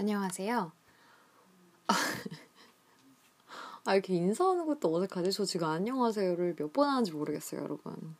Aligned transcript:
안녕하세요. 0.00 0.70
아, 3.84 3.94
이렇게 3.94 4.14
인사하는 4.14 4.66
것도 4.66 4.94
어색하지? 4.94 5.32
저 5.32 5.44
지금 5.44 5.66
안녕하세요를 5.68 6.54
몇 6.56 6.72
번 6.72 6.88
하는지 6.88 7.10
모르겠어요, 7.12 7.62
여러분. 7.62 8.16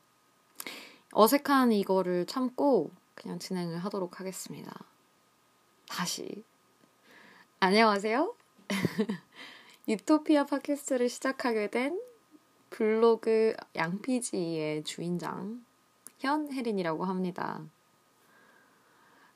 어색한 1.13 1.71
이거를 1.73 2.27
참고 2.27 2.91
그냥 3.15 3.39
진행을 3.39 3.79
하도록 3.79 4.19
하겠습니다. 4.19 4.75
다시. 5.89 6.43
안녕하세요. 7.61 8.35
유토피아 9.89 10.47
팟캐스트를 10.47 11.09
시작하게 11.09 11.71
된 11.71 12.01
블로그 12.71 13.55
양피지의 13.77 14.83
주인장 14.85 15.65
현혜린이라고 16.19 17.05
합니다. 17.05 17.63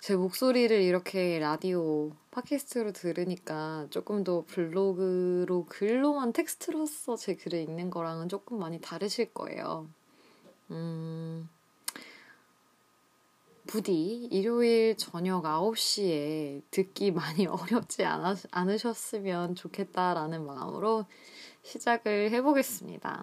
제 0.02 0.16
목소리를 0.16 0.82
이렇게 0.82 1.38
라디오, 1.38 2.10
팟캐스트로 2.32 2.90
들으니까 2.90 3.86
조금 3.90 4.24
더 4.24 4.44
블로그로 4.48 5.66
글로만 5.68 6.32
텍스트로서 6.32 7.14
제 7.14 7.36
글을 7.36 7.60
읽는 7.60 7.88
거랑은 7.90 8.28
조금 8.28 8.58
많이 8.58 8.80
다르실 8.80 9.32
거예요. 9.32 9.88
음, 10.72 11.48
부디 13.68 14.26
일요일 14.32 14.96
저녁 14.96 15.44
9시에 15.44 16.62
듣기 16.72 17.12
많이 17.12 17.46
어렵지 17.46 18.04
않 18.04 18.36
않으셨으면 18.50 19.54
좋겠다라는 19.54 20.44
마음으로 20.44 21.06
시작을 21.62 22.32
해보겠습니다. 22.32 23.22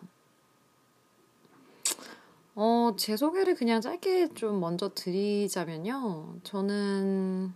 어, 2.62 2.94
제 2.98 3.16
소개를 3.16 3.56
그냥 3.56 3.80
짧게 3.80 4.34
좀 4.34 4.60
먼저 4.60 4.90
드리자면요. 4.94 6.40
저는, 6.44 7.54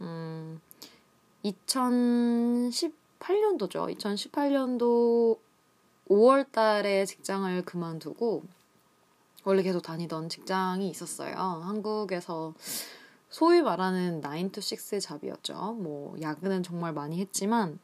음, 0.00 0.60
2018년도죠. 1.44 3.96
2018년도 3.96 5.38
5월 6.08 6.50
달에 6.50 7.06
직장을 7.06 7.64
그만두고, 7.64 8.42
원래 9.44 9.62
계속 9.62 9.82
다니던 9.82 10.28
직장이 10.28 10.90
있었어요. 10.90 11.36
한국에서 11.36 12.52
소위 13.28 13.62
말하는 13.62 14.20
9 14.20 14.50
to 14.50 14.60
6 14.60 15.00
잡이었죠. 15.00 15.74
뭐, 15.74 16.16
야근은 16.20 16.64
정말 16.64 16.92
많이 16.92 17.20
했지만, 17.20 17.78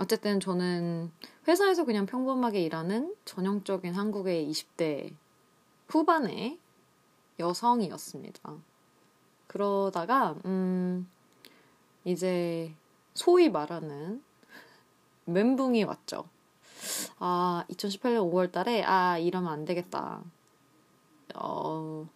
어쨌든 0.00 0.40
저는 0.40 1.12
회사에서 1.46 1.84
그냥 1.84 2.04
평범하게 2.04 2.62
일하는 2.62 3.14
전형적인 3.24 3.94
한국의 3.94 4.50
20대 4.50 5.14
후반의 5.88 6.58
여성이었습니다. 7.38 8.54
그러다가, 9.46 10.36
음, 10.44 11.08
이제 12.04 12.74
소위 13.14 13.48
말하는 13.50 14.22
멘붕이 15.26 15.84
왔죠. 15.84 16.28
아, 17.18 17.64
2018년 17.70 18.30
5월 18.30 18.52
달에, 18.52 18.82
아, 18.84 19.18
이러면 19.18 19.52
안 19.52 19.64
되겠다. 19.64 20.22
어, 21.34 22.06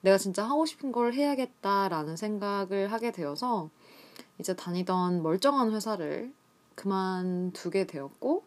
내가 0.00 0.18
진짜 0.18 0.44
하고 0.44 0.66
싶은 0.66 0.92
걸 0.92 1.14
해야겠다라는 1.14 2.16
생각을 2.16 2.92
하게 2.92 3.12
되어서, 3.12 3.70
이제 4.38 4.54
다니던 4.54 5.22
멀쩡한 5.22 5.72
회사를 5.72 6.32
그만두게 6.74 7.86
되었고, 7.86 8.44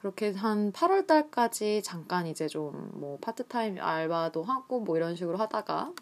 그렇게 0.00 0.32
한 0.32 0.72
8월 0.72 1.06
달까지 1.06 1.82
잠깐 1.82 2.26
이제 2.26 2.48
좀 2.48 2.90
뭐 3.00 3.18
파트타임 3.20 3.78
알바도 3.80 4.42
하고 4.42 4.80
뭐 4.80 4.96
이런 4.96 5.16
식으로 5.16 5.38
하다가 5.38 5.92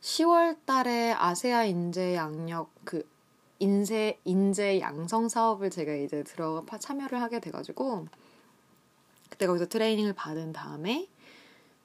10월 0.00 0.56
달에 0.64 1.12
아세아 1.12 1.64
인재 1.64 2.14
양력 2.14 2.70
그 2.84 3.08
인재 3.58 4.18
인재 4.24 4.78
양성 4.80 5.28
사업을 5.28 5.70
제가 5.70 5.94
이제 5.94 6.22
들어가 6.22 6.78
참여를 6.78 7.20
하게 7.20 7.40
돼 7.40 7.50
가지고 7.50 8.06
그때 9.30 9.46
거기서 9.46 9.66
트레이닝을 9.66 10.12
받은 10.12 10.52
다음에 10.52 11.08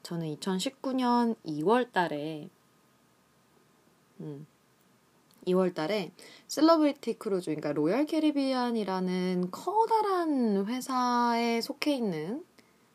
저는 0.03 0.35
2019년 0.35 1.35
2월 1.45 1.91
달에 1.91 2.49
음 4.19 4.45
2월 5.47 5.73
달에 5.73 6.11
셀러브리티 6.47 7.19
크루즈, 7.19 7.45
그러니까 7.45 7.73
로얄 7.73 8.05
캐리비안이라는 8.05 9.49
커다란 9.51 10.65
회사에 10.65 11.61
속해 11.61 11.95
있는 11.95 12.43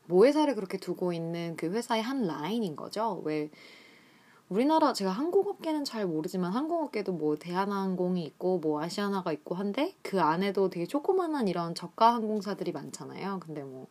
모회사를 0.06 0.54
그렇게 0.54 0.78
두고 0.78 1.12
있는 1.12 1.56
그 1.56 1.70
회사의 1.70 2.03
한 2.03 2.26
라인인 2.26 2.76
거죠. 2.76 3.22
왜 3.25 3.50
우리나라 4.48 4.94
제가 4.94 5.10
항공업계는 5.10 5.84
잘 5.84 6.06
모르지만 6.06 6.53
항공업계도 6.53 7.12
뭐 7.12 7.37
대한항공이 7.37 8.25
있고 8.25 8.58
뭐 8.58 8.81
아시아나가 8.81 9.31
있고 9.32 9.54
한데 9.54 9.94
그 10.03 10.22
안에도 10.22 10.70
되게 10.70 10.87
조그만한 10.87 11.48
이런 11.48 11.75
저가 11.75 12.14
항공사들이 12.14 12.72
많잖아요. 12.72 13.41
근데 13.41 13.62
뭐 13.62 13.88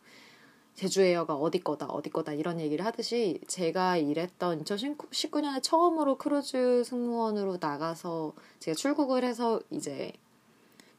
제주에어가 0.77 1.33
어디 1.33 1.59
거다, 1.59 1.87
어디 1.87 2.11
거다 2.11 2.33
이런 2.33 2.59
얘기를 2.59 2.85
하듯이 2.85 3.41
제가 3.47 3.97
일했던 3.97 4.63
2019년에 4.63 5.61
처음으로 5.63 6.19
크루즈 6.19 6.83
승무원으로 6.85 7.57
나가서 7.59 8.33
제가 8.59 8.75
출국을 8.75 9.23
해서 9.23 9.59
이제 9.71 10.13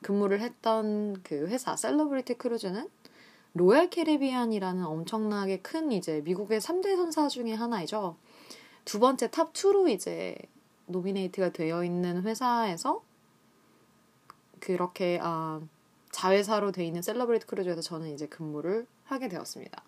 근무를 0.03 0.41
했던 0.41 1.23
그 1.23 1.47
회사 1.47 1.77
셀러브리티 1.77 2.35
크루즈는 2.35 2.89
로얄 3.55 3.89
캐리비안이라는 3.89 4.85
엄청나게 4.85 5.61
큰 5.61 5.93
이제 5.93 6.23
미국의 6.23 6.61
3대 6.61 6.97
선사 6.97 7.29
중에 7.29 7.55
하나이죠. 7.55 8.17
두 8.85 8.99
번째 8.99 9.31
top 9.31 9.53
2로 9.53 9.89
이제 9.89 10.37
nominate가 10.87 11.51
되어 11.51 11.85
있는 11.85 12.23
회사에서 12.23 13.03
그렇게 14.59 15.21
아 15.23 15.61
자회사로 16.11 16.73
돼 16.73 16.85
있는 16.85 17.01
셀러브리티 17.01 17.47
크루즈에서 17.47 17.81
저는 17.81 18.13
이제 18.13 18.27
근무를 18.27 18.89
하게 19.09 19.29
되었습니다. 19.29 19.83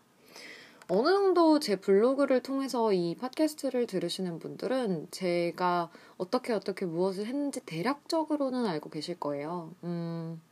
어느 0.88 1.08
정도 1.08 1.60
제 1.60 1.76
블로그를 1.76 2.42
통해서 2.42 2.92
이 2.92 3.14
팟캐스트를 3.14 3.86
들으시는 3.86 4.40
분들은 4.40 5.08
제가 5.12 5.88
어떻게 6.18 6.52
어떻게 6.52 6.84
무엇을 6.84 7.26
했는지 7.26 7.60
대략적으로는 7.60 8.66
알고 8.66 8.90
계실 8.90 9.18
거예요. 9.20 9.72
음, 9.84 10.42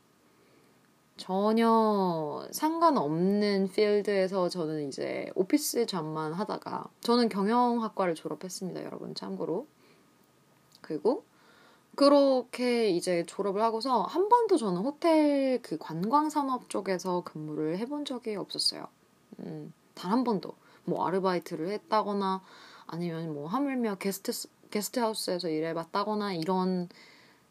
전혀 1.16 2.46
상관없는 2.52 3.70
필드에서 3.72 4.48
저는 4.48 4.86
이제 4.86 5.28
오피스 5.34 5.86
잡만 5.86 6.32
하다가 6.32 6.88
저는 7.00 7.28
경영학과를 7.28 8.14
졸업했습니다, 8.14 8.84
여러분 8.84 9.16
참고로. 9.16 9.66
그리고 10.80 11.24
그렇게 11.96 12.90
이제 12.90 13.24
졸업을 13.26 13.60
하고서 13.62 14.02
한 14.02 14.28
번도 14.28 14.56
저는 14.56 14.82
호텔 14.82 15.60
그 15.62 15.78
관광 15.78 16.30
산업 16.30 16.70
쪽에서 16.70 17.22
근무를 17.24 17.78
해본 17.78 18.04
적이 18.04 18.36
없었어요. 18.36 18.86
음, 19.40 19.72
단 19.94 20.12
한 20.12 20.24
번도 20.24 20.52
뭐 20.84 21.06
아르바이트를 21.06 21.70
했다거나 21.70 22.42
아니면 22.86 23.34
뭐 23.34 23.48
하물며 23.48 23.96
게스트 23.96 24.32
게스트하우스에서 24.70 25.48
일해봤다거나 25.48 26.34
이런 26.34 26.88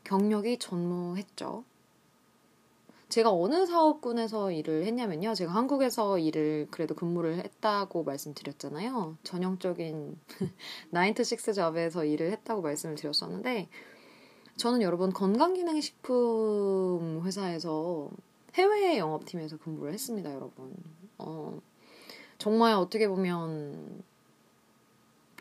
경력이 0.03 0.59
전무했죠. 0.59 1.63
제가 3.09 3.31
어느 3.31 3.65
사업군에서 3.65 4.51
일을 4.51 4.85
했냐면요. 4.85 5.33
제가 5.33 5.53
한국에서 5.53 6.19
일을 6.19 6.67
그래도 6.71 6.93
근무를 6.93 7.37
했다고 7.37 8.03
말씀드렸잖아요. 8.03 9.17
전형적인 9.23 10.19
9to6 10.93 11.53
잡에서 11.55 12.03
일을 12.05 12.31
했다고 12.31 12.61
말씀을 12.61 12.95
드렸었는데 12.95 13.69
저는 14.57 14.81
여러분 14.81 15.13
건강기능식품 15.13 17.21
회사에서 17.23 18.09
해외 18.55 18.97
영업팀에서 18.97 19.57
근무를 19.57 19.93
했습니다, 19.93 20.33
여러분. 20.33 20.75
어, 21.19 21.61
정말 22.39 22.73
어떻게 22.73 23.07
보면 23.07 24.03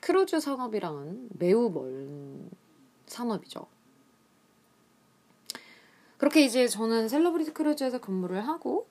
크루즈 0.02 0.38
산업이랑은 0.38 1.30
매우 1.38 1.70
먼 1.70 2.50
산업이죠. 3.06 3.66
그렇게 6.18 6.44
이제 6.44 6.68
저는 6.68 7.08
셀러브리티 7.08 7.54
크루즈에서 7.54 8.02
근무를 8.02 8.46
하고 8.46 8.86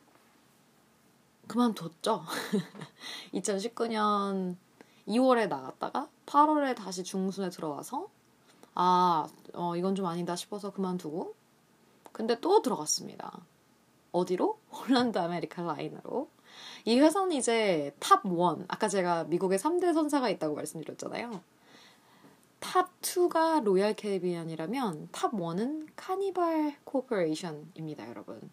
그만뒀죠. 1.47 2.23
2019년 3.35 4.55
2월에 5.07 5.47
나갔다가 5.47 6.09
8월에 6.25 6.75
다시 6.75 7.03
중순에 7.03 7.51
들어와서 7.51 8.09
아, 8.75 9.27
어, 9.53 9.75
이건 9.75 9.95
좀 9.95 10.05
아니다 10.05 10.35
싶어서 10.35 10.71
그만두고 10.71 11.33
근데 12.11 12.39
또 12.39 12.61
들어갔습니다. 12.61 13.39
어디로? 14.11 14.59
홀란드 14.71 15.17
아메리카 15.17 15.63
라인으로. 15.63 16.29
이 16.85 16.99
회사는 16.99 17.33
이제 17.33 17.93
top 17.99 18.25
1. 18.25 18.65
아까 18.67 18.87
제가 18.87 19.25
미국에 19.25 19.57
3대 19.57 19.93
선사가 19.93 20.29
있다고 20.29 20.55
말씀드렸잖아요. 20.55 21.41
top 22.59 23.01
2가 23.01 23.63
로얄 23.63 23.93
캐리비안이라면 23.95 25.09
top 25.11 25.31
1은 25.33 25.87
카니발 25.95 26.77
코퍼레이션입니다, 26.85 28.09
여러분. 28.09 28.49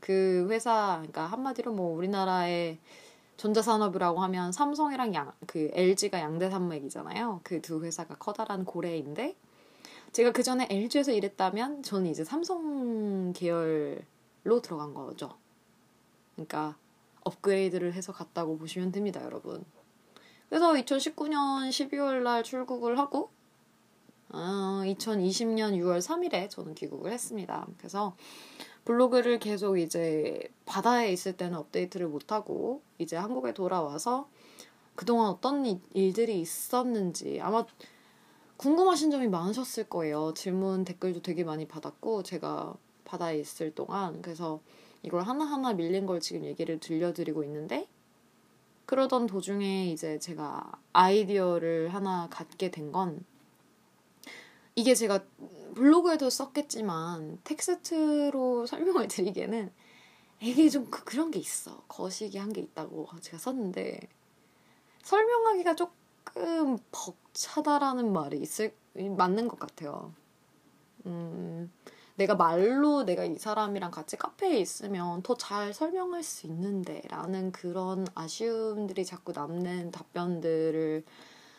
그 0.00 0.46
회사, 0.50 0.96
그러니까 0.98 1.26
한마디로 1.26 1.72
뭐 1.72 1.96
우리나라의 1.96 2.78
전자산업이라고 3.36 4.20
하면 4.22 4.52
삼성이랑 4.52 5.14
양, 5.14 5.32
그 5.46 5.70
LG가 5.72 6.20
양대 6.20 6.50
산맥이잖아요. 6.50 7.40
그 7.42 7.60
두 7.60 7.82
회사가 7.84 8.16
커다란 8.16 8.64
고래인데 8.64 9.36
제가 10.14 10.30
그 10.30 10.44
전에 10.44 10.68
LG에서 10.70 11.10
일했다면 11.10 11.82
저는 11.82 12.08
이제 12.08 12.22
삼성 12.22 13.32
계열로 13.32 14.62
들어간 14.62 14.94
거죠. 14.94 15.36
그러니까 16.34 16.76
업그레이드를 17.24 17.94
해서 17.94 18.12
갔다고 18.12 18.56
보시면 18.56 18.92
됩니다, 18.92 19.20
여러분. 19.24 19.64
그래서 20.48 20.72
2019년 20.74 21.68
12월 21.68 22.22
날 22.22 22.44
출국을 22.44 22.96
하고 22.96 23.30
어, 24.28 24.82
2020년 24.84 25.72
6월 25.78 25.98
3일에 25.98 26.48
저는 26.48 26.76
귀국을 26.76 27.10
했습니다. 27.10 27.66
그래서 27.78 28.14
블로그를 28.84 29.40
계속 29.40 29.78
이제 29.78 30.48
바다에 30.64 31.10
있을 31.12 31.36
때는 31.36 31.58
업데이트를 31.58 32.06
못하고 32.06 32.82
이제 32.98 33.16
한국에 33.16 33.52
돌아와서 33.52 34.28
그동안 34.94 35.26
어떤 35.26 35.80
일들이 35.92 36.40
있었는지 36.40 37.40
아마 37.40 37.66
궁금하신 38.56 39.10
점이 39.10 39.28
많으셨을 39.28 39.88
거예요. 39.88 40.32
질문 40.34 40.84
댓글도 40.84 41.22
되게 41.22 41.44
많이 41.44 41.66
받았고 41.66 42.22
제가 42.22 42.74
바다에 43.04 43.38
있을 43.38 43.74
동안 43.74 44.22
그래서 44.22 44.60
이걸 45.02 45.22
하나하나 45.22 45.72
밀린 45.74 46.06
걸 46.06 46.20
지금 46.20 46.44
얘기를 46.44 46.78
들려드리고 46.80 47.44
있는데 47.44 47.88
그러던 48.86 49.26
도중에 49.26 49.86
이제 49.90 50.18
제가 50.18 50.72
아이디어를 50.92 51.92
하나 51.92 52.28
갖게 52.30 52.70
된 52.70 52.92
건 52.92 53.24
이게 54.76 54.94
제가 54.94 55.24
블로그에도 55.74 56.30
썼겠지만 56.30 57.38
텍스트로 57.44 58.66
설명을 58.66 59.08
드리기에는 59.08 59.72
이게 60.40 60.68
좀 60.68 60.90
그, 60.90 61.04
그런 61.04 61.30
게 61.30 61.38
있어. 61.38 61.82
거시기 61.88 62.38
한 62.38 62.52
게 62.52 62.60
있다고 62.60 63.08
제가 63.20 63.38
썼는데 63.38 64.00
설명하기가 65.02 65.74
조금 65.76 66.78
벅 66.92 67.16
차다라는 67.34 68.12
말이 68.12 68.38
있을 68.40 68.74
맞는 68.94 69.48
것 69.48 69.58
같아요. 69.58 70.12
음, 71.06 71.70
내가 72.16 72.34
말로 72.36 73.04
내가 73.04 73.24
이 73.24 73.36
사람이랑 73.36 73.90
같이 73.90 74.16
카페에 74.16 74.58
있으면 74.58 75.22
더 75.22 75.34
잘 75.36 75.74
설명할 75.74 76.22
수 76.22 76.46
있는데 76.46 77.02
라는 77.08 77.52
그런 77.52 78.06
아쉬움들이 78.14 79.04
자꾸 79.04 79.32
남는 79.32 79.90
답변들을 79.90 81.04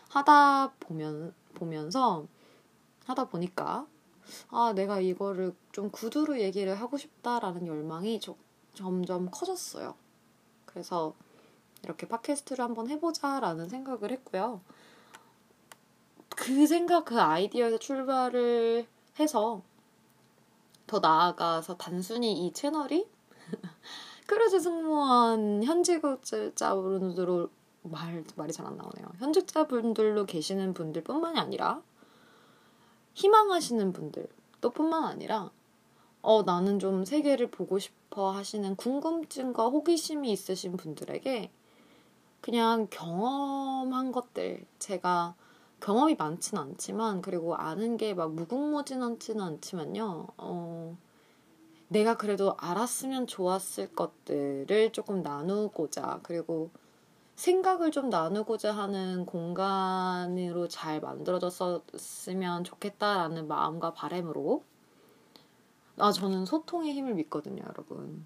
하다 0.10 0.74
보면 0.80 1.34
보면서 1.56 2.26
하다 3.06 3.26
보니까 3.30 3.86
아, 4.50 4.74
내가 4.74 5.00
이거를 5.00 5.54
좀 5.72 5.92
구두로 5.92 6.40
얘기를 6.40 6.74
하고 6.76 6.98
싶다라는 6.98 7.68
열망이 7.68 8.20
좀, 8.20 8.36
점점 8.74 9.30
커졌어요. 9.32 9.96
그래서 10.66 11.14
이렇게 11.84 12.08
팟캐스트를 12.08 12.64
한번 12.64 12.90
해보자라는 12.90 13.70
생각을 13.70 14.12
했고요. 14.12 14.62
그 16.36 16.68
생각, 16.68 17.06
그 17.06 17.20
아이디어에서 17.20 17.78
출발을 17.78 18.88
해서 19.20 19.62
더 20.88 21.00
나아가서 21.00 21.78
단순히 21.78 22.46
이 22.46 22.54
채널이 22.54 23.08
크루즈 24.28 24.60
승무원 24.60 25.64
현직자분들로 25.64 27.50
말, 27.84 28.24
말이 28.36 28.52
잘 28.52 28.66
안 28.66 28.78
나오네요. 28.78 29.08
현직자분들로 29.20 30.26
계시는 30.26 30.74
분들 30.74 31.04
뿐만이 31.04 31.40
아니라 31.40 31.82
희망하시는 33.14 33.94
분들 33.94 34.28
또 34.62 34.72
뿐만 34.72 35.04
아니라 35.04 35.52
어, 36.22 36.42
나는 36.42 36.80
좀 36.80 37.06
세계를 37.06 37.52
보고 37.52 37.78
싶어 37.78 38.32
하시는 38.32 38.76
궁금증과 38.76 39.68
호기심이 39.68 40.32
있으신 40.32 40.76
분들에게 40.76 41.52
그냥 42.42 42.88
경험한 42.90 44.12
것들, 44.12 44.66
제가 44.80 45.36
경험이 45.80 46.16
많진 46.16 46.58
않지만, 46.58 47.22
그리고 47.22 47.56
아는 47.56 47.98
게 47.98 48.14
막 48.14 48.34
무궁무진하지는 48.34 49.42
않지만요, 49.44 50.28
어, 50.38 50.98
내가 51.88 52.18
그래도 52.18 52.56
알았으면 52.58 53.28
좋았을 53.28 53.94
것들을 53.96 54.92
조금 54.92 55.22
나누고자, 55.24 56.22
그리고 56.24 56.72
생각을 57.36 57.92
좀 57.92 58.10
나누고자 58.10 58.72
하는 58.74 59.26
공간으로 59.26 60.68
잘 60.70 61.02
만들어졌으면 61.02 62.64
좋겠다라는 62.64 63.48
마음과 63.48 63.94
바램으로 63.94 64.64
아 65.98 66.12
저는 66.12 66.46
소통의 66.46 66.94
힘을 66.94 67.14
믿거든요, 67.16 67.64
여러분. 67.68 68.26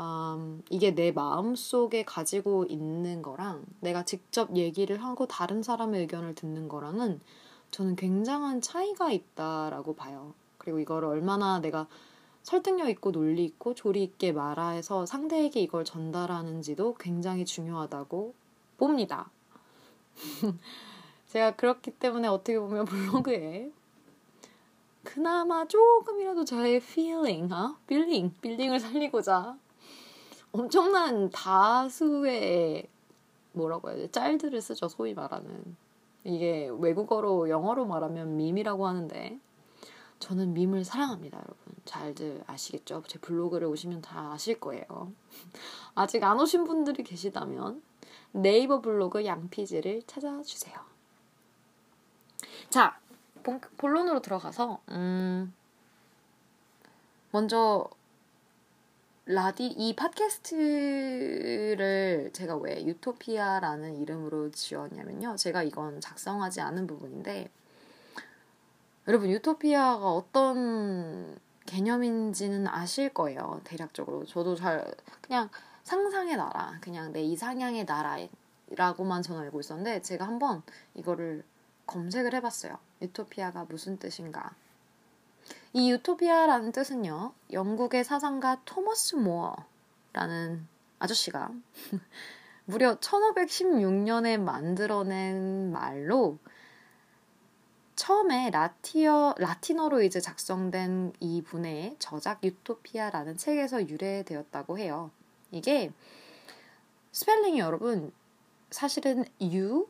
음, 0.00 0.62
이게 0.70 0.94
내 0.94 1.12
마음 1.12 1.54
속에 1.54 2.04
가지고 2.04 2.64
있는 2.64 3.20
거랑 3.20 3.66
내가 3.80 4.02
직접 4.02 4.56
얘기를 4.56 5.04
하고 5.04 5.26
다른 5.26 5.62
사람의 5.62 6.00
의견을 6.00 6.34
듣는 6.34 6.68
거랑은 6.68 7.20
저는 7.70 7.96
굉장한 7.96 8.62
차이가 8.62 9.12
있다라고 9.12 9.94
봐요. 9.94 10.32
그리고 10.56 10.78
이걸 10.78 11.04
얼마나 11.04 11.60
내가 11.60 11.86
설득력 12.42 12.88
있고 12.88 13.12
논리 13.12 13.44
있고 13.44 13.74
조리 13.74 14.02
있게 14.02 14.32
말해서 14.32 15.04
상대에게 15.04 15.60
이걸 15.60 15.84
전달하는지도 15.84 16.94
굉장히 16.94 17.44
중요하다고 17.44 18.34
봅니다. 18.78 19.30
제가 21.28 21.56
그렇기 21.56 21.90
때문에 21.92 22.26
어떻게 22.26 22.58
보면 22.58 22.86
블로그에 22.86 23.70
그나마 25.04 25.68
조금이라도 25.68 26.44
저의 26.46 26.76
feeling, 26.76 27.52
어? 27.52 27.76
빌링, 27.86 28.34
빌링을 28.40 28.80
살리고자 28.80 29.56
엄청난 30.52 31.30
다수의 31.30 32.88
뭐라고 33.52 33.90
해야 33.90 33.96
돼? 33.96 34.10
짤들을 34.10 34.60
쓰죠, 34.60 34.88
소위 34.88 35.14
말하는. 35.14 35.76
이게 36.24 36.68
외국어로 36.78 37.48
영어로 37.48 37.86
말하면 37.86 38.36
밈이라고 38.36 38.86
하는데 38.86 39.38
저는 40.18 40.52
밈을 40.52 40.84
사랑합니다, 40.84 41.38
여러분. 41.38 41.56
잘들 41.84 42.44
아시겠죠? 42.46 43.02
제 43.06 43.18
블로그를 43.18 43.66
오시면 43.68 44.02
다 44.02 44.32
아실 44.32 44.60
거예요. 44.60 45.12
아직 45.94 46.22
안 46.22 46.38
오신 46.38 46.64
분들이 46.64 47.02
계시다면 47.02 47.82
네이버 48.32 48.80
블로그 48.80 49.24
양피지를 49.24 50.02
찾아주세요. 50.06 50.78
자, 52.68 53.00
본, 53.42 53.60
본론으로 53.78 54.20
들어가서 54.20 54.80
음, 54.90 55.52
먼저 57.32 57.88
라디 59.26 59.66
이 59.66 59.94
팟캐스트를 59.94 61.10
제가 62.32 62.56
왜 62.56 62.84
유토피아라는 62.84 64.00
이름으로 64.00 64.50
지었냐면요. 64.50 65.36
제가 65.36 65.62
이건 65.62 66.00
작성하지 66.00 66.60
않은 66.60 66.86
부분인데 66.86 67.48
여러분 69.06 69.30
유토피아가 69.30 70.12
어떤 70.12 71.38
개념인지는 71.66 72.66
아실 72.66 73.10
거예요. 73.10 73.60
대략적으로. 73.64 74.24
저도 74.24 74.56
잘 74.56 74.92
그냥 75.20 75.48
상상의 75.84 76.36
나라, 76.36 76.78
그냥 76.80 77.12
내 77.12 77.22
이상향의 77.22 77.84
나라라고만 77.84 79.22
저는 79.22 79.42
알고 79.42 79.60
있었는데 79.60 80.02
제가 80.02 80.26
한번 80.26 80.62
이거를 80.94 81.44
검색을 81.86 82.34
해봤어요. 82.34 82.78
유토피아가 83.02 83.66
무슨 83.68 83.98
뜻인가? 83.98 84.54
이 85.72 85.92
유토피아라는 85.92 86.72
뜻은요, 86.72 87.32
영국의 87.52 88.02
사상가 88.02 88.60
토머스 88.64 89.16
모어라는 89.16 90.66
아저씨가 90.98 91.50
무려 92.64 92.96
1516년에 92.98 94.40
만들어낸 94.40 95.70
말로 95.70 96.38
처음에 97.94 98.50
라티어, 98.50 99.36
라틴어로 99.38 100.02
이제 100.02 100.20
작성된 100.20 101.12
이 101.20 101.42
분의 101.42 101.96
저작 101.98 102.42
유토피아라는 102.42 103.36
책에서 103.36 103.88
유래되었다고 103.88 104.78
해요. 104.78 105.10
이게 105.52 105.92
스펠링이 107.12 107.58
여러분 107.60 108.12
사실은 108.70 109.24
U, 109.40 109.86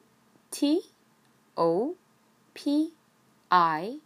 T, 0.51 0.91
O, 1.57 1.95
P, 2.53 2.95
I, 3.49 4.01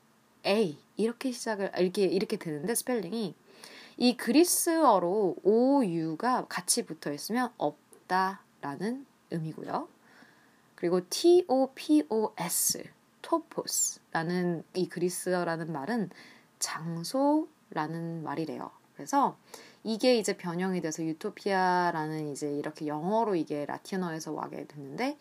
A 0.47 0.84
이렇게 0.97 1.33
시작을 1.33 1.73
이렇게 1.79 2.05
이렇게 2.05 2.37
되는데 2.37 2.75
스펠링이 2.75 3.35
이 3.97 4.17
그리스어로 4.17 5.37
O, 5.43 5.85
U가 5.85 6.47
같이 6.47 6.85
붙어 6.85 7.13
있으면 7.13 7.51
없다라는 7.59 9.07
의미고요. 9.31 9.89
그리고 10.75 11.09
T, 11.09 11.45
O, 11.49 11.71
P, 11.75 12.05
O, 12.09 12.33
S 12.37 12.85
토포스라는 13.23 14.65
이 14.75 14.89
그리스어라는 14.89 15.73
말은 15.73 16.11
장소라는 16.59 18.23
말이래요. 18.23 18.71
그래서 18.95 19.37
이게 19.83 20.17
이제 20.17 20.37
변형이 20.37 20.81
돼서 20.81 21.05
유토피아라는 21.05 22.33
이제 22.33 22.51
이렇게 22.51 22.87
영어로 22.87 23.35
이게 23.35 23.67
라틴어에서 23.67 24.33
와게 24.33 24.67
됐는데 24.67 25.19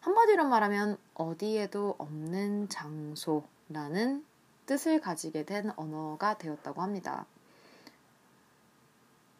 한마디로 0.00 0.44
말하면 0.44 0.96
어디에도 1.14 1.96
없는 1.98 2.68
장소라는 2.68 4.24
뜻을 4.68 5.00
가지게 5.00 5.44
된 5.46 5.72
언어가 5.76 6.36
되었다고 6.36 6.82
합니다. 6.82 7.24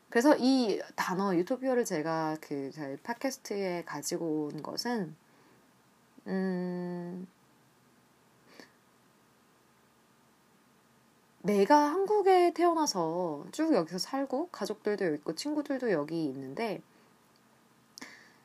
그래서 0.08 0.34
이 0.38 0.80
단어 0.96 1.36
유토피아를 1.36 1.84
제가 1.84 2.38
그 2.40 2.70
저희 2.72 2.96
팟캐스트에 2.96 3.84
가지고 3.84 4.46
온 4.46 4.62
것은 4.62 5.14
음 6.26 7.28
내가 11.42 11.76
한국에 11.76 12.54
태어나서 12.54 13.44
쭉 13.52 13.74
여기서 13.74 13.98
살고 13.98 14.48
가족들도 14.48 15.14
있고 15.16 15.34
친구들도 15.34 15.92
여기 15.92 16.24
있는데 16.24 16.80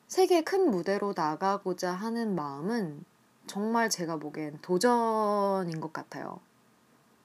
세계 0.07 0.43
큰 0.43 0.69
무대로 0.69 1.13
나가고자 1.15 1.93
하는 1.93 2.35
마음은 2.35 3.05
정말 3.47 3.89
제가 3.89 4.17
보기엔 4.17 4.59
도전인 4.61 5.79
것 5.79 5.93
같아요. 5.93 6.39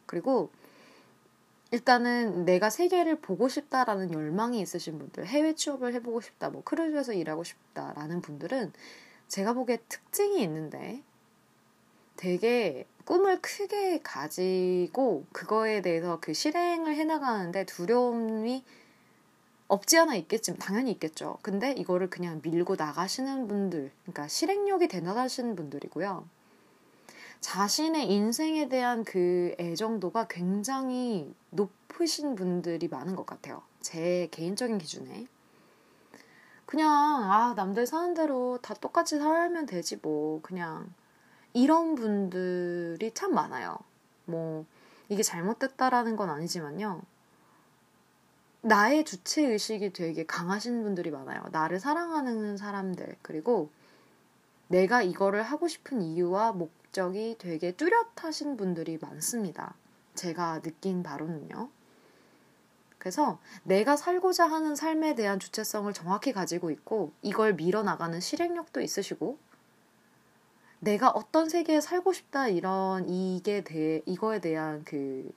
그리고 0.08 0.50
일단은 1.70 2.44
내가 2.44 2.70
세계를 2.70 3.20
보고 3.20 3.48
싶다라는 3.48 4.12
열망이 4.12 4.60
있으신 4.60 4.98
분들, 4.98 5.26
해외 5.26 5.54
취업을 5.54 5.94
해보고 5.94 6.20
싶다, 6.20 6.50
뭐 6.50 6.62
크루즈에서 6.64 7.12
일하고 7.12 7.44
싶다라는 7.44 8.22
분들은 8.22 8.72
제가 9.28 9.52
보기에 9.52 9.78
특징이 9.88 10.42
있는데 10.42 11.02
되게 12.16 12.86
꿈을 13.04 13.40
크게 13.40 14.00
가지고 14.02 15.24
그거에 15.32 15.82
대해서 15.82 16.18
그 16.20 16.34
실행을 16.34 16.96
해나가는데 16.96 17.64
두려움이 17.64 18.64
없지 19.68 19.98
않아 19.98 20.14
있겠지만 20.16 20.58
당연히 20.58 20.90
있겠죠. 20.92 21.38
근데 21.42 21.72
이거를 21.72 22.08
그냥 22.08 22.40
밀고 22.42 22.76
나가시는 22.76 23.46
분들, 23.46 23.92
그러니까 24.02 24.26
실행력이 24.26 24.88
대단하신 24.88 25.54
분들이고요. 25.54 26.26
자신의 27.40 28.10
인생에 28.10 28.68
대한 28.68 29.04
그 29.04 29.54
애정도가 29.58 30.26
굉장히 30.28 31.32
높으신 31.50 32.34
분들이 32.34 32.88
많은 32.88 33.16
것 33.16 33.26
같아요. 33.26 33.62
제 33.80 34.28
개인적인 34.30 34.78
기준에. 34.78 35.26
그냥, 36.66 36.90
아, 36.90 37.54
남들 37.56 37.86
사는 37.86 38.12
대로 38.12 38.58
다 38.60 38.74
똑같이 38.74 39.18
살면 39.18 39.66
되지, 39.66 39.96
뭐. 40.02 40.40
그냥, 40.42 40.92
이런 41.54 41.94
분들이 41.94 43.12
참 43.14 43.32
많아요. 43.32 43.78
뭐, 44.26 44.66
이게 45.08 45.22
잘못됐다라는 45.22 46.16
건 46.16 46.28
아니지만요. 46.28 47.02
나의 48.60 49.04
주체 49.04 49.46
의식이 49.46 49.92
되게 49.92 50.26
강하신 50.26 50.82
분들이 50.82 51.10
많아요. 51.10 51.42
나를 51.52 51.80
사랑하는 51.80 52.56
사람들. 52.56 53.16
그리고 53.22 53.70
내가 54.66 55.00
이거를 55.00 55.42
하고 55.42 55.68
싶은 55.68 56.02
이유와 56.02 56.52
목 56.52 56.77
적이 56.92 57.36
되게 57.38 57.72
뚜렷하신 57.72 58.56
분들이 58.56 58.98
많습니다. 59.00 59.74
제가 60.14 60.60
느낀 60.60 61.02
바로는요. 61.02 61.70
그래서 62.98 63.38
내가 63.62 63.96
살고자 63.96 64.46
하는 64.46 64.74
삶에 64.74 65.14
대한 65.14 65.38
주체성을 65.38 65.92
정확히 65.92 66.32
가지고 66.32 66.70
있고 66.70 67.12
이걸 67.22 67.54
밀어나가는 67.54 68.18
실행력도 68.18 68.80
있으시고 68.80 69.38
내가 70.80 71.10
어떤 71.10 71.48
세계에 71.48 71.80
살고 71.80 72.12
싶다 72.12 72.48
이런 72.48 73.08
이게 73.08 73.62
대 73.62 74.02
이거에 74.06 74.40
대한 74.40 74.84
그 74.84 75.30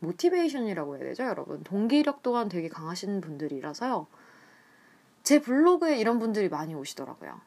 모티베이션이라고 0.00 0.96
해야 0.96 1.04
되죠, 1.04 1.24
여러분. 1.24 1.62
동기력 1.64 2.22
또한 2.22 2.48
되게 2.48 2.68
강하신 2.68 3.20
분들이라서요. 3.20 4.06
제 5.22 5.40
블로그에 5.40 5.98
이런 5.98 6.18
분들이 6.18 6.48
많이 6.48 6.74
오시더라고요. 6.74 7.40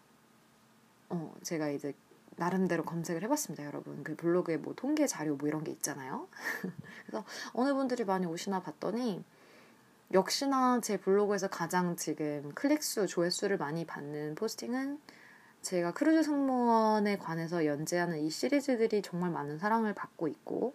어, 1.10 1.34
제가 1.42 1.70
이제 1.70 1.94
나름대로 2.38 2.84
검색을 2.84 3.24
해봤습니다, 3.24 3.66
여러분. 3.66 4.04
그 4.04 4.16
블로그에 4.16 4.58
뭐 4.58 4.74
통계 4.76 5.08
자료 5.08 5.36
뭐 5.36 5.48
이런 5.48 5.64
게 5.64 5.72
있잖아요. 5.72 6.28
그래서 7.06 7.26
어느 7.54 7.74
분들이 7.74 8.04
많이 8.04 8.26
오시나 8.26 8.62
봤더니 8.62 9.24
역시나 10.14 10.82
제 10.82 10.98
블로그에서 10.98 11.48
가장 11.48 11.96
지금 11.96 12.52
클릭수, 12.54 13.08
조회수를 13.08 13.58
많이 13.58 13.86
받는 13.86 14.36
포스팅은 14.36 15.00
제가 15.62 15.94
크루즈 15.94 16.24
승무원에 16.24 17.18
관해서 17.18 17.66
연재하는 17.66 18.20
이 18.20 18.30
시리즈들이 18.30 19.02
정말 19.02 19.30
많은 19.30 19.60
사랑을 19.60 19.94
받고 19.94 20.28
있고 20.28 20.74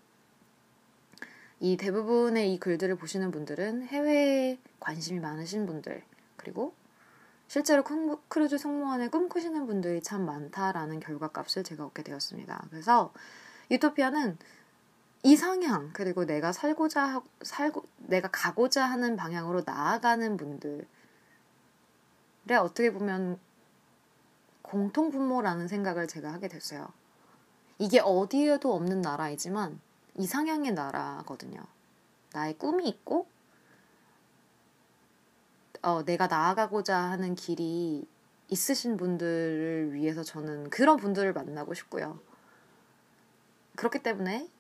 이 1.59 1.77
대부분의 1.77 2.53
이 2.53 2.59
글들을 2.61 2.97
보시는 2.97 3.31
분들은 3.31 3.85
해외에 3.85 4.59
관심이 4.79 5.21
많으신 5.21 5.67
분들, 5.67 6.03
그리고 6.37 6.75
실제로 7.49 7.85
크루즈 8.29 8.59
승무원을 8.59 9.11
꿈꾸시는 9.11 9.67
분들이 9.67 10.03
참 10.03 10.26
많다라는 10.26 11.00
결과값을 11.00 11.62
제가 11.62 11.85
얻게 11.85 12.03
되었습니다. 12.03 12.67
그래서 12.71 13.12
유토피아는 13.71 14.38
이상향 15.23 15.91
그리고 15.93 16.25
내가 16.25 16.53
살고자 16.53 17.05
하, 17.05 17.23
살고 17.43 17.85
내가 17.99 18.29
가고자 18.31 18.85
하는 18.85 19.17
방향으로 19.17 19.62
나아가는 19.65 20.37
분들의 20.37 20.87
어떻게 22.61 22.93
보면 22.93 23.38
공통 24.62 25.11
분모라는 25.11 25.69
생각을 25.69 26.09
제가 26.09 26.33
하게 26.33 26.49
됐어요. 26.49 26.88
이게 27.79 28.00
어디에도 28.00 28.75
없는 28.75 29.00
나라이지만 29.00 29.81
이상향의 30.17 30.73
나라거든요. 30.73 31.61
나의 32.33 32.59
꿈이 32.59 32.88
있고, 32.88 33.26
어, 35.87 36.05
내가 36.05 36.26
나아가고자 36.26 36.99
하는 36.99 37.37
길이 37.37 38.05
있으신 38.49 38.97
분들을 38.97 39.93
위해서 39.93 40.25
저는 40.25 40.69
그런 40.69 40.97
분들을 40.97 41.33
만나고 41.33 41.75
싶고요. 41.75 42.19
그렇기 43.76 44.02
때문에 44.02 44.50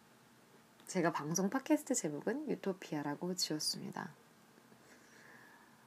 제가 0.86 1.10
방송 1.10 1.50
팟캐스트 1.50 1.96
제목은 1.96 2.48
유토피아라고 2.48 3.34
지었습니다. 3.34 4.08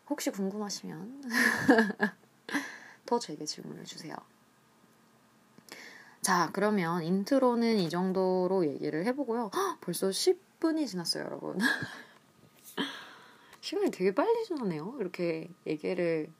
혹시 0.09 0.29
궁금하시면 0.29 1.23
더 3.05 3.17
저에게 3.17 3.45
질문을 3.45 3.85
주세요. 3.85 4.13
자, 6.21 6.49
그러면 6.51 7.01
인트로는 7.01 7.77
이 7.77 7.89
정도로 7.89 8.65
얘기를 8.65 9.05
해보고요. 9.05 9.51
헉, 9.53 9.77
벌써 9.79 10.09
10분이 10.09 10.85
지났어요, 10.85 11.23
여러분. 11.23 11.59
시간이 13.61 13.91
되게 13.91 14.13
빨리 14.13 14.45
지나네요. 14.45 14.95
이렇게 14.99 15.49
얘기를 15.67 16.31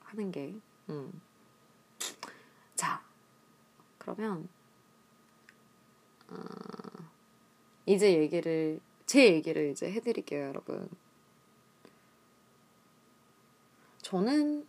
하는 0.00 0.30
게. 0.30 0.54
음. 0.88 1.20
자, 2.74 3.02
그러면, 3.98 4.48
어, 6.28 6.36
이제 7.86 8.18
얘기를, 8.18 8.80
제 9.06 9.34
얘기를 9.34 9.70
이제 9.70 9.90
해드릴게요, 9.90 10.48
여러분. 10.48 10.88
저는 14.02 14.66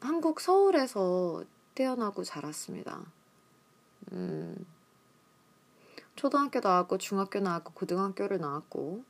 한국 0.00 0.40
서울에서 0.40 1.44
태어나고 1.74 2.22
자랐습니다. 2.22 3.12
음, 4.12 4.66
초등학교 6.14 6.60
나왔고, 6.60 6.98
중학교 6.98 7.40
나왔고, 7.40 7.72
고등학교를 7.72 8.38
나왔고, 8.38 9.04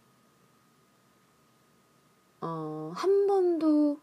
어, 2.40 2.92
한 2.95 3.26
번도 3.26 3.99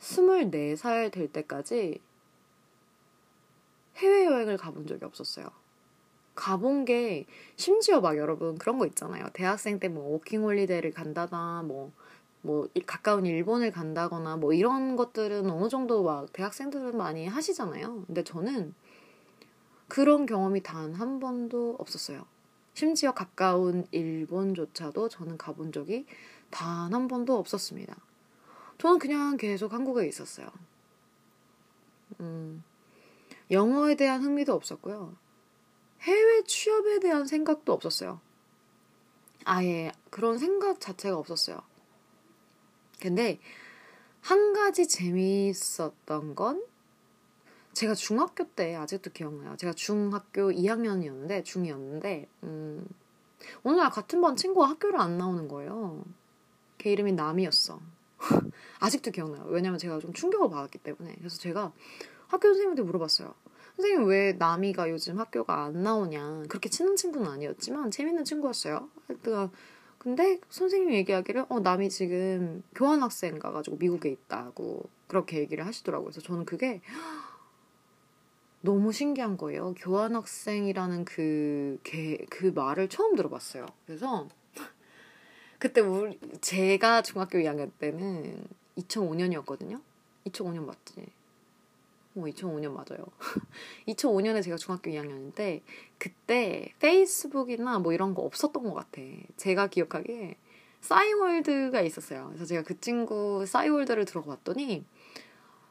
24살 0.00 1.10
될 1.12 1.28
때까지 1.32 2.00
해외여행을 3.96 4.56
가본 4.56 4.86
적이 4.86 5.04
없었어요. 5.04 5.48
가본 6.34 6.84
게 6.84 7.26
심지어 7.56 8.00
막 8.00 8.16
여러분 8.18 8.58
그런 8.58 8.78
거 8.78 8.86
있잖아요. 8.86 9.28
대학생 9.32 9.78
때 9.80 9.88
뭐 9.88 10.10
워킹홀리데이를 10.14 10.92
간다나 10.92 11.62
뭐 11.64 11.92
뭐 12.44 12.68
가까운 12.86 13.24
일본을 13.24 13.72
간다거나 13.72 14.36
뭐 14.36 14.52
이런 14.52 14.96
것들은 14.96 15.48
어느 15.50 15.68
정도 15.70 16.02
막 16.04 16.30
대학생들은 16.34 16.94
많이 16.96 17.26
하시잖아요. 17.26 18.04
근데 18.06 18.22
저는 18.22 18.74
그런 19.88 20.26
경험이 20.26 20.62
단 20.62 20.94
한 20.94 21.20
번도 21.20 21.76
없었어요. 21.78 22.26
심지어 22.74 23.12
가까운 23.12 23.86
일본조차도 23.92 25.08
저는 25.08 25.38
가본 25.38 25.72
적이 25.72 26.06
단 26.50 26.92
한 26.92 27.08
번도 27.08 27.36
없었습니다. 27.38 27.96
저는 28.78 28.98
그냥 28.98 29.36
계속 29.36 29.72
한국에 29.72 30.06
있었어요. 30.06 30.50
음, 32.20 32.62
영어에 33.50 33.94
대한 33.96 34.22
흥미도 34.22 34.52
없었고요. 34.52 35.16
해외 36.02 36.42
취업에 36.44 37.00
대한 37.00 37.26
생각도 37.26 37.72
없었어요. 37.72 38.20
아예 39.44 39.92
그런 40.10 40.38
생각 40.38 40.80
자체가 40.80 41.16
없었어요. 41.16 41.62
근데 43.00 43.38
한 44.20 44.52
가지 44.52 44.88
재미있었던 44.88 46.34
건 46.34 46.64
제가 47.74 47.94
중학교 47.94 48.44
때 48.44 48.74
아직도 48.76 49.10
기억나요. 49.10 49.56
제가 49.56 49.72
중학교 49.72 50.50
2학년이었는데 50.50 51.44
중이었는데 51.44 52.28
음, 52.44 52.86
어느 53.64 53.76
날 53.76 53.90
같은 53.90 54.20
반 54.20 54.36
친구가 54.36 54.68
학교를 54.68 55.00
안 55.00 55.18
나오는 55.18 55.48
거예요. 55.48 56.04
걔 56.78 56.92
이름이 56.92 57.12
남이었어. 57.12 57.80
아직도 58.80 59.10
기억나요. 59.10 59.44
왜냐면 59.48 59.78
제가 59.78 59.98
좀 59.98 60.12
충격을 60.12 60.50
받았기 60.50 60.78
때문에. 60.78 61.14
그래서 61.18 61.36
제가 61.38 61.72
학교 62.28 62.48
선생님한테 62.48 62.82
물어봤어요. 62.82 63.34
선생님 63.76 64.06
왜 64.08 64.32
남이가 64.34 64.88
요즘 64.90 65.18
학교가 65.18 65.64
안 65.64 65.82
나오냐. 65.82 66.44
그렇게 66.48 66.68
친한 66.68 66.96
친구는 66.96 67.28
아니었지만 67.28 67.90
재밌는 67.90 68.24
친구였어요. 68.24 68.88
그러니까 69.06 69.50
근데 69.98 70.38
선생님이 70.50 70.94
얘기하기를 70.96 71.46
어 71.48 71.60
남이 71.60 71.88
지금 71.88 72.62
교환학생 72.74 73.38
가가지고 73.38 73.78
미국에 73.78 74.10
있다고 74.10 74.88
그렇게 75.08 75.38
얘기를 75.38 75.66
하시더라고요. 75.66 76.10
그래서 76.10 76.20
저는 76.20 76.44
그게 76.44 76.82
너무 78.64 78.92
신기한 78.92 79.36
거예요. 79.36 79.74
교환학생이라는 79.74 81.04
그, 81.04 81.78
개, 81.84 82.16
그 82.30 82.46
말을 82.46 82.88
처음 82.88 83.14
들어봤어요. 83.14 83.66
그래서 83.84 84.26
그때 85.60 85.82
우리, 85.82 86.18
제가 86.40 87.02
중학교 87.02 87.36
2학년 87.38 87.70
때는 87.78 88.46
2005년이었거든요. 88.78 89.82
2005년 90.28 90.64
맞지? 90.64 91.06
어, 92.16 92.20
2005년 92.22 92.70
맞아요. 92.72 93.04
2005년에 93.86 94.42
제가 94.42 94.56
중학교 94.56 94.90
2학년인데 94.90 95.60
그때 95.98 96.72
페이스북이나 96.78 97.80
뭐 97.80 97.92
이런 97.92 98.14
거 98.14 98.22
없었던 98.22 98.62
것 98.62 98.72
같아. 98.72 99.02
제가 99.36 99.66
기억하기에 99.66 100.38
싸이월드가 100.80 101.82
있었어요. 101.82 102.28
그래서 102.28 102.46
제가 102.46 102.62
그 102.62 102.80
친구 102.80 103.44
싸이월드를 103.44 104.06
들어봤더니 104.06 104.86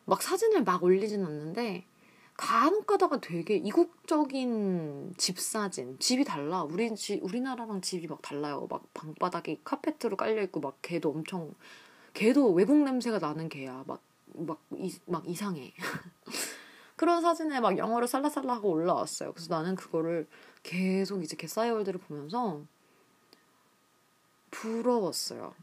막 0.06 0.22
사진을 0.22 0.64
막 0.64 0.84
올리진 0.84 1.26
않는데 1.26 1.88
간혹 2.36 2.88
가다가 2.88 3.20
되게 3.20 3.56
이국적인 3.58 5.14
집 5.18 5.40
사진, 5.40 5.98
집이 6.00 6.24
달라. 6.24 6.64
우리 6.64 6.96
집, 6.96 7.24
우리나라랑 7.24 7.82
집이 7.82 8.08
막 8.08 8.22
달라요. 8.22 8.68
막 8.70 8.84
방바닥에 8.94 9.62
카페트로 9.64 10.18
깔려있고, 10.18 10.60
막 10.60 10.78
개도 10.82 11.12
엄청, 11.12 11.54
개도 12.14 12.52
외국 12.54 12.78
냄새가 12.78 13.20
나는 13.20 13.50
개야. 13.50 13.84
막, 13.86 14.02
막, 14.34 14.60
이, 14.72 14.94
막 15.06 15.24
이상해. 15.28 15.74
그런 16.96 17.22
사진에 17.22 17.60
막 17.60 17.78
영어로 17.78 18.08
살라살라 18.08 18.54
하고 18.54 18.70
올라왔어요. 18.70 19.34
그래서 19.34 19.54
나는 19.54 19.76
그거를 19.76 20.28
계속 20.64 21.24
이제 21.24 21.36
개싸이월드를 21.36 22.00
보면서 22.00 22.62
부러웠어요. 24.52 25.54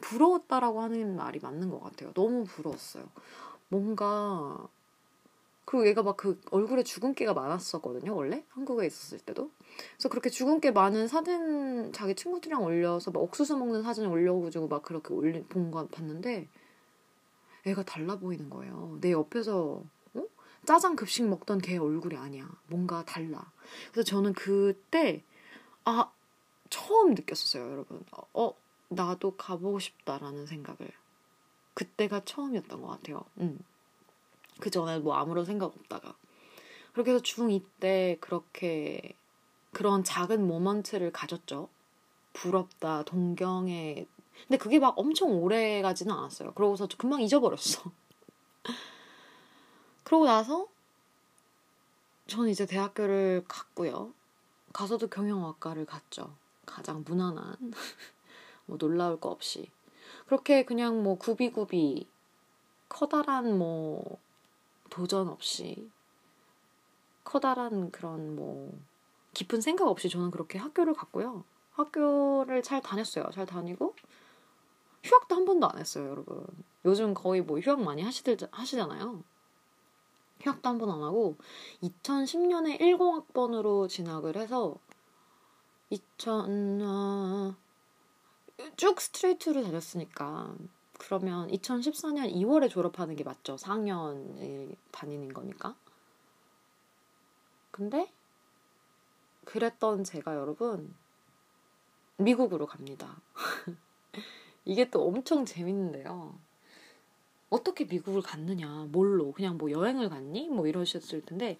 부러웠다라고 0.00 0.80
하는 0.82 1.16
말이 1.16 1.38
맞는 1.40 1.70
것 1.70 1.80
같아요. 1.80 2.12
너무 2.12 2.44
부러웠어요. 2.44 3.04
뭔가 3.68 4.68
그리고 5.66 5.86
얘가 5.86 6.02
막 6.02 6.16
그 6.16 6.40
얼굴에 6.50 6.82
주근깨가 6.84 7.34
많았었거든요, 7.34 8.14
원래 8.16 8.44
한국에 8.50 8.86
있었을 8.86 9.18
때도. 9.18 9.50
그래서 9.94 10.08
그렇게 10.08 10.30
주근깨 10.30 10.70
많은 10.70 11.08
사진 11.08 11.92
자기 11.92 12.14
친구들이랑 12.14 12.62
올려서 12.64 13.10
막 13.10 13.20
옥수수 13.22 13.56
먹는 13.58 13.82
사진 13.82 14.06
올려가지고 14.06 14.68
막 14.68 14.82
그렇게 14.82 15.12
올린 15.12 15.44
본 15.48 15.70
거 15.70 15.86
봤는데 15.88 16.48
애가 17.66 17.82
달라 17.82 18.16
보이는 18.16 18.48
거예요. 18.48 18.96
내 19.00 19.10
옆에서 19.12 19.82
어? 20.14 20.22
짜장 20.64 20.94
급식 20.96 21.28
먹던 21.28 21.58
걔 21.58 21.76
얼굴이 21.78 22.16
아니야. 22.16 22.48
뭔가 22.68 23.04
달라. 23.04 23.50
그래서 23.92 24.04
저는 24.04 24.32
그때 24.34 25.24
아 25.84 26.10
처음 26.70 27.14
느꼈었어요, 27.14 27.70
여러분. 27.72 28.04
어 28.34 28.54
나도 28.88 29.36
가보고 29.36 29.80
싶다라는 29.80 30.46
생각을 30.46 30.78
그때가 31.74 32.24
처음이었던 32.24 32.80
것 32.80 32.86
같아요. 32.86 33.24
음. 33.40 33.58
그 34.60 34.70
전에 34.70 34.98
뭐 34.98 35.14
아무런 35.14 35.44
생각 35.44 35.66
없다가 35.66 36.16
그렇게 36.92 37.10
해서 37.12 37.22
중2 37.22 37.64
때 37.78 38.16
그렇게 38.20 39.14
그런 39.72 40.02
작은 40.02 40.46
모먼트를 40.46 41.12
가졌죠. 41.12 41.68
부럽다, 42.32 43.02
동경에. 43.02 44.06
근데 44.46 44.56
그게 44.56 44.78
막 44.78 44.98
엄청 44.98 45.42
오래 45.42 45.82
가지는 45.82 46.14
않았어요. 46.14 46.52
그러고서 46.54 46.88
금방 46.96 47.20
잊어버렸어. 47.20 47.82
그러고 50.04 50.26
나서 50.26 50.66
저는 52.26 52.48
이제 52.48 52.64
대학교를 52.64 53.44
갔고요. 53.46 54.12
가서도 54.72 55.08
경영학과를 55.08 55.86
갔죠. 55.86 56.34
가장 56.64 57.04
무난한, 57.06 57.56
뭐 58.66 58.78
놀라울 58.78 59.20
거 59.20 59.30
없이. 59.30 59.70
그렇게 60.26 60.64
그냥 60.64 61.02
뭐 61.02 61.16
구비구비 61.16 62.08
커다란 62.88 63.58
뭐 63.58 64.18
도전 64.96 65.28
없이 65.28 65.90
커다란 67.22 67.90
그런 67.90 68.34
뭐 68.34 68.72
깊은 69.34 69.60
생각 69.60 69.88
없이 69.88 70.08
저는 70.08 70.30
그렇게 70.30 70.58
학교를 70.58 70.94
갔고요. 70.94 71.44
학교를 71.72 72.62
잘 72.62 72.80
다녔어요. 72.80 73.26
잘 73.34 73.44
다니고 73.44 73.94
휴학도 75.04 75.34
한 75.36 75.44
번도 75.44 75.68
안 75.68 75.78
했어요, 75.78 76.08
여러분. 76.08 76.46
요즘 76.86 77.12
거의 77.12 77.42
뭐 77.42 77.58
휴학 77.58 77.82
많이 77.82 78.00
하시들 78.02 78.38
하시잖아요. 78.50 79.22
휴학도 80.40 80.66
한 80.68 80.78
번 80.78 80.90
안 80.90 81.02
하고 81.02 81.36
2010년에 81.82 82.80
10학번으로 82.80 83.90
진학을 83.90 84.36
해서 84.38 84.76
2000쭉 85.92 87.54
어, 88.58 88.94
스트레이트로 88.98 89.62
다녔으니까 89.62 90.54
그러면 90.98 91.48
2014년 91.48 92.32
2월에 92.32 92.68
졸업하는 92.70 93.16
게 93.16 93.24
맞죠. 93.24 93.56
4학년을 93.56 94.74
다니는 94.90 95.32
거니까. 95.32 95.76
근데 97.70 98.10
그랬던 99.44 100.04
제가 100.04 100.34
여러분 100.34 100.94
미국으로 102.16 102.66
갑니다. 102.66 103.20
이게 104.64 104.90
또 104.90 105.06
엄청 105.06 105.44
재밌는데요. 105.44 106.38
어떻게 107.48 107.84
미국을 107.84 108.22
갔느냐, 108.22 108.88
뭘로, 108.90 109.30
그냥 109.30 109.56
뭐 109.56 109.70
여행을 109.70 110.08
갔니? 110.08 110.48
뭐 110.48 110.66
이러셨을 110.66 111.22
텐데, 111.22 111.58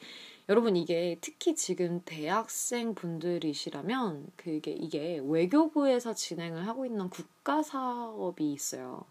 여러분 0.48 0.74
이게 0.74 1.18
특히 1.20 1.54
지금 1.54 2.02
대학생 2.04 2.94
분들이시라면, 2.94 4.32
그게 4.36 4.72
이게 4.72 5.20
외교부에서 5.24 6.14
진행을 6.14 6.66
하고 6.66 6.86
있는 6.86 7.08
국가 7.08 7.62
사업이 7.62 8.52
있어요. 8.52 9.04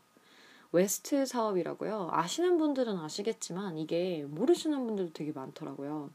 WEST 0.76 1.26
사업이라고요. 1.26 2.10
아시는 2.12 2.58
분들은 2.58 2.98
아시겠지만 2.98 3.78
이게 3.78 4.26
모르시는 4.28 4.86
분들도 4.86 5.14
되게 5.14 5.32
많더라고요. 5.32 6.10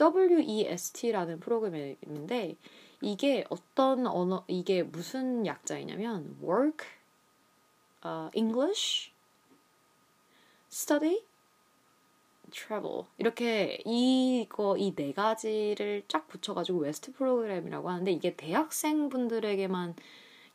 WEST라는 0.00 1.38
프로그램인데 1.40 2.56
이게 3.02 3.44
어떤 3.50 4.06
언어 4.06 4.44
이게 4.48 4.82
무슨 4.82 5.44
약자이냐면 5.44 6.38
work, 6.42 6.86
uh, 8.04 8.30
English, 8.34 9.12
study, 10.70 11.22
travel 12.50 13.04
이렇게 13.18 13.82
이거 13.84 14.76
이 14.78 14.94
네 14.94 15.12
가지를 15.12 16.04
쫙 16.08 16.26
붙여가지고 16.28 16.78
WEST 16.78 17.12
프로그램이라고 17.12 17.90
하는데 17.90 18.10
이게 18.10 18.34
대학생 18.36 19.10
분들에게만 19.10 19.96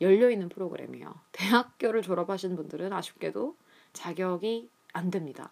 열려있는 0.01 0.49
프로그램이에요. 0.49 1.13
대학교를 1.31 2.01
졸업하신 2.01 2.55
분들은 2.55 2.93
아쉽게도 2.93 3.55
자격이 3.93 4.69
안 4.93 5.09
됩니다. 5.09 5.51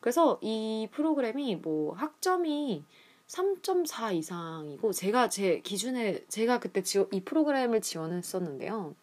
그래서 0.00 0.38
이 0.42 0.88
프로그램이 0.90 1.56
뭐 1.56 1.94
학점이 1.94 2.84
3.4 3.26 4.14
이상이고 4.14 4.92
제가 4.92 5.28
제 5.28 5.60
기준에 5.60 6.24
제가 6.26 6.58
그때 6.58 6.82
지원, 6.82 7.08
이 7.12 7.20
프로그램을 7.20 7.80
지원했었는데요. 7.80 8.94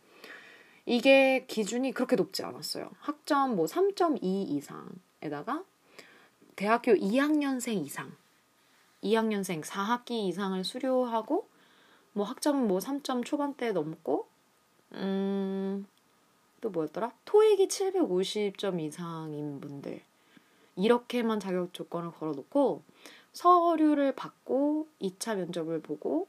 이게 0.85 1.45
기준이 1.47 1.93
그렇게 1.93 2.15
높지 2.15 2.43
않았어요. 2.43 2.89
학점 2.99 3.55
뭐 3.55 3.65
3.2 3.65 4.21
이상에다가 4.23 5.63
대학교 6.55 6.93
2학년생 6.93 7.85
이상, 7.85 8.11
2학년생 9.03 9.63
4학기 9.63 10.11
이상을 10.27 10.61
수료하고 10.63 11.47
뭐 12.13 12.25
학점 12.25 12.67
뭐 12.67 12.79
3점 12.79 13.23
초반대 13.23 13.71
넘고 13.71 14.27
음, 14.93 15.85
또 16.61 16.69
뭐였더라? 16.69 17.11
토익이 17.25 17.67
750점 17.67 18.79
이상인 18.79 19.59
분들. 19.59 20.01
이렇게만 20.75 21.39
자격 21.39 21.73
조건을 21.73 22.11
걸어놓고 22.11 22.83
서류를 23.33 24.15
받고 24.15 24.87
2차 25.01 25.35
면접을 25.35 25.81
보고 25.81 26.27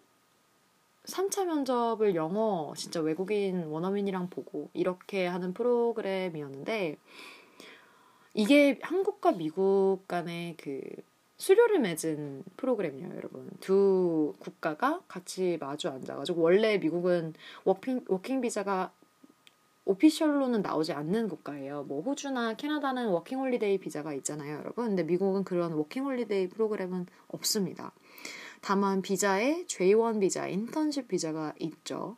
3차 1.04 1.46
면접을 1.46 2.14
영어 2.14 2.72
진짜 2.76 3.00
외국인 3.00 3.64
원어민이랑 3.64 4.28
보고 4.28 4.68
이렇게 4.74 5.26
하는 5.26 5.54
프로그램이었는데 5.54 6.96
이게 8.34 8.78
한국과 8.82 9.32
미국 9.32 10.00
간의 10.06 10.56
그 10.58 10.80
수료를 11.38 11.79
맺은 11.79 12.44
프로그램이에요, 12.57 13.14
여러분. 13.16 13.48
두 13.61 14.35
국가가 14.40 15.01
같이 15.09 15.57
마주 15.61 15.88
앉아가지고 15.88 16.42
원래 16.42 16.79
미국은 16.79 17.33
working 17.64 18.04
working 18.08 18.40
비자가 18.40 18.92
official로는 19.84 20.61
나오지 20.61 20.92
않는 20.92 21.29
국가예요. 21.29 21.85
뭐 21.85 22.03
호주나 22.03 22.55
캐나다는 22.55 23.09
워킹 23.09 23.38
홀리데이 23.38 23.79
비자가 23.79 24.12
있잖아요, 24.14 24.59
여러분. 24.59 24.88
근데 24.88 25.03
미국은 25.05 25.44
그런 25.44 25.72
워킹 25.72 26.05
홀리데이 26.05 26.48
프로그램은 26.48 27.07
없습니다. 27.29 27.92
다만 28.61 29.01
비자에 29.01 29.64
J1 29.66 30.20
비자, 30.20 30.46
인턴십 30.48 31.09
비자가 31.09 31.55
있죠. 31.61 32.16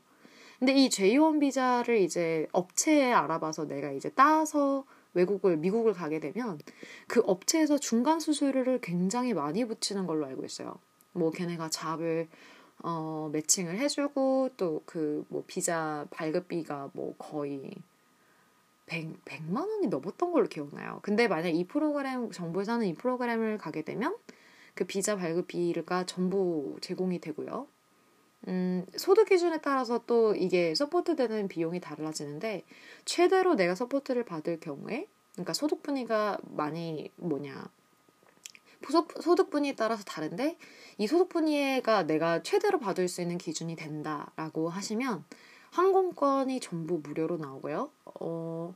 근데 0.59 0.73
이 0.75 0.89
J1 0.89 1.41
비자를 1.41 1.99
이제 1.99 2.49
업체에 2.53 3.13
알아봐서 3.13 3.67
내가 3.67 3.93
이제 3.93 4.09
따서 4.11 4.85
외국을 5.15 5.57
미국을 5.57 5.93
가게 5.93 6.21
되면 6.21 6.59
그 7.09 7.21
업체에서 7.27 7.79
중간 7.79 8.21
수수료를 8.21 8.81
굉장히 8.81 9.35
많이 9.35 9.65
붙이는 9.65 10.07
걸로 10.07 10.27
알고 10.27 10.45
있어요. 10.45 10.77
뭐 11.13 11.31
걔네가 11.31 11.69
job을 11.71 12.29
어, 12.83 13.29
매칭을 13.33 13.79
해주고 13.79 14.51
또 14.57 14.83
그 14.87 15.25
뭐 15.29 15.45
비자 15.47 16.07
발급비가 16.11 16.91
뭐 16.95 17.15
거의 17.19 17.75
100, 18.87 19.25
100만 19.25 19.57
원이 19.69 19.87
넘었던 19.89 20.33
걸로 20.33 20.49
기억나요. 20.49 20.99
근데 21.03 21.29
만약 21.29 21.51
이 21.51 21.65
프로그램 21.67 22.31
정부에서는 22.31 22.87
이 22.87 22.95
프로그램을 22.95 23.59
가게 23.59 23.83
되면 23.83 24.17
그 24.75 24.85
비자 24.85 25.17
발급비가 25.17 26.07
전부 26.07 26.77
제공이 26.81 27.21
되고요. 27.21 27.67
음, 28.49 28.87
소득 28.97 29.29
기준에 29.29 29.61
따라서 29.61 30.03
또 30.07 30.35
이게 30.35 30.75
support되는 30.75 31.49
비용이 31.49 31.81
달라지는데 31.81 32.65
최대로 33.05 33.55
내가 33.55 33.75
support를 33.75 34.25
받을 34.25 34.59
경우에 34.61 35.07
그러니까 35.33 35.53
소득 35.53 35.83
분위가 35.83 36.39
많이 36.43 37.11
뭐냐 37.17 37.71
소득 39.21 39.51
분위에 39.51 39.75
따라서 39.75 40.03
다른데 40.05 40.57
이 40.99 41.07
소득 41.07 41.29
분위가 41.29 42.07
내가 42.07 42.43
최대로 42.43 42.79
받을 42.79 43.09
수 43.09 43.21
있는 43.21 43.39
기준이 43.39 43.77
된다라고 43.77 44.69
하시면 44.69 45.25
항공권이 45.71 46.61
전부 46.61 46.99
무료로 46.99 47.37
나오고요. 47.37 47.91
어, 48.21 48.75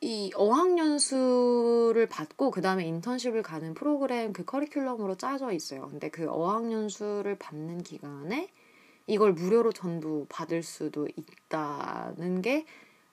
이 0.00 0.30
어학연수를 0.34 2.08
받고 2.08 2.50
그 2.50 2.60
다음에 2.60 2.84
인턴십을 2.84 3.42
가는 3.42 3.72
프로그램 3.72 4.32
그 4.32 4.44
커리큘럼으로 4.44 5.18
짜져 5.18 5.50
있어요. 5.52 5.88
근데 5.88 6.10
그 6.10 6.28
어학연수를 6.28 7.38
받는 7.38 7.82
기간에 7.82 8.50
이걸 9.06 9.32
무료로 9.32 9.72
전부 9.72 10.26
받을 10.28 10.62
수도 10.62 11.06
있다는 11.08 12.42
게 12.42 12.66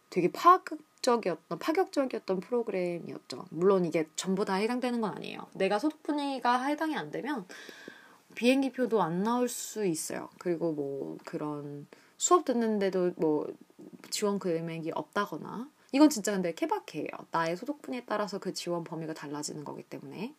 되게 0.10 0.32
파격적이었던 0.32 1.60
파격적이었던 1.60 2.40
프로그램이었죠. 2.40 3.46
물론 3.50 3.86
이게 3.86 4.08
전부 4.16 4.46
다 4.46 4.56
해당되는 4.56 5.02
건 5.02 5.16
아니에요. 5.16 5.48
내가 5.54 5.80
소득 5.80 6.04
분위기가 6.04 6.64
해당이 6.64 6.96
안 6.96 7.12
되면 7.12 7.46
비행기 8.36 8.72
표도 8.72 9.02
안 9.02 9.24
나올 9.24 9.50
수 9.50 9.86
있어요. 9.86 10.30
그리고 10.38 10.72
뭐 10.72 11.18
그런 11.26 11.88
수업 12.18 12.46
듣는데도 12.46 13.12
뭐 13.18 13.52
지원 14.10 14.40
금액이 14.40 14.92
없다거나 14.94 15.70
이건 15.92 16.10
진짜 16.10 16.32
근데 16.32 16.54
케바케예요. 16.54 17.10
나의 17.32 17.58
소득 17.58 17.82
분에 17.82 18.06
따라서 18.06 18.40
그 18.40 18.54
지원 18.54 18.84
범위가 18.84 19.14
달라지는 19.14 19.66
거기 19.66 19.84
때문에 19.84 20.34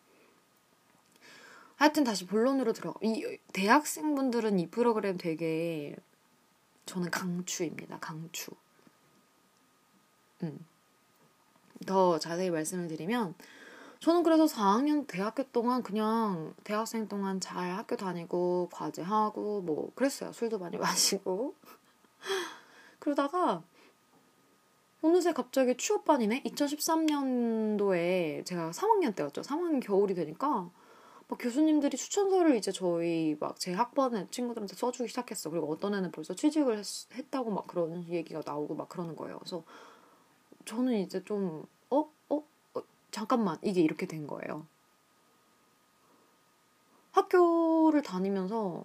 하여튼 1.83 2.05
다시 2.05 2.25
본론으로 2.25 2.71
들어. 2.71 2.93
이 3.01 3.37
대학생분들은 3.51 4.57
이 4.57 4.67
프로그램 4.67 5.17
되게 5.17 5.93
저는 6.85 7.11
강추입니다. 7.11 7.99
강추. 7.99 8.51
음. 10.43 10.65
더 11.85 12.19
자세히 12.19 12.51
말씀을 12.51 12.87
드리면 12.87 13.35
저는 13.99 14.23
그래서 14.23 14.45
4학년 14.45 15.05
대학교 15.07 15.43
동안 15.43 15.83
그냥 15.83 16.53
대학생 16.63 17.09
동안 17.09 17.41
잘 17.41 17.71
학교 17.71 17.97
다니고 17.97 18.69
과제하고 18.71 19.63
뭐 19.63 19.91
그랬어요. 19.93 20.31
술도 20.31 20.59
많이 20.59 20.77
마시고. 20.79 21.53
그러다가 22.99 23.61
어느새 25.01 25.33
갑자기 25.33 25.75
취업반이네? 25.75 26.43
2013년도에 26.43 28.45
제가 28.45 28.71
3학년 28.71 29.13
때였죠. 29.13 29.41
3학년 29.41 29.85
겨울이 29.85 30.15
되니까 30.15 30.71
막 31.27 31.37
교수님들이 31.39 31.97
추천서를 31.97 32.55
이제 32.55 32.71
저희 32.71 33.35
막 33.39 33.55
제 33.57 33.73
학번의 33.73 34.27
친구들한테 34.31 34.75
써주기 34.75 35.09
시작했어. 35.09 35.49
그리고 35.49 35.71
어떤 35.71 35.93
애는 35.95 36.11
벌써 36.11 36.33
취직을 36.33 36.77
했, 36.77 36.85
했다고 37.13 37.51
막 37.51 37.67
그런 37.67 38.07
얘기가 38.09 38.41
나오고 38.45 38.75
막 38.75 38.89
그러는 38.89 39.15
거예요. 39.15 39.39
그래서 39.39 39.63
저는 40.65 40.93
이제 40.99 41.23
좀 41.23 41.65
어? 41.89 42.11
어? 42.29 42.43
어? 42.75 42.81
잠깐만 43.11 43.57
이게 43.61 43.81
이렇게 43.81 44.05
된 44.05 44.27
거예요. 44.27 44.65
학교를 47.11 48.01
다니면서 48.01 48.83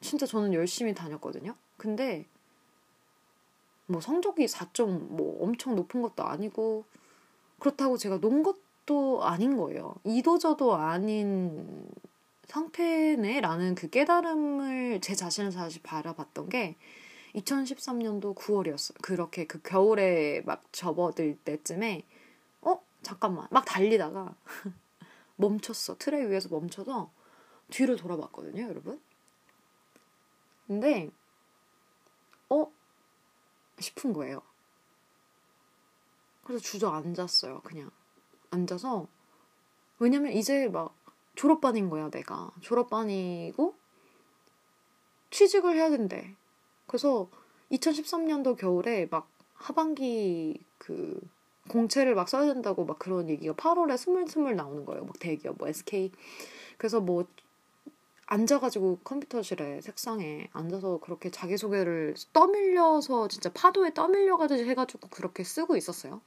진짜 0.00 0.26
저는 0.26 0.54
열심히 0.54 0.94
다녔거든요. 0.94 1.56
근데 1.76 2.26
뭐 3.86 4.00
성적이 4.00 4.46
4점 4.46 5.08
뭐 5.08 5.42
엄청 5.42 5.74
높은 5.74 6.02
것도 6.02 6.22
아니고 6.24 6.84
그렇다고 7.58 7.96
제가 7.96 8.20
논 8.20 8.42
것, 8.42 8.56
것도 8.88 9.22
아닌 9.22 9.56
거예요. 9.56 9.94
이도저도 10.04 10.74
아닌 10.74 11.86
상태네라는 12.46 13.74
그 13.74 13.90
깨달음을 13.90 15.00
제 15.02 15.14
자신을 15.14 15.52
다시 15.52 15.80
바라봤던 15.82 16.48
게 16.48 16.76
2013년도 17.34 18.34
9월이었어요. 18.34 19.00
그렇게 19.02 19.46
그 19.46 19.60
겨울에 19.60 20.40
막 20.46 20.64
접어들 20.72 21.36
때쯤에 21.36 22.02
어 22.62 22.80
잠깐만 23.02 23.46
막 23.50 23.64
달리다가 23.66 24.34
멈췄어 25.36 25.96
트랙 25.98 26.30
위에서 26.30 26.48
멈춰서 26.48 27.12
뒤를 27.70 27.96
돌아봤거든요, 27.96 28.62
여러분. 28.62 29.00
근데 30.66 31.10
어 32.48 32.66
싶은 33.78 34.14
거예요. 34.14 34.40
그래서 36.42 36.64
주저앉았어요, 36.64 37.60
그냥. 37.60 37.90
앉아서 38.58 39.06
왜냐면 39.98 40.32
이제 40.32 40.68
막 40.68 40.94
졸업반인 41.34 41.88
거야 41.88 42.10
내가. 42.10 42.50
졸업반이고 42.60 43.74
취직을 45.30 45.76
해야 45.76 45.90
된대. 45.90 46.34
그래서 46.86 47.28
2013년도 47.72 48.56
겨울에 48.56 49.06
막 49.10 49.28
하반기 49.54 50.60
그 50.78 51.20
공채를 51.68 52.14
막 52.14 52.28
써야 52.28 52.52
된다고 52.52 52.84
막 52.84 52.98
그런 52.98 53.28
얘기가 53.28 53.54
8월에 53.54 53.96
스물스물 53.98 54.56
나오는 54.56 54.86
거예요 54.86 55.04
막 55.04 55.18
대기업 55.18 55.56
뭐 55.58 55.68
SK 55.68 56.10
그래서 56.78 57.00
뭐 57.00 57.26
앉아가지고 58.26 59.00
컴퓨터실에 59.04 59.80
책상에 59.80 60.48
앉아서 60.52 60.98
그렇게 60.98 61.30
자기소개를 61.30 62.14
떠밀려서 62.32 63.28
진짜 63.28 63.50
파도에 63.52 63.94
떠밀려가듯이 63.94 64.64
해가지고 64.64 65.08
그렇게 65.08 65.44
쓰고 65.44 65.76
있었어요. 65.76 66.20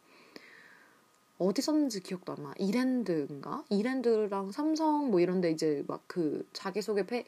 어디 1.48 1.62
썼는지 1.62 2.02
기억도 2.02 2.34
안 2.34 2.44
나. 2.44 2.54
이랜드인가? 2.58 3.64
이랜드랑 3.70 4.52
삼성 4.52 5.10
뭐 5.12 5.20
이런데 5.20 5.52
이제 5.52 5.84
막 5.88 6.02
그 6.08 6.46
자기소개 6.54 7.06
페, 7.06 7.26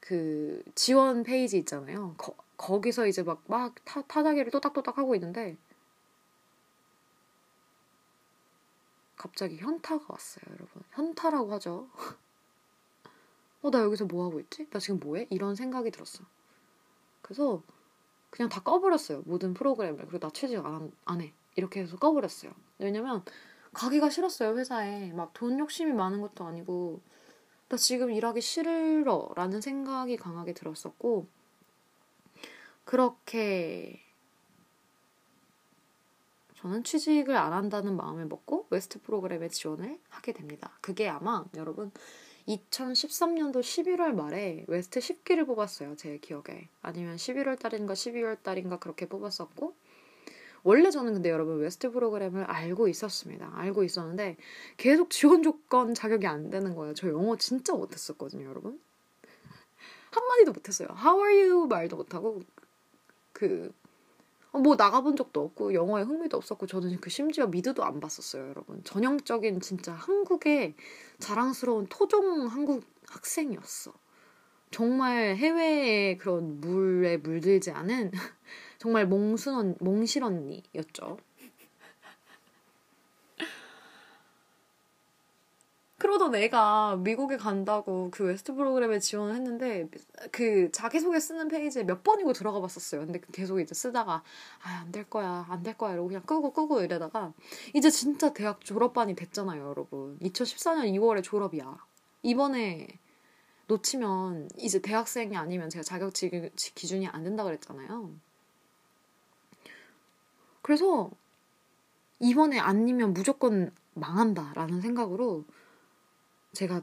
그 0.00 0.62
지원 0.74 1.22
페이지 1.22 1.58
있잖아요. 1.58 2.14
거, 2.16 2.34
거기서 2.56 3.06
이제 3.06 3.22
막, 3.22 3.42
막 3.46 3.74
타, 3.84 4.02
타자기를 4.02 4.50
또닥또닥 4.50 4.96
하고 4.98 5.14
있는데 5.16 5.58
갑자기 9.16 9.58
현타가 9.58 10.06
왔어요, 10.08 10.44
여러분. 10.48 10.82
현타라고 10.92 11.52
하죠. 11.52 11.90
어, 13.62 13.70
나 13.70 13.82
여기서 13.82 14.06
뭐 14.06 14.24
하고 14.24 14.40
있지? 14.40 14.66
나 14.70 14.78
지금 14.78 14.98
뭐 14.98 15.16
해? 15.16 15.26
이런 15.28 15.54
생각이 15.54 15.90
들었어. 15.90 16.24
그래서 17.20 17.62
그냥 18.30 18.48
다 18.48 18.62
꺼버렸어요. 18.62 19.22
모든 19.26 19.52
프로그램을. 19.52 20.06
그리고 20.06 20.18
나 20.18 20.30
취직 20.30 20.56
안, 20.64 20.90
안 21.04 21.20
해. 21.20 21.34
이렇게 21.60 21.80
해서 21.80 21.98
꺼버렸어요. 21.98 22.52
왜냐면 22.78 23.22
가기가 23.74 24.08
싫었어요 24.08 24.56
회사에 24.58 25.12
막 25.12 25.32
돈 25.34 25.58
욕심이 25.58 25.92
많은 25.92 26.22
것도 26.22 26.44
아니고 26.44 27.00
나 27.68 27.76
지금 27.76 28.10
일하기 28.10 28.40
싫어라는 28.40 29.60
생각이 29.60 30.16
강하게 30.16 30.54
들었었고 30.54 31.28
그렇게 32.84 34.00
저는 36.56 36.82
취직을 36.82 37.36
안 37.36 37.52
한다는 37.52 37.96
마음을 37.96 38.26
먹고 38.26 38.66
WEST 38.70 39.02
프로그램에 39.02 39.48
지원을 39.48 39.98
하게 40.08 40.32
됩니다. 40.32 40.72
그게 40.80 41.08
아마 41.08 41.44
여러분 41.56 41.92
2013년도 42.48 43.60
11월 43.60 44.12
말에 44.14 44.64
WEST 44.66 45.00
10기를 45.00 45.46
뽑았어요. 45.46 45.96
제 45.96 46.18
기억에. 46.18 46.68
아니면 46.82 47.16
11월 47.16 47.58
달인가 47.58 47.94
12월 47.94 48.42
달인가 48.42 48.78
그렇게 48.78 49.06
뽑았었고 49.06 49.74
원래 50.62 50.90
저는 50.90 51.14
근데 51.14 51.30
여러분 51.30 51.58
WEST 51.58 51.90
프로그램을 51.90 52.44
알고 52.44 52.88
있었습니다. 52.88 53.50
알고 53.54 53.84
있었는데 53.84 54.36
계속 54.76 55.10
지원 55.10 55.42
조건 55.42 55.94
자격이 55.94 56.26
안 56.26 56.50
되는 56.50 56.74
거예요. 56.74 56.94
저 56.94 57.08
영어 57.08 57.36
진짜 57.36 57.74
못했었거든요, 57.74 58.48
여러분. 58.48 58.80
한마디도 60.10 60.52
못했어요. 60.52 60.88
How 60.90 61.24
are 61.24 61.50
you 61.50 61.66
말도 61.66 61.96
못하고 61.96 62.40
그 63.32 63.72
뭐 64.52 64.74
나가본 64.74 65.16
적도 65.16 65.42
없고 65.42 65.74
영어에 65.74 66.02
흥미도 66.02 66.36
없었고 66.36 66.66
저는 66.66 67.00
그 67.00 67.08
심지어 67.08 67.46
미드도 67.46 67.84
안 67.84 68.00
봤었어요, 68.00 68.48
여러분. 68.48 68.82
전형적인 68.82 69.60
진짜 69.60 69.92
한국의 69.92 70.74
자랑스러운 71.18 71.86
토종 71.88 72.46
한국 72.46 72.84
학생이었어. 73.08 73.92
정말 74.72 75.36
해외의 75.36 76.18
그런 76.18 76.60
물에 76.60 77.18
물들지 77.18 77.70
않은 77.70 78.10
정말 78.80 79.06
몽순 79.06 79.54
언, 79.54 79.76
몽실 79.78 80.24
언니였죠. 80.24 81.18
그러던 85.98 86.34
애가 86.34 86.96
미국에 86.96 87.36
간다고 87.36 88.08
그 88.10 88.24
WEST 88.24 88.54
프로그램에 88.54 88.98
지원을 89.00 89.34
했는데 89.34 89.86
그 90.32 90.72
자기소개 90.72 91.20
쓰는 91.20 91.48
페이지에 91.48 91.84
몇 91.84 92.02
번이고 92.02 92.32
들어가 92.32 92.58
봤었어요. 92.60 93.02
근데 93.04 93.20
계속 93.32 93.60
이제 93.60 93.74
쓰다가 93.74 94.22
아, 94.62 94.80
안 94.80 94.92
될 94.92 95.04
거야, 95.10 95.44
안 95.50 95.62
될 95.62 95.76
거야 95.76 95.92
이러고 95.92 96.08
그냥 96.08 96.22
끄고 96.22 96.52
끄고 96.54 96.80
이러다가 96.80 97.34
이제 97.74 97.90
진짜 97.90 98.32
대학 98.32 98.64
졸업반이 98.64 99.14
됐잖아요, 99.14 99.62
여러분. 99.68 100.18
2014년 100.20 100.90
2월에 100.94 101.22
졸업이야. 101.22 101.76
이번에 102.22 102.88
놓치면 103.66 104.48
이제 104.56 104.80
대학생이 104.80 105.36
아니면 105.36 105.68
제가 105.68 105.82
자격 105.82 106.14
기준이 106.14 107.08
안 107.08 107.24
된다 107.24 107.44
그랬잖아요. 107.44 108.14
그래서 110.62 111.10
이번에 112.20 112.58
아니면 112.58 113.12
무조건 113.12 113.72
망한다라는 113.94 114.80
생각으로 114.80 115.44
제가 116.52 116.82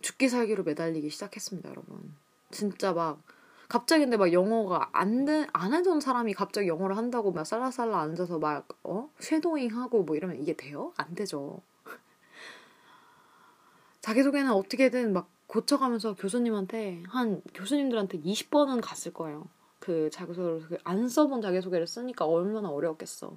죽기 0.00 0.28
살기로 0.28 0.64
매달리기 0.64 1.10
시작했습니다, 1.10 1.70
여러분. 1.70 2.14
진짜 2.50 2.92
막 2.92 3.22
갑자기 3.68 4.04
근데 4.04 4.16
막 4.16 4.32
영어가 4.32 4.90
안, 4.92 5.24
되, 5.24 5.46
안 5.54 5.72
하던 5.72 6.00
사람이 6.00 6.34
갑자기 6.34 6.68
영어를 6.68 6.96
한다고 6.96 7.32
막 7.32 7.44
살라살라 7.44 8.00
앉아서 8.00 8.38
막, 8.38 8.68
어? 8.84 9.10
쉐도잉 9.18 9.78
하고 9.78 10.02
뭐 10.02 10.14
이러면 10.14 10.42
이게 10.42 10.54
돼요? 10.54 10.92
안 10.96 11.14
되죠. 11.14 11.62
자기소개는 14.02 14.52
어떻게든 14.52 15.14
막 15.14 15.30
고쳐가면서 15.46 16.16
교수님한테, 16.16 17.02
한, 17.08 17.40
교수님들한테 17.54 18.20
20번은 18.20 18.80
갔을 18.82 19.14
거예요. 19.14 19.46
그 19.82 20.10
자기소개를, 20.10 20.68
그안 20.68 21.08
써본 21.08 21.42
자기소개를 21.42 21.88
쓰니까 21.88 22.24
얼마나 22.24 22.70
어려웠겠어. 22.70 23.36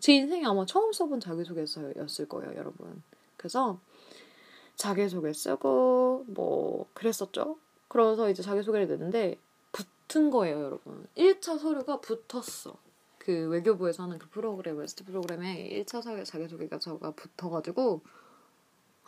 제 0.00 0.14
인생에 0.14 0.44
아마 0.44 0.66
처음 0.66 0.92
써본 0.92 1.20
자기소개서였을 1.20 2.28
거예요, 2.28 2.56
여러분. 2.56 3.04
그래서 3.36 3.78
자기소개 4.74 5.32
쓰고, 5.32 6.24
뭐, 6.26 6.90
그랬었죠? 6.92 7.58
그래서 7.86 8.28
이제 8.28 8.42
자기소개를 8.42 8.88
냈는데, 8.88 9.38
붙은 9.70 10.30
거예요, 10.30 10.60
여러분. 10.60 11.06
1차 11.16 11.56
서류가 11.56 12.00
붙었어. 12.00 12.76
그 13.18 13.48
외교부에서 13.48 14.02
하는 14.02 14.18
그 14.18 14.28
프로그램, 14.28 14.78
WEST 14.78 15.04
프로그램에 15.04 15.84
1차 15.84 16.02
자기소개가 16.24 16.80
저가 16.80 17.12
붙어가지고, 17.12 18.00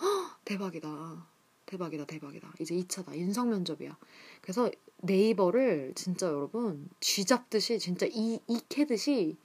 헉, 0.01 0.38
대박이다. 0.45 1.27
대박이다, 1.68 2.07
대박이다. 2.07 2.54
이제 2.61 2.74
2차다. 2.74 3.14
인성 3.14 3.50
면접이야. 3.50 3.96
그래서 4.40 4.70
네이버를 5.02 5.92
진짜 5.94 6.26
여러분, 6.26 6.88
쥐잡듯이, 7.00 7.78
진짜 7.78 8.07
이, 8.11 8.40
이캐듯이 8.48 9.37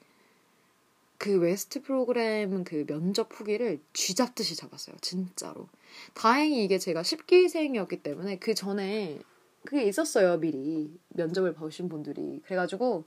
그 1.18 1.38
WEST 1.38 1.82
프로그램 1.82 2.64
그 2.64 2.86
면접 2.86 3.30
후기를 3.32 3.82
쥐잡듯이 3.92 4.56
잡았어요. 4.56 4.96
진짜로. 5.02 5.68
다행히 6.14 6.64
이게 6.64 6.80
제가 6.80 7.02
10기생이었기 7.02 8.04
때문에 8.04 8.40
그 8.40 8.56
전에 8.56 9.20
그게 9.66 9.84
있었어요, 9.84 10.40
미리. 10.40 10.98
면접을 11.10 11.54
보신 11.54 11.90
분들이. 11.90 12.42
그래가지고 12.46 13.04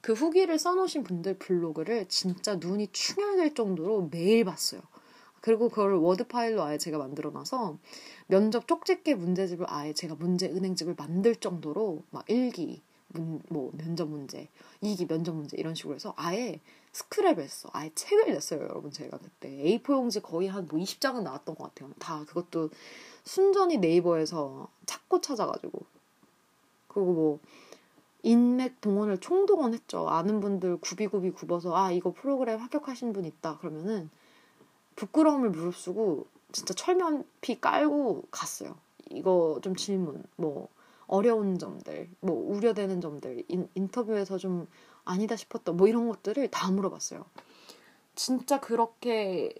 그 0.00 0.12
후기를 0.12 0.58
써놓으신 0.58 1.04
분들 1.04 1.38
블로그를 1.38 2.06
진짜 2.08 2.56
눈이 2.56 2.88
충혈될 2.92 3.54
정도로 3.54 4.08
매일 4.10 4.44
봤어요. 4.44 4.80
그리고 5.46 5.68
그걸 5.68 5.94
워드 5.94 6.26
파일로 6.26 6.60
아예 6.64 6.76
제가 6.76 6.98
만들어놔서 6.98 7.78
면접 8.26 8.66
쪽집게 8.66 9.14
문제집을 9.14 9.66
아예 9.68 9.92
제가 9.92 10.16
문제 10.16 10.48
은행집을 10.48 10.96
만들 10.98 11.36
정도로 11.36 12.02
막 12.10 12.24
일기, 12.26 12.82
문, 13.06 13.40
뭐 13.48 13.70
면접 13.76 14.08
문제, 14.08 14.48
이기 14.80 15.06
면접 15.06 15.36
문제 15.36 15.56
이런 15.56 15.76
식으로 15.76 15.94
해서 15.94 16.14
아예 16.16 16.58
스크랩 16.92 17.38
했어. 17.38 17.68
아예 17.72 17.92
책을 17.94 18.32
냈어요, 18.32 18.62
여러분. 18.62 18.90
제가 18.90 19.18
그때 19.18 19.48
A4 19.48 19.92
용지 19.92 20.18
거의 20.20 20.48
한 20.48 20.66
뭐 20.68 20.80
20장은 20.80 21.22
나왔던 21.22 21.54
것 21.54 21.72
같아요. 21.72 21.92
다 22.00 22.24
그것도 22.26 22.70
순전히 23.22 23.78
네이버에서 23.78 24.66
찾고 24.84 25.20
찾아가지고 25.20 25.78
그리고 26.88 27.12
뭐 27.12 27.38
인맥 28.24 28.80
동원을 28.80 29.20
총동원했죠. 29.20 30.08
아는 30.08 30.40
분들 30.40 30.78
구비구비 30.78 31.30
굽어서 31.30 31.76
아 31.76 31.92
이거 31.92 32.12
프로그램 32.12 32.58
합격하신 32.58 33.12
분 33.12 33.24
있다 33.24 33.58
그러면은 33.58 34.10
부끄러움을 34.96 35.50
무릅쓰고 35.50 36.26
진짜 36.52 36.74
철면피 36.74 37.60
깔고 37.60 38.24
갔어요. 38.30 38.76
이거 39.10 39.60
좀 39.62 39.76
질문 39.76 40.22
뭐 40.36 40.68
어려운 41.06 41.58
점들 41.58 42.10
뭐 42.20 42.34
우려되는 42.34 43.00
점들 43.00 43.44
인, 43.48 43.68
인터뷰에서 43.74 44.38
좀 44.38 44.66
아니다 45.04 45.36
싶었던 45.36 45.76
뭐 45.76 45.86
이런 45.86 46.08
것들을 46.08 46.48
다 46.50 46.70
물어봤어요. 46.70 47.24
진짜 48.14 48.60
그렇게 48.60 49.52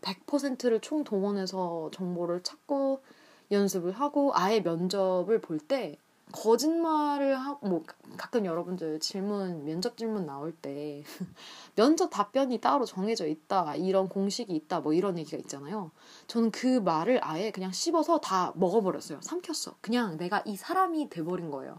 100%를 0.00 0.80
총동원해서 0.80 1.90
정보를 1.92 2.42
찾고 2.42 3.02
연습을 3.50 3.92
하고 3.92 4.32
아예 4.34 4.60
면접을 4.60 5.40
볼 5.40 5.58
때 5.58 5.98
거짓말을 6.34 7.38
하고 7.38 7.68
뭐 7.68 7.84
가끔 8.16 8.44
여러분들 8.44 8.98
질문 8.98 9.64
면접 9.64 9.96
질문 9.96 10.26
나올 10.26 10.52
때 10.52 11.04
면접 11.76 12.08
답변이 12.10 12.60
따로 12.60 12.84
정해져 12.84 13.26
있다 13.26 13.76
이런 13.76 14.08
공식이 14.08 14.52
있다 14.52 14.80
뭐 14.80 14.92
이런 14.92 15.16
얘기가 15.16 15.36
있잖아요. 15.38 15.92
저는 16.26 16.50
그 16.50 16.80
말을 16.80 17.20
아예 17.22 17.52
그냥 17.52 17.70
씹어서 17.70 18.20
다 18.20 18.52
먹어버렸어요. 18.56 19.20
삼켰어. 19.22 19.76
그냥 19.80 20.16
내가 20.16 20.42
이 20.44 20.56
사람이 20.56 21.08
돼버린 21.08 21.50
거예요. 21.52 21.78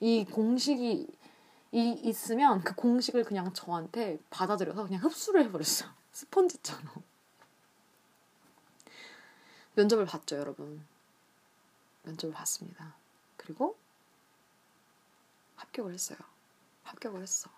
이 0.00 0.24
공식이 0.26 1.08
이 1.72 2.00
있으면 2.04 2.62
그 2.62 2.74
공식을 2.74 3.24
그냥 3.24 3.52
저한테 3.54 4.18
받아들여서 4.30 4.84
그냥 4.84 5.02
흡수를 5.02 5.44
해버렸어. 5.44 5.86
스펀지처럼. 6.12 6.84
면접을 9.74 10.04
봤죠, 10.04 10.36
여러분. 10.36 10.84
면접을 12.02 12.34
봤습니다. 12.34 12.94
그리고 13.48 13.78
합격을 15.56 15.94
했어요. 15.94 16.18
합격을 16.82 17.22
했어. 17.22 17.48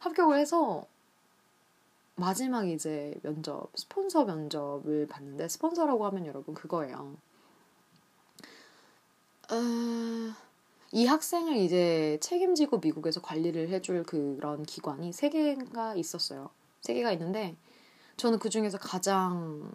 합격을 0.00 0.38
해서 0.38 0.86
마지막 2.14 2.68
이제 2.68 3.18
면접, 3.22 3.70
스폰서 3.74 4.26
면접을 4.26 5.06
봤는데 5.08 5.48
스폰서라고 5.48 6.04
하면 6.06 6.26
여러분 6.26 6.54
그거예요. 6.54 7.16
어, 9.50 9.56
이 10.92 11.06
학생을 11.06 11.56
이제 11.56 12.18
책임지고 12.20 12.80
미국에서 12.80 13.22
관리를 13.22 13.70
해줄 13.70 14.02
그런 14.02 14.64
기관이 14.64 15.14
세 15.14 15.30
개가 15.30 15.94
있었어요. 15.94 16.50
세 16.82 16.92
개가 16.92 17.12
있는데 17.12 17.56
저는 18.18 18.38
그 18.38 18.50
중에서 18.50 18.76
가장 18.76 19.72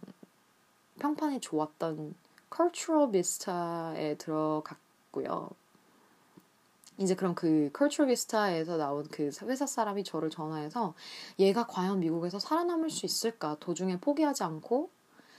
평판이 0.99 1.39
좋았던 1.39 2.13
Cultural 2.55 3.11
Vista에 3.11 4.15
들어갔고요. 4.17 5.49
이제 6.97 7.15
그럼 7.15 7.33
그 7.33 7.71
Cultural 7.75 8.07
Vistas에서 8.07 8.77
나온 8.77 9.07
그 9.09 9.29
회사 9.43 9.65
사람이 9.65 10.03
저를 10.03 10.29
전화해서 10.29 10.93
얘가 11.39 11.65
과연 11.65 11.99
미국에서 12.01 12.39
살아남을 12.39 12.89
수 12.89 13.05
있을까 13.05 13.55
도중에 13.59 13.99
포기하지 13.99 14.43
않고 14.43 14.89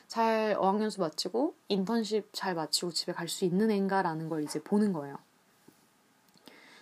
잘 0.09 0.57
어학연수 0.59 1.01
마치고 1.01 1.55
인턴십 1.68 2.31
잘 2.33 2.55
마치고 2.55 2.92
집에 2.92 3.12
갈 3.12 3.29
수 3.29 3.44
있는 3.44 3.70
앤가라는 3.70 4.29
걸 4.29 4.42
이제 4.42 4.61
보는 4.62 4.92
거예요. 4.92 5.18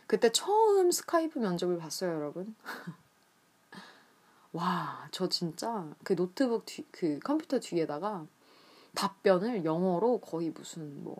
그때 0.07 0.33
처음 0.33 0.91
Skype 0.91 1.39
면접을 1.39 1.77
봤어요, 1.79 2.15
여러분. 2.15 2.55
와, 4.53 5.07
저 5.11 5.29
진짜 5.29 5.87
그 6.03 6.17
노트북 6.17 6.65
뒤, 6.65 6.87
그 6.91 7.19
컴퓨터 7.19 7.61
뒤에다가 7.61 8.27
답변을 8.99 9.65
영어로 9.65 10.19
거의 10.21 10.51
무슨 10.51 11.03
뭐 11.05 11.17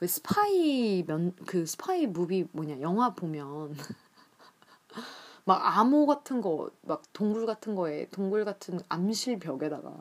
왜 0.00 0.06
스파이 0.06 1.04
면 1.06 1.34
그 1.46 1.66
스파이 1.66 2.06
movie 2.06 2.46
뭐냐 2.52 2.80
영화 2.80 3.12
보면 3.14 3.74
막 5.44 5.78
암호 5.78 6.06
같은 6.06 6.40
거 6.40 6.70
막 6.82 7.02
동굴 7.12 7.46
같은 7.46 7.74
거에 7.74 8.06
동굴 8.10 8.44
같은 8.44 8.80
암실 8.88 9.38
벽에다가 9.40 9.92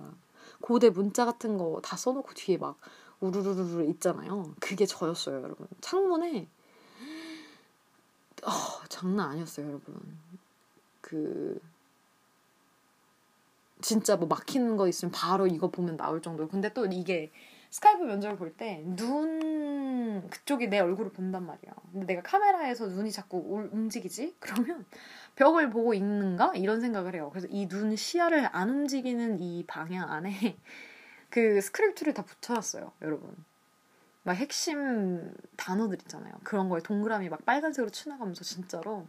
고대 0.61 0.89
문자 0.89 1.25
같은 1.25 1.57
거 1.57 1.81
다 1.81 1.97
써놓고 1.97 2.33
뒤에 2.35 2.57
막 2.57 2.77
우르르르르 3.21 3.83
있잖아요. 3.91 4.53
그게 4.59 4.85
저였어요, 4.85 5.41
여러분. 5.41 5.67
창문에 5.81 6.47
어, 8.45 8.51
장난 8.89 9.31
아니었어요, 9.31 9.67
여러분. 9.67 10.17
그 11.01 11.59
진짜 13.81 14.15
뭐 14.17 14.27
막히는 14.27 14.77
거 14.77 14.87
있으면 14.87 15.11
바로 15.11 15.47
이거 15.47 15.69
보면 15.71 15.97
나올 15.97 16.21
정도로. 16.21 16.49
근데 16.49 16.73
또 16.73 16.85
이게 16.85 17.31
Skype 17.71 18.03
면접을 18.03 18.35
볼 18.37 18.55
때 18.57 18.83
눈 18.83 20.27
그쪽이 20.29 20.67
내 20.69 20.79
얼굴을 20.79 21.11
본단 21.13 21.45
말이야. 21.45 21.71
근데 21.91 22.05
내가 22.07 22.21
카메라에서 22.23 22.87
눈이 22.87 23.11
자꾸 23.11 23.37
움직이지? 23.71 24.35
그러면 24.39 24.85
벽을 25.35 25.69
보고 25.69 25.93
있는가? 25.93 26.53
이런 26.55 26.81
생각을 26.81 27.13
해요. 27.15 27.29
그래서 27.31 27.47
이 27.49 27.67
눈 27.67 27.95
시야를 27.95 28.49
안 28.51 28.69
움직이는 28.69 29.39
이 29.39 29.63
방향 29.67 30.11
안에 30.11 30.57
그 31.29 31.61
스크립트를 31.61 32.13
다 32.15 32.23
붙여놨어요, 32.23 32.91
여러분. 33.03 33.35
막 34.23 34.33
핵심 34.33 35.31
단어들 35.55 35.97
있잖아요. 36.01 36.33
그런 36.43 36.69
거에 36.69 36.81
동그라미 36.81 37.29
막 37.29 37.45
빨간색으로 37.45 37.89
칠해가면서 37.91 38.43
진짜로 38.43 39.07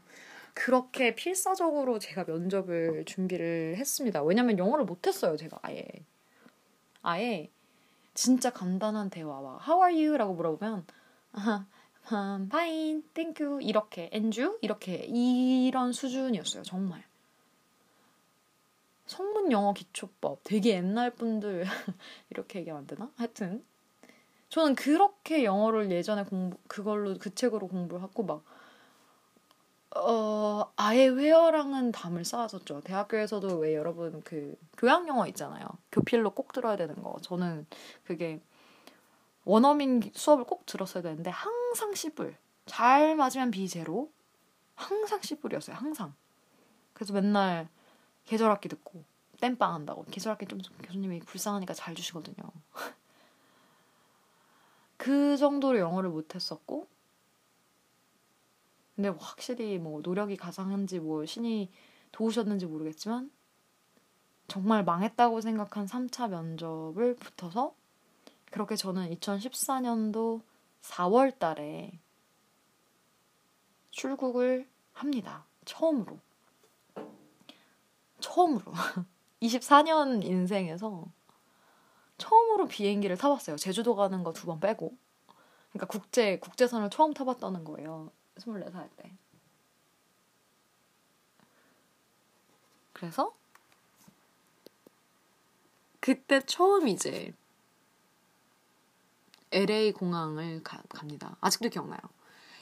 그렇게 0.54 1.14
필사적으로 1.14 1.98
제가 1.98 2.24
면접을 2.24 3.04
준비를 3.04 3.76
했습니다. 3.76 4.22
왜냐면 4.22 4.58
영어를 4.58 4.84
못했어요, 4.84 5.36
제가 5.36 5.58
아예. 5.62 5.86
아예 7.02 7.50
진짜 8.14 8.50
간단한 8.50 9.10
대화와 9.10 9.60
How 9.66 9.82
are 9.82 10.04
you? 10.06 10.16
라고 10.16 10.34
물어보면 10.34 10.86
um, 12.12 12.46
fine, 12.46 13.02
thank 13.14 13.44
you 13.44 13.60
이렇게 13.62 14.10
and 14.12 14.38
you? 14.40 14.58
이렇게 14.60 14.96
이런 14.96 15.92
수준이었어요, 15.92 16.62
정말. 16.62 17.04
성문 19.06 19.50
영어 19.50 19.72
기초법 19.72 20.40
되게 20.44 20.76
옛날 20.76 21.10
분들 21.10 21.64
이렇게 22.30 22.60
얘기하면 22.60 22.82
안 22.82 22.86
되나? 22.86 23.10
하여튼 23.16 23.64
저는 24.50 24.74
그렇게 24.74 25.44
영어를 25.44 25.90
예전에 25.90 26.24
공부 26.24 26.58
그걸로 26.68 27.16
그 27.18 27.34
책으로 27.34 27.68
공부를 27.68 28.02
하고 28.02 28.22
막 28.22 28.44
어, 29.96 30.72
아예 30.76 31.08
회어랑은 31.08 31.90
담을 31.92 32.24
쌓았었죠. 32.24 32.82
대학교에서도 32.82 33.58
왜 33.58 33.74
여러분 33.74 34.22
그 34.22 34.56
교양 34.76 35.08
영어 35.08 35.26
있잖아요. 35.28 35.66
교필로 35.90 36.30
꼭 36.30 36.52
들어야 36.52 36.76
되는 36.76 36.94
거. 37.02 37.16
저는 37.22 37.66
그게 38.04 38.40
원어민 39.44 40.12
수업을 40.14 40.44
꼭 40.44 40.64
들었어야 40.66 41.02
되는데 41.02 41.30
항상 41.30 41.94
C뿔. 41.94 42.36
잘 42.66 43.16
맞으면 43.16 43.50
B 43.50 43.68
제로. 43.68 44.12
항상 44.76 45.20
C뿔이었어요. 45.20 45.76
항상. 45.76 46.14
그래서 46.92 47.12
맨날 47.12 47.68
계절학기 48.26 48.68
듣고 48.68 49.02
땜빵 49.40 49.74
한다고. 49.74 50.04
계절학기 50.04 50.46
좀 50.46 50.60
교수님이 50.84 51.20
불쌍하니까 51.20 51.74
잘 51.74 51.96
주시거든요. 51.96 52.48
그 54.96 55.36
정도로 55.36 55.78
영어를 55.78 56.10
못했었고 56.10 56.86
근데 59.00 59.08
뭐 59.08 59.18
확실히 59.24 59.78
뭐 59.78 60.02
노력이 60.02 60.36
가상한지 60.36 61.00
뭐 61.00 61.24
신이 61.24 61.70
도우셨는지 62.12 62.66
모르겠지만 62.66 63.30
정말 64.46 64.84
망했다고 64.84 65.40
생각한 65.40 65.86
3차 65.86 66.28
면접을 66.28 67.16
붙어서 67.16 67.74
그렇게 68.50 68.76
저는 68.76 69.08
2014년도 69.14 70.42
4월 70.82 71.38
달에 71.38 71.98
출국을 73.90 74.68
합니다. 74.92 75.46
처음으로. 75.64 76.18
처음으로. 78.20 78.70
24년 79.40 80.22
인생에서 80.22 81.06
처음으로 82.18 82.68
비행기를 82.68 83.16
타봤어요. 83.16 83.56
제주도 83.56 83.94
가는 83.96 84.22
거 84.22 84.34
두 84.34 84.44
번 84.44 84.60
빼고. 84.60 84.94
그러니까 85.70 85.86
국제, 85.86 86.38
국제선을 86.38 86.90
처음 86.90 87.14
타봤다는 87.14 87.64
거예요. 87.64 88.12
24살 88.40 88.88
때. 88.96 89.12
그래서 92.92 93.34
그때 96.00 96.40
처음 96.40 96.88
이제 96.88 97.32
LA 99.52 99.92
공항을 99.92 100.62
가, 100.62 100.82
갑니다. 100.88 101.36
아직도 101.40 101.68
기억나요. 101.70 102.00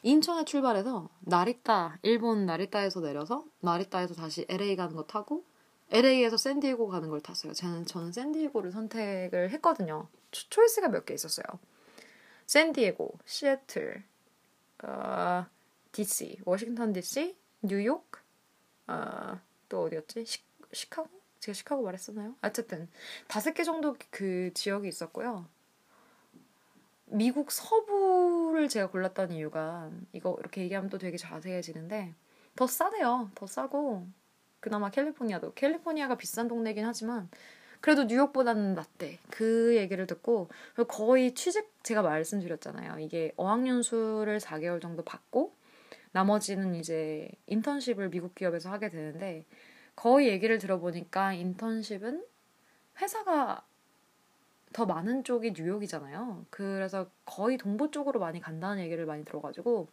인천에 0.03 0.45
출발해서 0.45 1.09
나리타, 1.21 1.99
일본 2.03 2.47
나리타에서 2.47 3.01
내려서 3.01 3.45
나리타에서 3.61 4.15
다시 4.15 4.47
LA 4.49 4.77
가는 4.77 4.95
거 4.97 5.05
타고 5.05 5.45
LA에서 5.91 6.37
샌디에고 6.37 6.89
가는 6.89 7.09
걸 7.11 7.21
탔어요. 7.21 7.53
저는 7.53 7.87
저는 7.87 8.13
샌디에고를 8.13 8.73
선택을 8.73 9.51
했거든요. 9.51 10.09
초, 10.31 10.49
초이스가 10.51 10.89
몇 10.89 11.05
개 11.07 11.15
있었어요. 11.15 11.45
샌디에고, 12.47 13.19
시애틀, 13.27 14.05
어, 14.85 15.47
DC, 15.99 16.39
워싱턴 16.45 16.93
DC, 16.93 17.37
뉴욕, 17.63 18.09
어, 18.87 19.41
또 19.69 19.83
어디였지? 19.83 20.25
시, 20.25 20.39
시카고? 20.73 21.09
제가 21.41 21.55
시카고 21.55 21.83
말했었나요? 21.83 22.37
어쨌든 22.41 22.89
다섯 23.27 23.53
개 23.53 23.65
정도 23.65 23.97
그 24.11 24.53
지역이 24.55 24.87
있었고요. 24.87 25.45
미국 27.07 27.51
서부를 27.51 28.69
제가 28.69 28.91
골랐던 28.91 29.33
이유가 29.33 29.91
이거 30.13 30.37
이렇게 30.39 30.63
얘기하면 30.63 30.89
또 30.89 30.99
되게 30.99 31.17
자세해지는데 31.17 32.15
더 32.55 32.67
싸대요. 32.69 33.33
더 33.35 33.49
싸고 33.49 34.07
그나마 34.61 34.91
캘리포니아도 34.91 35.53
캘리포니아가 35.55 36.17
비싼 36.17 36.47
동네긴 36.47 36.85
하지만 36.85 37.29
그래도 37.81 38.05
뉴욕보다는 38.05 38.75
낫대. 38.75 39.19
그 39.31 39.77
얘기를 39.77 40.07
듣고 40.07 40.49
거의 40.87 41.35
취직 41.35 41.73
제가 41.83 42.03
말씀드렸잖아요. 42.03 43.01
이게 43.01 43.33
어학연수를 43.37 44.39
4개월 44.39 44.81
정도 44.81 45.03
받고 45.03 45.58
나머지는 46.13 46.75
이제 46.75 47.31
인턴십을 47.47 48.11
미국 48.11 48.35
기업에서 48.35 48.71
하게 48.71 48.91
되는데 48.91 49.45
거의 49.97 50.29
얘기를 50.29 50.59
들어보니까 50.59 51.35
인턴십은 51.35 52.25
회사가 53.01 53.65
더 54.73 54.87
많은 54.87 55.25
쪽이 55.25 55.55
뉴욕이잖아요. 55.57 56.47
그래서 56.51 57.11
거의 57.25 57.57
동부 57.57 57.91
쪽으로 57.91 58.21
많이 58.21 58.41
간다는 58.41 58.83
얘기를 58.83 59.07
많이 59.07 59.25
들어가지고 59.25 59.89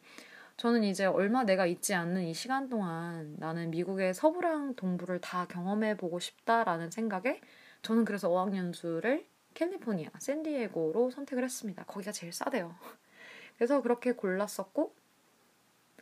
저는 0.58 0.84
이제 0.84 1.06
얼마 1.06 1.44
내가 1.44 1.66
있지 1.66 1.94
않는 1.94 2.24
이 2.24 2.34
시간 2.34 2.70
동안 2.70 3.36
나는 3.38 3.72
미국의 3.72 4.14
서부랑 4.14 4.76
동부를 4.76 5.20
다 5.20 5.46
경험해 5.48 5.98
보고 5.98 6.20
싶다라는 6.20 6.92
생각에 6.92 7.42
저는 7.82 8.06
그래서 8.06 8.30
어학연수를 8.30 9.26
캘리포니아, 9.54 10.10
샌디에고로 10.18 11.12
선택을 11.12 11.44
했습니다. 11.44 11.84
거기가 11.86 12.12
제일 12.12 12.32
싸대요. 12.34 12.76
그래서 13.58 13.82
그렇게 13.82 14.12
골랐었고 14.14 14.94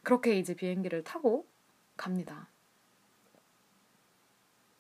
그렇게 0.04 0.38
이제 0.38 0.54
비행기를 0.54 1.04
타고 1.04 1.48
갑니다. 1.98 2.50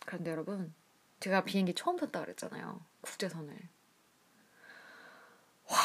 그런데 0.06 0.32
여러분, 0.32 0.74
제가 1.20 1.46
비행기 1.46 1.74
처음 1.74 1.98
탔다 1.98 2.22
그랬잖아요. 2.22 2.82
국제선을. 3.02 3.58
와, 5.70 5.78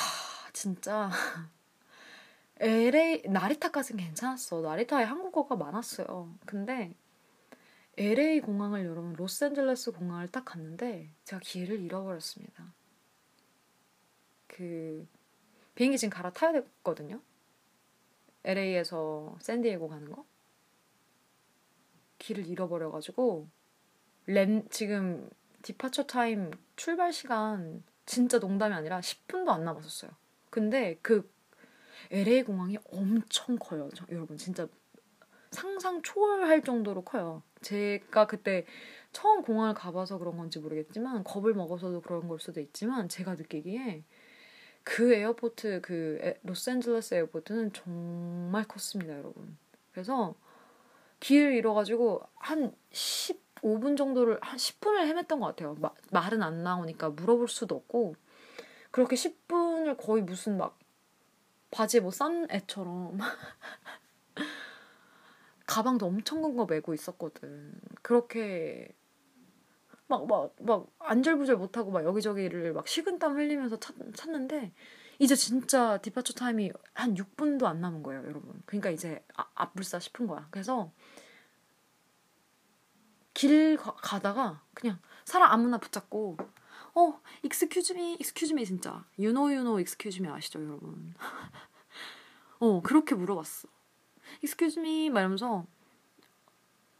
진짜. 0.52 1.10
LA, 2.60 3.22
나리타까지는 3.28 4.04
괜찮았어. 4.04 4.60
나리타에 4.60 5.04
한국어가 5.04 5.54
많았어요. 5.54 6.34
근데 6.44 6.92
LA 7.96 8.40
공항을 8.40 8.84
여러분, 8.84 9.12
로스앤젤레스 9.12 9.92
공항을 9.92 10.28
딱 10.28 10.44
갔는데 10.44 11.12
제가 11.24 11.40
기회를 11.44 11.80
잃어버렸습니다. 11.80 12.74
그, 14.48 15.06
비행기 15.76 15.96
지금 15.98 16.10
갈아타야 16.10 16.52
됐거든요. 16.52 17.20
LA에서 18.44 19.36
샌디에고 19.40 19.88
가는 19.88 20.10
거 20.10 20.24
길을 22.18 22.46
잃어버려가지고 22.46 23.48
렌 24.26 24.68
지금 24.70 25.28
디파처 25.62 26.04
타임 26.06 26.50
출발 26.76 27.12
시간 27.12 27.82
진짜 28.06 28.38
농담이 28.38 28.74
아니라 28.74 29.00
10분도 29.00 29.48
안 29.48 29.64
남았었어요. 29.64 30.10
근데 30.50 30.98
그 31.02 31.30
LA 32.10 32.42
공항이 32.44 32.78
엄청 32.92 33.58
커요. 33.58 33.90
저, 33.94 34.04
여러분 34.10 34.36
진짜 34.38 34.66
상상 35.50 36.02
초월할 36.02 36.62
정도로 36.62 37.02
커요. 37.02 37.42
제가 37.60 38.26
그때 38.26 38.66
처음 39.12 39.42
공항을 39.42 39.74
가봐서 39.74 40.18
그런 40.18 40.36
건지 40.36 40.58
모르겠지만 40.58 41.24
겁을 41.24 41.54
먹어서도 41.54 42.00
그런 42.02 42.28
걸 42.28 42.38
수도 42.38 42.60
있지만 42.60 43.08
제가 43.08 43.34
느끼기에 43.34 44.04
그 44.88 45.12
airport 45.12 45.80
그 45.82 46.18
에, 46.22 46.38
로스앤젤레스 46.44 47.14
airport는 47.14 47.72
정말 47.74 48.64
컸습니다, 48.66 49.12
여러분. 49.18 49.58
그래서 49.92 50.34
길 51.20 51.52
잃어가지고 51.54 52.22
한 52.36 52.74
15분 52.92 53.96
정도를 53.98 54.38
한 54.40 54.56
10분을 54.56 55.00
헤맸던 55.12 55.40
것 55.40 55.46
같아요. 55.48 55.74
마, 55.74 55.90
말은 56.10 56.42
안 56.42 56.62
나오니까 56.62 57.10
물어볼 57.10 57.48
수도 57.48 57.74
없고 57.76 58.14
그렇게 58.90 59.14
10분을 59.16 59.98
거의 59.98 60.22
무슨 60.22 60.56
막 60.56 60.78
바지에 61.70 62.00
뭐 62.00 62.10
싼 62.10 62.46
애처럼 62.50 63.18
가방도 65.66 66.06
엄청 66.06 66.40
큰 66.42 66.56
거 66.56 66.64
메고 66.66 66.94
있었거든. 66.94 67.74
그렇게 68.02 68.94
막, 70.08 70.26
막, 70.26 70.54
막, 70.60 70.86
안절부절 70.98 71.56
못하고 71.56 71.90
막 71.90 72.04
여기저기를 72.04 72.72
막 72.72 72.88
식은땀 72.88 73.36
흘리면서 73.36 73.78
찾, 73.78 73.94
찾는데, 74.14 74.72
이제 75.18 75.34
진짜 75.34 75.98
디파처 75.98 76.32
타임이 76.34 76.72
한 76.94 77.14
6분도 77.14 77.66
안 77.66 77.80
남은 77.80 78.02
거예요, 78.02 78.22
여러분. 78.24 78.62
그러니까 78.66 78.90
이제 78.90 79.24
아, 79.36 79.46
앞불싸 79.54 79.98
싶은 79.98 80.26
거야. 80.26 80.46
그래서 80.50 80.92
길 83.34 83.76
가, 83.76 83.94
가다가 83.94 84.62
그냥 84.74 84.98
사람 85.24 85.50
아무나 85.50 85.78
붙잡고, 85.78 86.36
어, 86.94 87.20
excuse 87.44 87.94
me, 87.94 88.14
excuse 88.14 88.52
me, 88.52 88.64
진짜. 88.64 89.04
You 89.18 89.32
know, 89.32 89.78
excuse 89.78 90.20
me 90.20 90.32
아시죠, 90.32 90.62
여러분? 90.62 91.14
어, 92.60 92.80
그렇게 92.82 93.14
물어봤어. 93.14 93.68
me, 94.78 95.10
막 95.10 95.20
이러면서, 95.20 95.66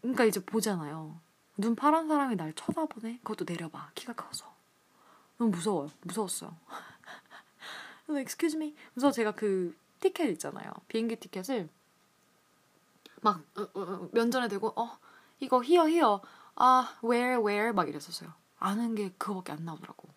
그러니까 0.00 0.24
이제 0.24 0.44
보잖아요. 0.44 1.20
눈 1.58 1.74
파란 1.74 2.06
사람이 2.06 2.36
날 2.36 2.52
쳐다보네? 2.54 3.18
그것도 3.24 3.44
내려봐. 3.44 3.90
키가 3.96 4.12
커서. 4.14 4.46
너무 5.36 5.50
무서워요. 5.50 5.90
무서웠어요. 6.02 6.56
그래서 8.06 8.20
excuse 8.20 8.56
me. 8.56 8.74
그래서 8.94 9.10
제가 9.10 9.32
그 9.32 9.76
티켓 9.98 10.30
있잖아요. 10.30 10.70
비행기 10.86 11.16
티켓을 11.16 11.68
막 13.20 13.42
어, 13.56 13.62
어, 13.62 13.80
어 13.80 14.08
면전에 14.12 14.46
대고 14.46 14.72
어 14.80 14.98
이거 15.40 15.60
히어 15.62 15.88
히어 15.88 16.22
아 16.54 16.96
where 17.04 17.38
where 17.44 17.72
막 17.72 17.88
이랬었어요. 17.88 18.32
아는 18.60 18.94
게 18.94 19.10
그거밖에 19.18 19.50
안 19.52 19.64
나오더라고. 19.64 20.08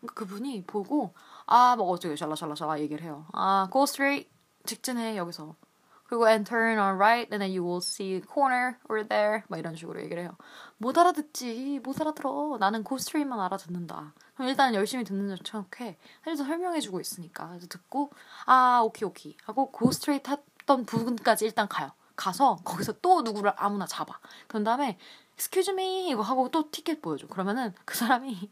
그러니까 0.00 0.14
그분이 0.14 0.64
보고 0.66 1.14
아뭐 1.46 1.88
어쩌고 1.88 2.16
샬라샬라샬라 2.16 2.80
얘기를 2.80 3.02
해요. 3.02 3.26
아 3.32 3.68
go 3.72 3.84
straight 3.84 4.30
직진해 4.66 5.16
여기서 5.16 5.56
그리고 6.04 6.28
and 6.28 6.48
turn 6.48 6.78
on 6.78 6.94
right 6.96 7.28
and 7.32 7.40
then 7.40 7.50
you 7.50 7.64
will 7.64 7.82
see 7.82 8.20
corner 8.20 8.76
over 8.88 9.06
there 9.06 9.42
막 9.48 9.58
이런 9.58 9.74
식으로 9.74 10.00
얘기를 10.02 10.22
해요. 10.22 10.36
못 10.76 10.96
알아듣지 10.96 11.80
못 11.82 12.00
알아들어 12.00 12.56
나는 12.60 12.84
go 12.84 12.93
straight만 12.93 13.40
알아듣는다. 13.40 14.14
그럼 14.34 14.48
일단 14.48 14.74
열심히 14.74 15.04
듣는 15.04 15.36
척해. 15.42 15.96
그래서 16.22 16.44
설명해주고 16.44 17.00
있으니까 17.00 17.58
듣고 17.68 18.10
아 18.46 18.82
오케이 18.84 19.06
오케이 19.06 19.36
하고 19.44 19.70
go 19.70 19.80
straight 19.80 20.22
탔던 20.22 20.84
부분까지 20.84 21.46
일단 21.46 21.68
가요. 21.68 21.90
가서 22.16 22.56
거기서 22.64 23.00
또 23.00 23.22
누구를 23.22 23.52
아무나 23.56 23.86
잡아. 23.86 24.20
그런 24.46 24.62
다음에 24.62 24.98
excuse 25.32 25.72
me 25.72 26.10
이거 26.10 26.22
하고 26.22 26.48
또 26.50 26.70
티켓 26.70 27.00
보여줘. 27.00 27.26
그러면은 27.28 27.72
그 27.84 27.96
사람이 27.96 28.50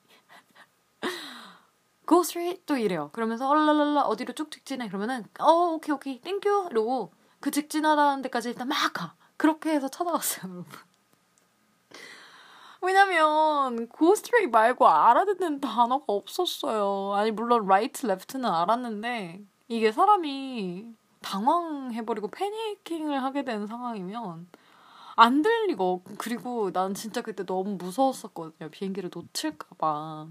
straight 2.22 2.62
또 2.66 2.76
이래요. 2.76 3.10
그러면서 3.12 3.48
얼랄랄라 3.48 4.02
어디로 4.02 4.34
쭉 4.34 4.50
직진해. 4.50 4.88
그러면은 4.88 5.24
어 5.38 5.74
오케이 5.74 5.94
오케이 5.94 6.20
thank 6.20 6.50
you 6.50 6.68
이러고 6.70 7.12
그 7.42 7.50
직진하다는 7.50 8.22
데까지 8.22 8.50
일단 8.50 8.68
막 8.68 8.92
가. 8.94 9.14
그렇게 9.36 9.70
해서 9.70 9.88
찾아갔어요, 9.88 10.50
여러분. 10.52 10.72
왜냐면 12.80 13.88
고스트레이 13.88 14.46
말고 14.46 14.88
알아듣는 14.88 15.60
단어가 15.60 16.04
없었어요. 16.06 17.14
아니 17.14 17.30
물론 17.30 17.64
right, 17.64 18.06
left는 18.06 18.44
알았는데 18.48 19.40
이게 19.68 19.92
사람이 19.92 20.86
당황해버리고 21.20 22.28
패니킹을 22.28 23.22
하게 23.22 23.44
된 23.44 23.66
상황이면 23.66 24.48
안 25.16 25.42
들리고 25.42 26.02
그리고 26.18 26.72
난 26.72 26.94
진짜 26.94 27.22
그때 27.22 27.44
너무 27.44 27.76
무서웠었거든요. 27.76 28.70
비행기를 28.70 29.10
놓칠까봐. 29.14 30.28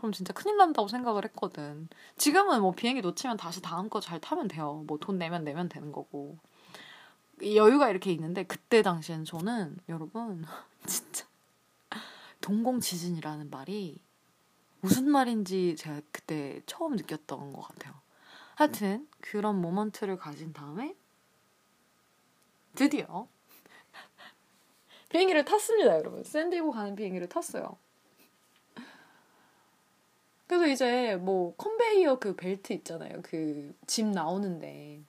그럼 0.00 0.12
진짜 0.12 0.32
큰일 0.32 0.56
난다고 0.56 0.88
생각을 0.88 1.24
했거든. 1.26 1.86
지금은 2.16 2.62
뭐 2.62 2.72
비행기 2.72 3.02
놓치면 3.02 3.36
다시 3.36 3.60
다음 3.60 3.90
거 3.90 4.00
잘 4.00 4.18
타면 4.18 4.48
돼요. 4.48 4.82
뭐 4.86 4.96
돈 4.98 5.18
내면 5.18 5.44
내면 5.44 5.68
되는 5.68 5.92
거고. 5.92 6.38
여유가 7.42 7.90
이렇게 7.90 8.10
있는데 8.12 8.44
그때 8.44 8.80
당시엔 8.82 9.24
저는 9.26 9.76
여러분 9.90 10.44
진짜 10.86 11.26
동공 12.40 12.80
지진이라는 12.80 13.50
말이 13.50 14.00
무슨 14.80 15.10
말인지 15.10 15.76
제가 15.76 16.00
그때 16.12 16.62
처음 16.64 16.96
느꼈던 16.96 17.52
것 17.52 17.60
같아요. 17.60 17.94
하여튼 18.54 19.06
그런 19.20 19.60
모먼트를 19.60 20.16
가진 20.16 20.54
다음에 20.54 20.94
드디어 22.74 23.28
비행기를 25.10 25.44
탔습니다, 25.44 25.96
여러분. 25.98 26.24
샌디고 26.24 26.70
가는 26.72 26.94
비행기를 26.94 27.28
탔어요. 27.28 27.76
그래서 30.50 30.66
이제 30.66 31.14
뭐 31.14 31.54
컨베이어 31.54 32.18
그 32.18 32.34
벨트 32.34 32.72
있잖아요. 32.72 33.22
그 33.22 33.66
짐 33.66 34.10
나오는데 34.10 35.00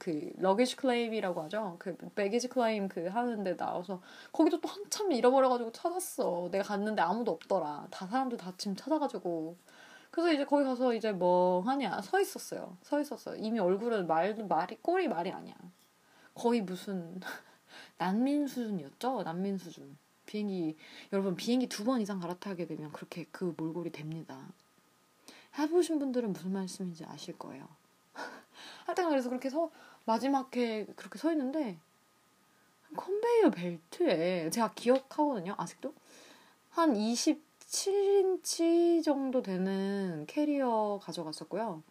그 0.00 0.32
luggage 0.38 0.74
claim이라고 0.74 1.42
하죠. 1.42 1.76
그 1.78 1.96
baggage 2.16 2.48
claim 2.48 2.88
그 2.88 3.06
하는데 3.06 3.56
나와서 3.56 4.02
거기도 4.32 4.60
또 4.60 4.68
한참 4.68 5.12
잃어버려가지고 5.12 5.70
찾았어. 5.70 6.48
내가 6.50 6.64
갔는데 6.64 7.00
아무도 7.00 7.30
없더라. 7.30 7.86
다 7.92 8.08
사람들 8.08 8.36
다 8.36 8.52
짐을 8.58 8.74
찾아가지고. 8.74 9.56
그래서 10.10 10.32
이제 10.32 10.44
거기 10.44 10.64
가서 10.64 10.94
이제 10.94 11.12
뭐 11.12 11.60
하냐 11.60 12.00
서 12.02 12.18
있었어요. 12.18 12.76
서 12.82 12.98
있었어요. 12.98 13.36
이미 13.36 13.60
얼굴은 13.60 14.08
말도 14.08 14.48
말이 14.48 14.76
꼴이 14.82 15.06
말이 15.06 15.30
아니야. 15.30 15.54
거의 16.34 16.60
무슨 16.60 17.20
난민 17.98 18.48
수준이었죠. 18.48 19.22
난민 19.22 19.58
수준. 19.58 19.96
비행기 20.38 20.76
여러분 21.12 21.36
비행기 21.36 21.68
두 21.68 21.84
번 21.84 22.00
이상 22.00 22.18
갈아타게 22.18 22.66
되면 22.66 22.90
그렇게 22.92 23.26
그 23.30 23.54
몰골이 23.56 23.92
됩니다. 23.92 24.40
해보신 25.58 25.98
분들은 26.00 26.32
무슨 26.32 26.52
말씀인지 26.52 27.04
아실 27.04 27.38
거예요. 27.38 27.68
하여튼 28.86 29.08
그래서 29.10 29.28
그렇게 29.28 29.48
서 29.48 29.70
마지막에 30.04 30.86
그렇게 30.96 31.18
서 31.18 31.30
있는데 31.30 31.78
컨베이어 32.96 33.50
벨트에 33.50 34.50
제가 34.50 34.72
기억하거든요 34.74 35.54
아직도 35.56 35.94
한 36.70 36.94
27인치 36.94 39.04
정도 39.04 39.42
되는 39.42 40.24
캐리어 40.26 41.00
가져갔었고요 41.02 41.82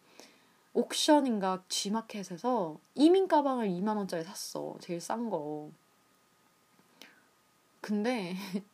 옥션인가 0.72 1.64
G마켓에서 1.68 2.78
이민 2.94 3.28
가방을 3.28 3.68
2만 3.68 3.96
원짜리 3.96 4.24
샀어 4.24 4.76
제일 4.80 5.00
싼거 5.00 5.70
근데 7.84 8.34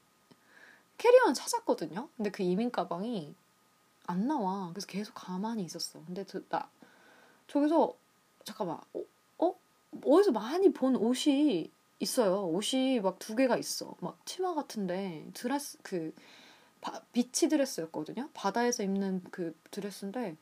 캐리어는 0.99 1.35
찾았거든요 1.35 2.09
근데 2.17 2.31
그 2.31 2.43
이민 2.43 2.71
가방이 2.71 3.35
안 4.07 4.27
나와 4.29 4.71
그래서 4.71 4.87
계속 4.87 5.15
가만히 5.15 5.65
있었어 5.65 6.03
근데 6.07 6.25
나 6.49 6.71
저기서 7.49 7.95
잠깐만 8.45 8.79
어, 8.95 9.03
어? 9.39 9.55
어디서 10.05 10.33
많이 10.33 10.73
본 10.73 10.97
옷이 10.97 11.71
있어요. 12.01 12.47
옷이 12.49 13.01
막 13.01 13.19
두 13.19 13.37
개가 13.37 13.57
있어. 13.59 13.95
막 14.01 14.19
치마 14.27 14.55
같은데 14.55 15.27
드레스 15.35 15.79
그 15.83 16.15
바, 16.81 17.01
beach 17.13 17.49
드레스였거든요. 17.49 18.31
바다에서 18.35 18.83
입는 18.85 19.23
그 19.31 19.55
드레스인데 19.71 20.37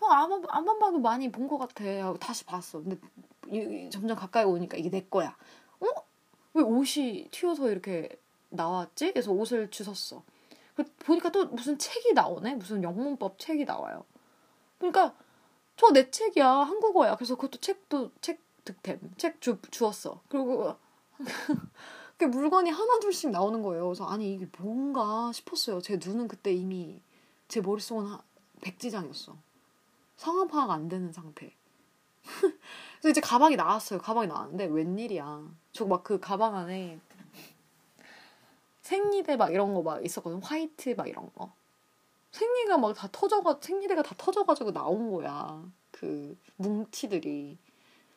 어, 0.00 0.06
아마 0.06 0.40
암만 0.48 0.78
봐도 0.80 0.98
많이 1.00 1.30
본 1.32 1.48
것 1.48 1.58
같아. 1.58 1.84
하고 2.06 2.18
다시 2.18 2.44
봤어. 2.44 2.80
근데 2.82 2.98
이, 3.50 3.90
점점 3.90 4.16
가까이 4.18 4.44
오니까 4.44 4.76
이게 4.78 4.90
내 4.90 5.02
거야. 5.10 5.36
어? 6.58 6.62
왜 6.62 6.64
옷이 6.64 7.28
튀어서 7.30 7.70
이렇게 7.70 8.08
나왔지? 8.50 9.12
그래서 9.12 9.32
옷을 9.32 9.70
주웠어. 9.70 10.22
보니까 11.00 11.30
또 11.30 11.46
무슨 11.46 11.76
책이 11.76 12.12
나오네. 12.12 12.54
무슨 12.54 12.82
영문법 12.82 13.38
책이 13.38 13.64
나와요. 13.64 14.04
그러니까 14.78 15.14
저 15.78 15.92
내 15.92 16.10
책이야 16.10 16.48
한국어야 16.48 17.14
그래서 17.16 17.36
그것도 17.36 17.60
책도 17.60 18.10
책 18.20 18.40
득템 18.64 18.98
책 19.16 19.40
주, 19.40 19.58
주었어 19.70 20.20
그리고 20.28 20.74
그 22.18 22.24
물건이 22.24 22.68
하나 22.70 22.98
둘씩 22.98 23.30
나오는 23.30 23.62
거예요 23.62 23.86
그래서 23.86 24.04
아니 24.04 24.34
이게 24.34 24.48
뭔가 24.58 25.30
싶었어요 25.32 25.80
제 25.80 25.98
눈은 26.04 26.26
그때 26.28 26.52
이미 26.52 27.00
제 27.46 27.60
머릿속은 27.60 28.16
백지장이었어 28.60 29.36
상황 30.16 30.48
파악 30.48 30.70
안 30.70 30.88
되는 30.88 31.12
상태 31.12 31.54
그래서 33.00 33.10
이제 33.10 33.20
가방이 33.20 33.56
나왔어요 33.56 34.00
가방이 34.00 34.26
나왔는데 34.28 34.66
웬일이야 34.66 35.48
저 35.72 35.86
막 35.86 36.02
그 36.04 36.18
가방 36.20 36.56
안에 36.56 36.98
생리대 38.82 39.36
막 39.36 39.52
이런 39.52 39.74
거 39.74 39.82
막 39.82 40.04
있었거든 40.04 40.42
화이트 40.42 40.94
막 40.96 41.06
이런 41.08 41.30
거 41.34 41.52
생리가 42.32 42.78
막 42.78 42.94
다 42.94 43.08
터져가 43.12 43.58
생리대가 43.60 44.02
다 44.02 44.14
터져가지고 44.18 44.72
나온 44.72 45.10
거야. 45.12 45.62
그 45.90 46.36
뭉티들이 46.56 47.56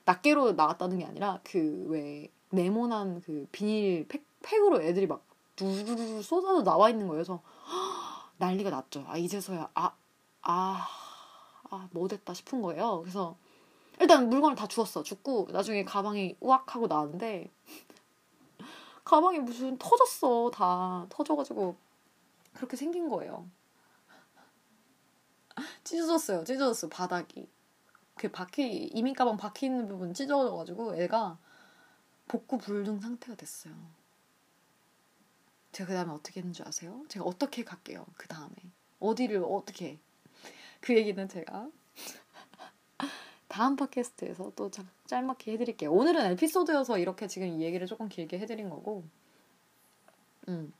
낱개로 0.05 0.53
나왔다는 0.53 0.99
게 0.99 1.05
아니라 1.05 1.39
그 1.43 1.87
왜 1.89 2.29
네모난 2.51 3.21
그 3.21 3.47
비닐 3.51 4.07
팩 4.07 4.23
팩으로 4.43 4.81
애들이 4.81 5.07
막 5.07 5.23
두루루루 5.55 6.21
쏟아져 6.23 6.63
나와 6.63 6.89
있는 6.89 7.07
거예요. 7.07 7.17
그래서 7.23 7.41
난리가 8.37 8.69
났죠. 8.69 9.05
아 9.07 9.17
이제서야 9.17 9.69
아아 9.73 9.95
아 10.43 11.87
뭐 11.91 12.07
됐다 12.07 12.33
싶은 12.33 12.61
거예요. 12.61 12.99
그래서 13.01 13.35
일단 14.01 14.29
물건을 14.29 14.55
다 14.55 14.67
주웠어. 14.67 15.03
죽고 15.03 15.49
나중에 15.51 15.85
가방이 15.85 16.35
우악 16.39 16.73
하고 16.75 16.87
나왔는데 16.87 17.51
가방이 19.05 19.37
무슨 19.37 19.77
터졌어. 19.77 20.49
다 20.51 21.05
터져가지고 21.09 21.75
그렇게 22.53 22.75
생긴 22.75 23.09
거예요. 23.09 23.47
찢어졌어요. 25.83 26.43
찢어졌어 26.45 26.89
바닥이. 26.89 27.47
그 28.15 28.31
바퀴 28.31 28.85
이민 28.87 29.13
가방 29.13 29.37
바퀴 29.37 29.67
있는 29.67 29.87
부분 29.87 30.15
찢어져가지고 30.15 30.95
애가 30.95 31.37
복구 32.27 32.57
불능 32.57 32.99
상태가 32.99 33.35
됐어요. 33.35 33.75
제가 35.73 35.87
그 35.89 35.93
다음에 35.93 36.11
어떻게 36.11 36.39
했는 36.39 36.53
줄 36.53 36.67
아세요? 36.67 37.05
제가 37.07 37.23
어떻게 37.23 37.63
갈게요. 37.63 38.07
그 38.17 38.27
다음에 38.27 38.55
어디를 38.99 39.43
어떻게 39.47 39.99
그 40.79 40.95
얘기는 40.97 41.29
제가 41.29 41.69
다음 43.51 43.75
팟캐스트에서 43.75 44.53
또 44.55 44.71
짤막히 45.07 45.51
해드릴게요. 45.51 45.91
오늘은 45.91 46.31
에피소드여서 46.31 46.97
이렇게 46.99 47.27
지금 47.27 47.49
이 47.49 47.61
얘기를 47.61 47.85
조금 47.85 48.07
길게 48.07 48.39
해드린 48.39 48.69
거고, 48.69 49.03
음. 50.47 50.73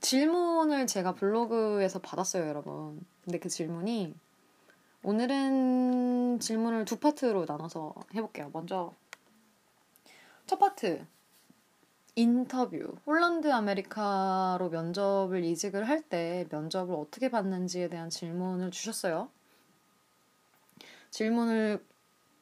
질문을 0.00 0.86
제가 0.86 1.14
블로그에서 1.16 1.98
받았어요, 1.98 2.46
여러분. 2.48 3.04
근데 3.24 3.40
그 3.40 3.48
질문이 3.48 4.14
오늘은 5.02 6.38
질문을 6.38 6.84
두 6.84 6.98
파트로 6.98 7.44
나눠서 7.46 7.94
해볼게요. 8.14 8.50
먼저 8.52 8.94
첫 10.46 10.58
파트 10.60 11.04
인터뷰 12.14 12.96
Holland 13.06 13.52
America로 13.52 14.70
면접을 14.70 15.42
이직을 15.44 15.88
할 15.88 16.02
때 16.08 16.46
면접을 16.50 16.94
어떻게 16.94 17.30
받는지에 17.30 17.88
대한 17.88 18.10
질문을 18.10 18.70
주셨어요. 18.70 19.28
질문을 21.18 21.84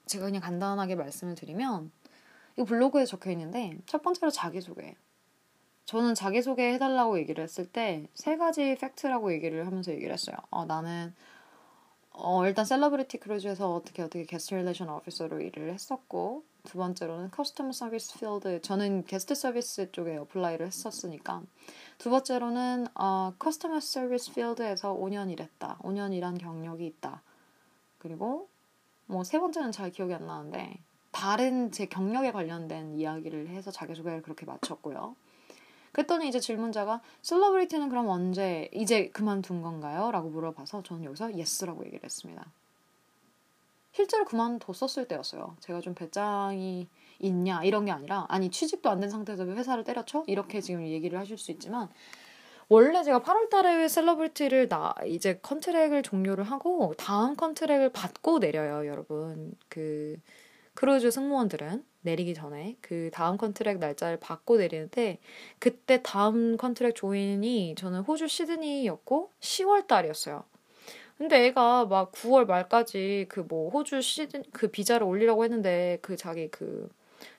제가 0.04 0.26
그냥 0.26 0.42
간단하게 0.42 0.96
말씀을 0.96 1.34
드리면 1.34 1.90
이 2.58 2.62
블로그에 2.62 3.06
적혀 3.06 3.30
있는데 3.30 3.78
첫 3.86 4.02
번째로 4.02 4.30
자기소개 4.30 4.94
저는 5.86 6.14
자기소개 6.14 6.74
해달라고 6.74 7.18
얘기를 7.18 7.42
했을 7.42 7.64
때 7.64 8.06
세 8.12 8.36
가지 8.36 8.76
팩트라고 8.78 9.32
얘기를 9.32 9.66
하면서 9.66 9.92
얘기를 9.92 10.12
했어요. 10.12 10.36
어, 10.50 10.66
나는 10.66 11.14
어, 12.10 12.46
일단 12.46 12.66
Celebrity 12.66 13.16
Cruise에서 13.18 13.74
어떻게 13.74 14.02
어떻게 14.02 14.24
guest 14.24 14.54
relation 14.54 14.90
officer로 14.90 15.40
일을 15.40 15.72
했었고 15.72 16.44
두 16.64 16.76
번째로는 16.76 17.30
customer 17.30 17.72
service 17.72 18.18
field 18.18 18.60
저는 18.60 19.06
guest 19.06 19.34
service 19.34 19.90
쪽에 19.90 20.18
apply를 20.18 20.66
했었으니까 20.66 21.42
두 21.96 22.10
번째로는 22.10 22.88
어, 22.94 23.32
customer 23.38 23.80
service 23.80 24.34
field에서 24.34 24.94
5년 24.94 25.30
일했다. 25.30 25.78
5년 25.82 26.12
일한 26.12 26.36
경력이 26.36 26.84
있다. 26.86 27.22
그리고 27.98 28.50
뭐 29.06 29.22
세 29.24 29.38
번째는 29.38 29.72
잘 29.72 29.90
기억이 29.90 30.14
안 30.14 30.26
나는데 30.26 30.78
다른 31.10 31.70
제 31.70 31.86
경력에 31.86 32.32
관련된 32.32 32.94
이야기를 32.94 33.48
해서 33.48 33.70
자기소개를 33.70 34.22
그렇게 34.22 34.44
마쳤고요. 34.46 35.16
그랬더니 35.92 36.28
이제 36.28 36.38
질문자가 36.40 37.00
Celebrity는 37.22 37.88
그럼 37.88 38.08
언제 38.08 38.68
이제 38.72 39.08
그만둔 39.08 39.62
건가요? 39.62 40.10
라고 40.10 40.28
물어봐서 40.28 40.82
저는 40.82 41.04
여기서 41.04 41.34
yes라고 41.36 41.86
얘기를 41.86 42.04
했습니다. 42.04 42.44
실제로 43.92 44.26
그만뒀었을 44.26 45.08
때였어요. 45.08 45.56
제가 45.60 45.80
좀 45.80 45.94
배짱이 45.94 46.86
있냐 47.20 47.64
이런 47.64 47.86
게 47.86 47.92
아니라 47.92 48.26
아니 48.28 48.50
취직도 48.50 48.90
안 48.90 49.00
된 49.00 49.08
상태에서 49.08 49.46
회사를 49.46 49.84
때려쳐? 49.84 50.22
이렇게 50.26 50.60
지금 50.60 50.86
얘기를 50.86 51.18
하실 51.18 51.38
수 51.38 51.50
있지만 51.50 51.88
원래 52.68 53.02
제가 53.04 53.20
8월 53.20 53.48
달에 53.48 53.86
Celebrity를 53.88 54.68
나 54.68 54.92
이제 55.06 55.38
contract을 55.40 56.02
종료를 56.02 56.44
하고 56.44 56.94
다음 56.98 57.36
contract을 57.36 57.90
받고 57.90 58.40
내려요, 58.40 58.86
여러분. 58.88 59.54
그 59.68 60.16
크루즈 60.74 61.10
승무원들은 61.12 61.84
내리기 62.02 62.34
전에 62.34 62.76
그 62.80 63.10
다음 63.12 63.36
contract 63.36 63.78
날짜를 63.78 64.18
받고 64.18 64.56
내리는데 64.58 65.18
그때 65.60 66.00
다음 66.02 66.56
contract 66.56 66.94
join이 66.96 67.74
저는 67.78 68.00
호주 68.00 68.26
시드니였고 68.28 69.30
10월 69.40 69.86
달이었어요. 69.86 70.44
근데 71.18 71.46
얘가 71.46 71.86
막 71.86 72.12
9월 72.12 72.46
말까지 72.46 73.26
그 73.28 73.40
뭐 73.48 73.70
호주 73.70 74.02
시드 74.02 74.42
그 74.52 74.68
비자를 74.68 75.06
올리라고 75.06 75.44
했는데 75.44 75.98
그 76.02 76.16
자기 76.16 76.48
그 76.50 76.88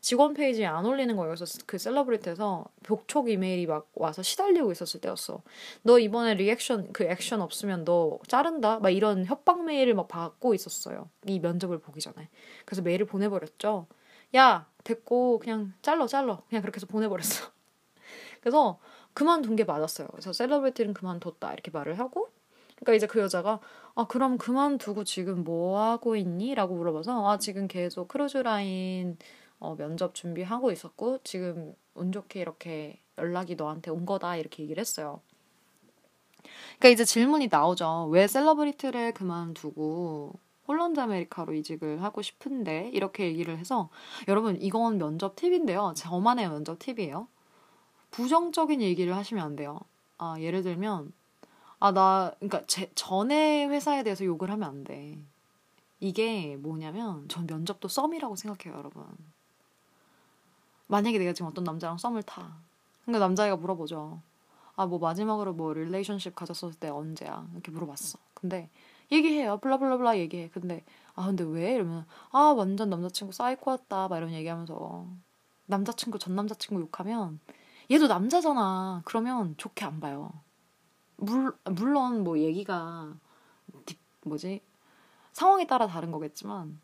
직원 0.01 0.33
페이지에 0.33 0.65
안 0.65 0.85
올리는 0.85 1.15
거예요. 1.15 1.33
그래서 1.33 1.59
그 1.65 1.77
Celebrity에서 1.77 2.65
독촉 2.83 3.29
이메일이 3.29 3.65
막 3.65 3.89
와서 3.95 4.21
시달리고 4.21 4.71
있었을 4.71 5.01
때였어. 5.01 5.41
너 5.83 5.99
이번에 5.99 6.35
리액션 6.35 6.91
그 6.93 7.03
액션 7.03 7.41
없으면 7.41 7.85
너 7.85 8.19
자른다. 8.27 8.79
막 8.79 8.89
이런 8.89 9.25
협박 9.25 9.65
메일을 9.65 9.93
막 9.93 10.07
받고 10.07 10.53
있었어요. 10.53 11.09
이 11.25 11.39
면접을 11.39 11.79
보기 11.79 11.99
전에. 11.99 12.29
그래서 12.65 12.81
메일을 12.81 13.05
보내버렸죠. 13.05 13.87
야 14.35 14.67
됐고 14.83 15.39
그냥 15.39 15.73
잘러 15.81 16.07
잘러 16.07 16.43
그냥 16.49 16.61
그렇게 16.61 16.77
해서 16.77 16.87
보내버렸어. 16.87 17.49
그래서 18.41 18.79
그만둔 19.13 19.55
게 19.55 19.63
맞았어요. 19.63 20.07
그래서 20.11 20.31
Celebrity는 20.33 20.93
그만뒀다 20.93 21.53
이렇게 21.53 21.71
말을 21.71 21.99
하고 21.99 22.29
그러니까 22.79 22.93
이제 22.93 23.07
그 23.07 23.19
여자가 23.19 23.59
아 23.95 24.05
그럼 24.07 24.37
그만두고 24.37 25.03
지금 25.03 25.43
뭐 25.43 25.79
하고 25.79 26.15
있니? 26.15 26.53
라고 26.55 26.75
물어봐서 26.75 27.29
아 27.29 27.37
지금 27.39 27.67
계속 27.67 28.07
cruise 28.07 28.37
line 28.37 29.17
어, 29.59 29.75
면접 29.75 30.13
준비하고 30.15 30.71
있었고 30.71 31.19
지금 31.23 31.73
운 31.95 32.11
좋게 32.11 32.39
이렇게 32.41 32.99
연락이 33.17 33.55
너한테 33.55 33.91
온 33.91 34.05
거다 34.05 34.35
이렇게 34.37 34.63
얘기를 34.63 34.79
했어요. 34.81 35.21
그러니까 36.79 36.89
이제 36.89 37.05
질문이 37.05 37.47
나오죠. 37.51 38.07
왜 38.11 38.27
Celebrity를 38.27 39.13
그만두고 39.13 40.33
Holland 40.67 40.99
America로 40.99 41.53
이직을 41.53 42.03
하고 42.03 42.21
싶은데 42.21 42.89
이렇게 42.93 43.25
얘기를 43.25 43.57
해서 43.57 43.89
여러분 44.27 44.61
이건 44.61 44.97
면접 44.97 45.35
팁인데요. 45.35 45.93
저만의 45.95 46.49
면접 46.49 46.77
팁이에요. 46.79 47.27
부정적인 48.11 48.81
얘기를 48.81 49.15
하시면 49.15 49.43
안 49.43 49.55
돼요. 49.55 49.79
아 50.17 50.35
예를 50.39 50.63
들면 50.63 51.13
아 51.79 51.91
나 51.91 52.33
그러니까 52.39 52.63
제 52.67 52.91
전에 52.95 53.65
회사에 53.67 54.03
대해서 54.03 54.25
욕을 54.25 54.49
하면 54.51 54.67
안 54.67 54.83
돼. 54.83 55.17
이게 55.99 56.55
뭐냐면 56.57 57.27
전 57.27 57.45
면접도 57.47 57.87
썸이라고 57.87 58.35
생각해요, 58.35 58.77
여러분. 58.77 59.05
만약에 60.87 61.17
내가 61.19 61.33
지금 61.33 61.49
어떤 61.49 61.63
남자랑 61.63 61.97
썸을 61.97 62.23
타. 62.23 62.57
그러니까 63.03 63.25
남자애가 63.25 63.57
물어보죠. 63.57 64.21
아, 64.75 64.85
뭐 64.85 64.99
마지막으로 64.99 65.53
뭐 65.53 65.73
relationship 65.73 66.35
가졌을 66.35 66.73
때 66.73 66.89
언제야? 66.89 67.47
이렇게 67.53 67.71
물어봤어. 67.71 68.19
근데 68.33 68.69
얘기해요. 69.11 69.57
blah 69.57 69.77
blah 69.77 69.97
blah 69.97 70.17
얘기해. 70.19 70.49
근데 70.49 70.83
아, 71.15 71.25
근데 71.25 71.43
왜? 71.43 71.73
이러면 71.73 72.05
아, 72.31 72.53
완전 72.55 72.89
남자친구 72.89 73.33
사이코였다. 73.33 74.07
막 74.07 74.17
이런 74.17 74.31
얘기하면서 74.31 75.07
남자친구 75.65 76.19
전 76.19 76.35
남자친구 76.35 76.81
욕하면 76.81 77.39
얘도 77.89 78.07
남자잖아. 78.07 79.01
그러면 79.05 79.55
좋게 79.57 79.85
안 79.85 79.99
봐요. 79.99 80.31
물, 81.15 81.55
물론 81.65 82.23
뭐 82.23 82.37
얘기가 82.37 83.13
뭐지? 84.23 84.61
상황에 85.33 85.65
따라 85.65 85.87
다른 85.87 86.11
거겠지만 86.11 86.79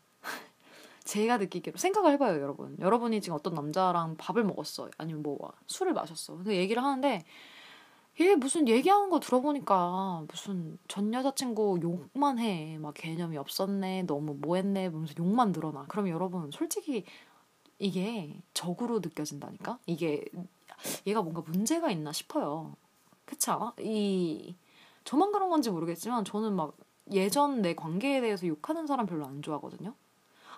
제가 1.04 1.36
느끼기로 1.36 1.76
생각을 1.76 2.12
해봐요, 2.12 2.40
여러분. 2.40 2.76
여러분이 2.80 3.20
지금 3.20 3.36
어떤 3.36 3.54
남자랑 3.54 4.16
밥을 4.16 4.42
먹었어. 4.44 4.88
아니면 4.98 5.22
뭐 5.22 5.52
술을 5.66 5.92
마셨어. 5.92 6.36
근데 6.36 6.56
얘기를 6.56 6.82
하는데 6.82 7.24
얘 8.20 8.34
무슨 8.36 8.68
얘기하는 8.68 9.10
거 9.10 9.20
들어보니까 9.20 10.24
무슨 10.28 10.78
전 10.88 11.12
여자친구 11.12 11.80
욕만 11.82 12.38
해. 12.38 12.78
막 12.78 12.94
개념이 12.94 13.36
없었네. 13.36 14.04
너무 14.04 14.34
뭐했네. 14.34 14.88
무슨 14.88 15.16
욕만 15.18 15.52
늘어나. 15.52 15.84
그럼 15.88 16.08
여러분 16.08 16.50
솔직히 16.50 17.04
이게 17.78 18.40
적으로 18.54 19.00
느껴진다니까? 19.00 19.78
이게 19.86 20.24
얘가 21.06 21.22
뭔가 21.22 21.42
문제가 21.42 21.90
있나 21.90 22.12
싶어요. 22.12 22.76
그쵸? 23.24 23.72
이 23.80 24.54
저만 25.04 25.32
그런 25.32 25.50
건지 25.50 25.70
모르겠지만 25.70 26.24
저는 26.24 26.54
막 26.54 26.76
예전 27.12 27.60
내 27.60 27.74
관계에 27.74 28.20
대해서 28.20 28.46
욕하는 28.46 28.86
사람 28.86 29.06
별로 29.06 29.26
안 29.26 29.42
좋아하거든요. 29.42 29.94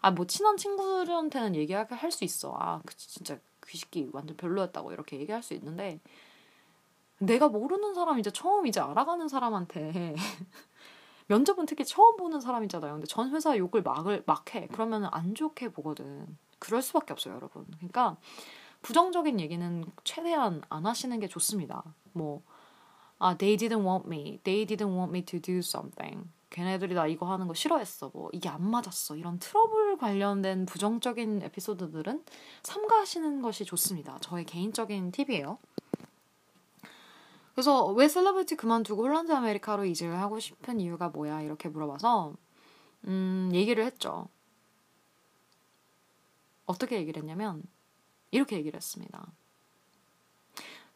아, 0.01 0.11
뭐 0.11 0.27
친한 0.27 0.57
친구들한테는 0.57 1.55
얘기할 1.57 2.13
수 2.13 2.25
있어. 2.25 2.55
아, 2.59 2.81
그 2.85 2.97
진짜 2.97 3.39
귀식기 3.67 4.11
완전 4.13 4.37
별로였다고 4.37 4.93
이렇게 4.93 5.19
얘기할 5.19 5.43
수 5.43 5.55
있는데 5.55 6.01
내가 7.19 7.49
모르는 7.49 7.95
사람 7.95 8.19
이제 8.19 8.31
처음 8.31 8.67
이제 8.67 8.81
알아가는 8.81 9.29
사람한테 9.29 10.15
면접은 11.29 11.67
특히 11.67 11.85
처음 11.85 12.17
보는 12.17 12.41
사람이잖아요. 12.41 12.93
근데 12.93 13.07
전 13.07 13.31
회사 13.31 13.57
욕을 13.57 13.83
막을 13.83 14.23
막해. 14.27 14.69
그러면 14.73 15.09
안 15.11 15.35
좋게 15.35 15.71
보거든. 15.71 16.37
그럴 16.59 16.83
수밖에 16.83 17.13
없어요, 17.13 17.35
여러분. 17.35 17.67
그러니까 17.79 18.17
부정적인 18.83 19.41
얘기는 19.41 19.85
최대한 20.05 20.63
안 20.69 20.87
하시는 20.87 21.19
게 21.19 21.27
좋습니다. 21.27 21.83
뭐 22.13 22.43
아, 23.19 23.37
they 23.37 23.57
didn't 23.57 23.85
want 23.85 24.07
me. 24.07 24.39
They 24.45 24.67
didn't 24.67 24.95
want 24.95 25.11
me 25.11 25.25
to 25.25 25.41
do 25.41 25.59
something. 25.59 26.31
걔네들이 26.51 26.95
나 26.95 27.07
이거 27.07 27.27
하는 27.31 27.49
거 27.49 27.55
싫어했어. 27.55 28.11
뭐 28.15 28.31
이게 28.33 28.49
안 28.49 28.63
맞았어. 28.63 29.17
이런 29.17 29.39
트러블 29.39 29.99
관련된 29.99 30.67
부정적인 30.67 31.43
에피소드들은 31.43 32.25
삼가하시는 32.63 33.43
것이 33.43 33.65
좋습니다. 33.65 34.19
저의 34.21 34.45
개인적인 34.45 35.11
팁이에요. 35.13 35.59
그래서 37.55 37.87
왜 37.87 38.07
셀러브리티 38.07 38.57
그만두고 38.57 39.03
Holland 39.03 39.33
America로 39.33 39.87
이직을 39.87 40.19
하고 40.21 40.39
싶은 40.39 40.79
이유가 40.79 41.09
뭐야? 41.09 41.41
이렇게 41.41 41.69
물어봐서 41.69 42.35
음, 43.07 43.51
얘기를 43.53 43.85
했죠. 43.85 44.29
어떻게 46.67 46.97
얘기를 46.97 47.23
했냐면 47.23 47.63
이렇게 48.31 48.57
얘기를 48.57 48.77
했습니다. 48.77 49.27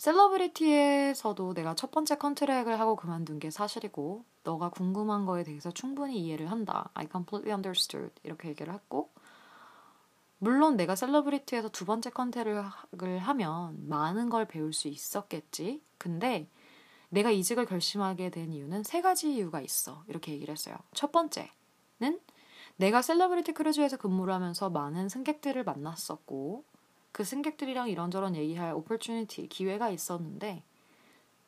셀러브리티에서도 0.01 1.53
내가 1.53 1.75
첫 1.75 1.91
번째 1.91 2.17
contract을 2.17 2.81
하고 2.81 2.97
그만둔 2.97 3.39
게 3.39 3.51
사실이고 3.51 4.25
너가 4.45 4.71
궁금한 4.71 5.27
거에 5.27 5.45
대해서 5.45 5.71
충분히 5.71 6.19
이해를 6.21 6.51
한다. 6.51 6.89
I 6.95 7.07
completely 7.13 7.55
understood. 7.55 8.11
이렇게 8.23 8.49
얘기를 8.49 8.73
했고 8.73 9.11
물론 10.39 10.79
내가 10.79 10.97
셀러브리티에서 10.97 11.69
두 11.69 11.85
번째 11.85 12.09
contract을 12.09 13.19
하면 13.19 13.89
많은 13.91 14.31
걸 14.31 14.49
배울 14.49 14.73
수 14.73 14.89
있었겠지. 14.89 15.83
근데 15.99 16.49
내가 17.11 17.31
이직을 17.31 17.67
결심하게 17.67 18.31
된 18.31 18.55
이유는 18.55 18.85
세 18.85 19.03
가지 19.03 19.35
이유가 19.35 19.61
있어. 19.61 20.03
이렇게 20.09 20.33
얘기를 20.33 20.51
했어요. 20.51 20.77
첫 20.95 21.13
번째는 21.13 22.19
내가 22.77 23.03
셀러브리티 23.03 23.53
크루즈에서 23.53 23.99
근무를 23.99 24.33
하면서 24.33 24.71
많은 24.71 25.11
승객들을 25.11 25.63
만났었고 25.63 26.65
그 27.13 27.25
승객들이랑 27.25 27.89
이런저런 27.89 28.37
얘기할 28.37 28.75
opportunity, 28.75 29.49
기회가 29.49 29.91
있었는데 29.91 30.63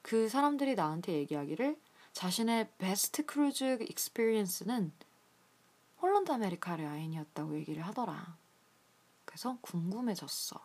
그 0.03 0.29
사람들이 0.29 0.75
나한테 0.75 1.13
얘기하기를 1.15 1.77
자신의 2.13 2.69
best 2.79 3.25
cruise 3.25 3.79
experience는 3.89 4.93
홀란드 6.03 6.33
아메리카 6.33 6.77
라인이었다고 6.77 7.57
얘기를 7.57 7.83
하더라. 7.87 8.37
그래서 9.25 9.57
궁금해졌어. 9.61 10.61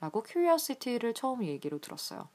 라고 0.00 0.22
curiosity를 0.22 1.14
처음 1.14 1.44
얘기로 1.44 1.78
들었어요. 1.78 2.28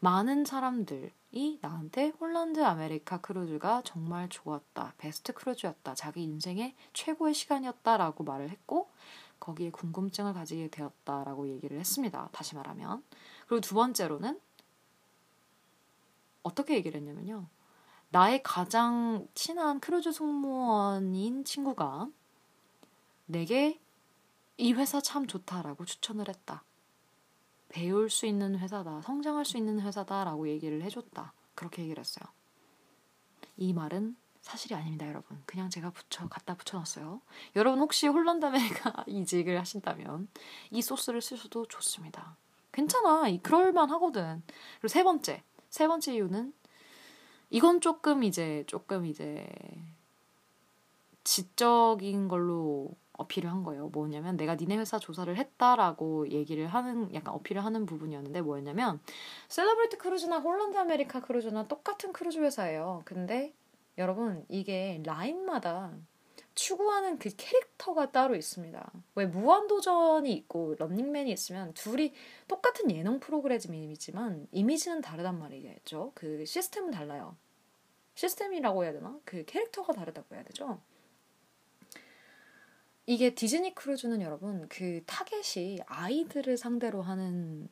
많은 0.00 0.44
사람들이 0.44 1.58
나한테 1.60 2.12
홀란드 2.20 2.64
아메리카 2.64 3.20
크루즈가 3.20 3.82
정말 3.84 4.28
좋았다. 4.28 4.94
베스트 4.98 5.32
크루즈였다. 5.32 5.94
자기 5.94 6.22
인생의 6.22 6.74
최고의 6.92 7.34
시간이었다 7.34 7.96
라고 7.96 8.24
말을 8.24 8.50
했고 8.50 8.88
거기에 9.44 9.70
궁금증을 9.70 10.32
가지게 10.32 10.68
되었다라고 10.68 11.48
얘기를 11.48 11.78
했습니다. 11.78 12.30
다시 12.32 12.54
말하면. 12.54 13.04
그리고 13.46 13.60
두 13.60 13.74
번째로는 13.74 14.40
어떻게 16.42 16.74
얘기를 16.74 16.98
했냐면요. 16.98 17.46
나의 18.08 18.42
가장 18.42 19.28
친한 19.34 19.80
크루즈 19.80 20.12
승무원인 20.12 21.44
친구가 21.44 22.08
내게 23.26 23.78
이 24.56 24.72
회사 24.72 25.02
참 25.02 25.26
좋다라고 25.26 25.84
추천을 25.84 26.28
했다. 26.28 26.64
배울 27.68 28.08
수 28.08 28.24
있는 28.24 28.58
회사다. 28.58 29.02
성장할 29.02 29.44
수 29.44 29.58
있는 29.58 29.80
회사다라고 29.80 30.48
얘기를 30.48 30.80
해줬다. 30.82 31.34
그렇게 31.54 31.82
얘기를 31.82 32.00
했어요. 32.00 32.24
이 33.58 33.74
말은 33.74 34.16
사실이 34.44 34.74
아닙니다, 34.74 35.08
여러분. 35.08 35.42
그냥 35.46 35.70
제가 35.70 35.88
붙여 35.88 36.28
갖다 36.28 36.54
붙여놨어요. 36.54 37.22
여러분 37.56 37.80
혹시 37.80 38.06
아메리카 38.06 39.04
이직을 39.08 39.58
하신다면 39.58 40.28
이 40.70 40.82
소스를 40.82 41.22
쓰셔도 41.22 41.64
좋습니다. 41.66 42.36
괜찮아, 42.70 43.24
그럴만 43.42 43.90
하거든. 43.92 44.42
그리고 44.74 44.88
세 44.88 45.02
번째, 45.02 45.42
세 45.70 45.88
번째 45.88 46.12
이유는 46.12 46.52
이건 47.48 47.80
조금 47.80 48.22
이제 48.22 48.64
조금 48.66 49.06
이제 49.06 49.48
지적인 51.24 52.28
걸로 52.28 52.90
어필을 53.14 53.50
한 53.50 53.62
거예요. 53.62 53.88
뭐냐면 53.88 54.36
내가 54.36 54.56
니네 54.56 54.76
회사 54.76 54.98
조사를 54.98 55.34
했다라고 55.34 56.28
얘기를 56.28 56.66
하는 56.66 57.14
약간 57.14 57.32
어필을 57.32 57.64
하는 57.64 57.86
부분이었는데 57.86 58.42
뭐였냐면 58.42 59.00
셀러브리티 59.48 59.96
크루즈나 59.96 60.40
홀란드 60.40 60.76
아메리카 60.76 61.20
크루즈나 61.20 61.66
똑같은 61.66 62.12
크루즈 62.12 62.40
회사예요. 62.40 63.00
근데 63.06 63.54
여러분 63.98 64.44
이게 64.48 65.00
라인마다 65.04 65.96
추구하는 66.54 67.18
그 67.18 67.30
캐릭터가 67.36 68.12
따로 68.12 68.36
있습니다. 68.36 68.92
왜 69.16 69.26
무한도전이 69.26 70.32
있고 70.32 70.76
런닝맨이 70.78 71.30
있으면 71.32 71.74
둘이 71.74 72.12
똑같은 72.46 72.90
예능 72.90 73.18
프로그램이지만 73.18 74.46
이미지는 74.52 75.00
다르단 75.00 75.38
말이겠죠. 75.38 76.12
그 76.14 76.44
시스템은 76.44 76.90
달라요. 76.90 77.36
시스템이라고 78.14 78.84
해야 78.84 78.92
되나? 78.92 79.18
그 79.24 79.44
캐릭터가 79.44 79.92
다르다고 79.92 80.34
해야 80.34 80.44
되죠. 80.44 80.80
이게 83.06 83.34
디즈니 83.34 83.74
크루즈는 83.74 84.22
여러분 84.22 84.66
그 84.68 85.02
타겟이 85.04 85.80
아이들을 85.86 86.56
상대로 86.56 87.02
하는 87.02 87.68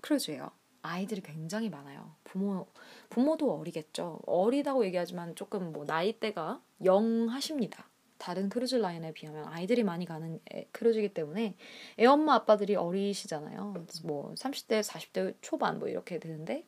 크루즈예요. 0.00 0.50
아이들이 0.82 1.20
굉장히 1.20 1.68
많아요. 1.68 2.14
부모 2.24 2.66
부모도 3.08 3.52
어리겠죠. 3.58 4.20
어리다고 4.26 4.84
얘기하지만 4.84 5.34
조금 5.34 5.72
뭐 5.72 5.84
나이대가 5.84 6.60
young하십니다. 6.84 7.86
다른 8.18 8.50
크루즈 8.50 8.76
라인에 8.76 9.12
비하면 9.12 9.46
아이들이 9.46 9.82
많이 9.82 10.04
가는 10.04 10.40
크루즈이기 10.72 11.14
때문에 11.14 11.56
애 11.98 12.06
엄마 12.06 12.34
아빠들이 12.34 12.76
어리시잖아요. 12.76 13.86
뭐 14.04 14.34
30대, 14.34 14.82
40대 14.82 15.34
초반 15.40 15.78
뭐 15.78 15.88
이렇게 15.88 16.18
되는데 16.18 16.66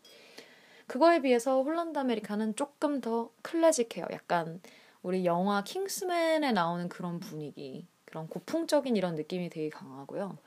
그거에 0.87 1.21
비해서 1.21 1.63
홀란드 1.63 1.99
아메리카는 1.99 2.57
조금 2.57 3.01
더 3.01 3.31
클래식해요. 3.43 4.07
약간 4.13 4.61
우리 5.03 5.25
영화 5.25 5.63
킹스맨에 5.63 6.53
나오는 6.53 6.89
그런 6.89 7.21
분위기, 7.21 7.87
그런 8.05 8.29
고풍적인 8.29 8.97
이런 8.97 9.15
느낌이 9.15 9.51
되게 9.51 9.69
강하고요. 9.69 10.39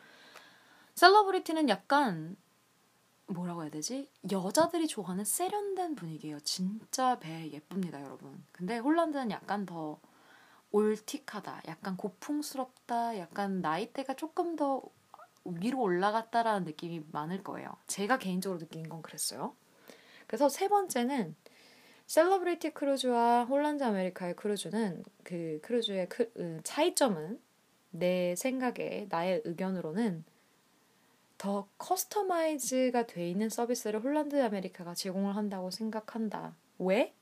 셀러브리티는 0.95 1.70
약간 1.70 2.36
뭐라고 3.28 3.63
해야 3.63 3.71
되지? 3.71 4.09
여자들이 4.32 4.88
좋아하는 4.88 5.23
세련된 5.23 5.95
분위기예요. 5.95 6.39
진짜 6.41 7.19
배 7.19 7.51
예쁩니다, 7.51 8.01
여러분. 8.01 8.43
근데 8.51 8.78
홀란드는 8.78 9.32
약간 9.32 9.65
더 9.65 9.99
올틱하다, 10.71 11.63
약간 11.67 11.97
고풍스럽다, 11.97 13.17
약간 13.17 13.61
나이대가 13.61 14.13
조금 14.15 14.55
더 14.55 14.84
위로 15.45 15.82
올라갔다라는 15.82 16.65
느낌이 16.65 17.03
많을 17.11 17.43
거예요. 17.43 17.76
제가 17.88 18.17
개인적으로 18.17 18.59
느낀 18.59 18.89
건 18.89 19.01
그랬어요. 19.01 19.55
그래서 20.28 20.49
세 20.49 20.67
번째는 20.67 21.36
셀러브리티 22.07 22.71
크루즈와 22.71 23.45
홀란드 23.45 23.84
아메리카의 23.84 24.36
크루즈는 24.36 25.03
그 25.23 25.59
크루즈의 25.63 26.09
크, 26.09 26.32
음, 26.38 26.61
차이점은 26.63 27.39
내 27.91 28.36
생각에 28.36 29.07
나의 29.09 29.41
의견으로는 29.45 30.23
더 31.38 31.68
customize가 31.78 33.06
돼 33.08 33.30
있는 33.30 33.50
서비스를 33.50 34.04
홀란드 34.04 34.42
아메리카가 34.42 34.94
제공을 34.94 35.36
한다고 35.36 35.72
생각한다. 35.72 36.56
왜? 36.80 37.14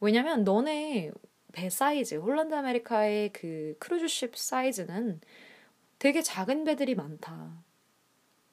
왜냐면 0.00 0.44
너네 0.44 1.12
배 1.52 1.70
사이즈, 1.70 2.14
홀란드 2.16 2.54
아메리카의 2.54 3.32
그 3.32 3.76
cruise 3.78 4.13
ship 4.13 4.36
사이즈는 4.36 5.20
되게 5.98 6.22
작은 6.22 6.64
배들이 6.64 6.94
많다. 6.94 7.62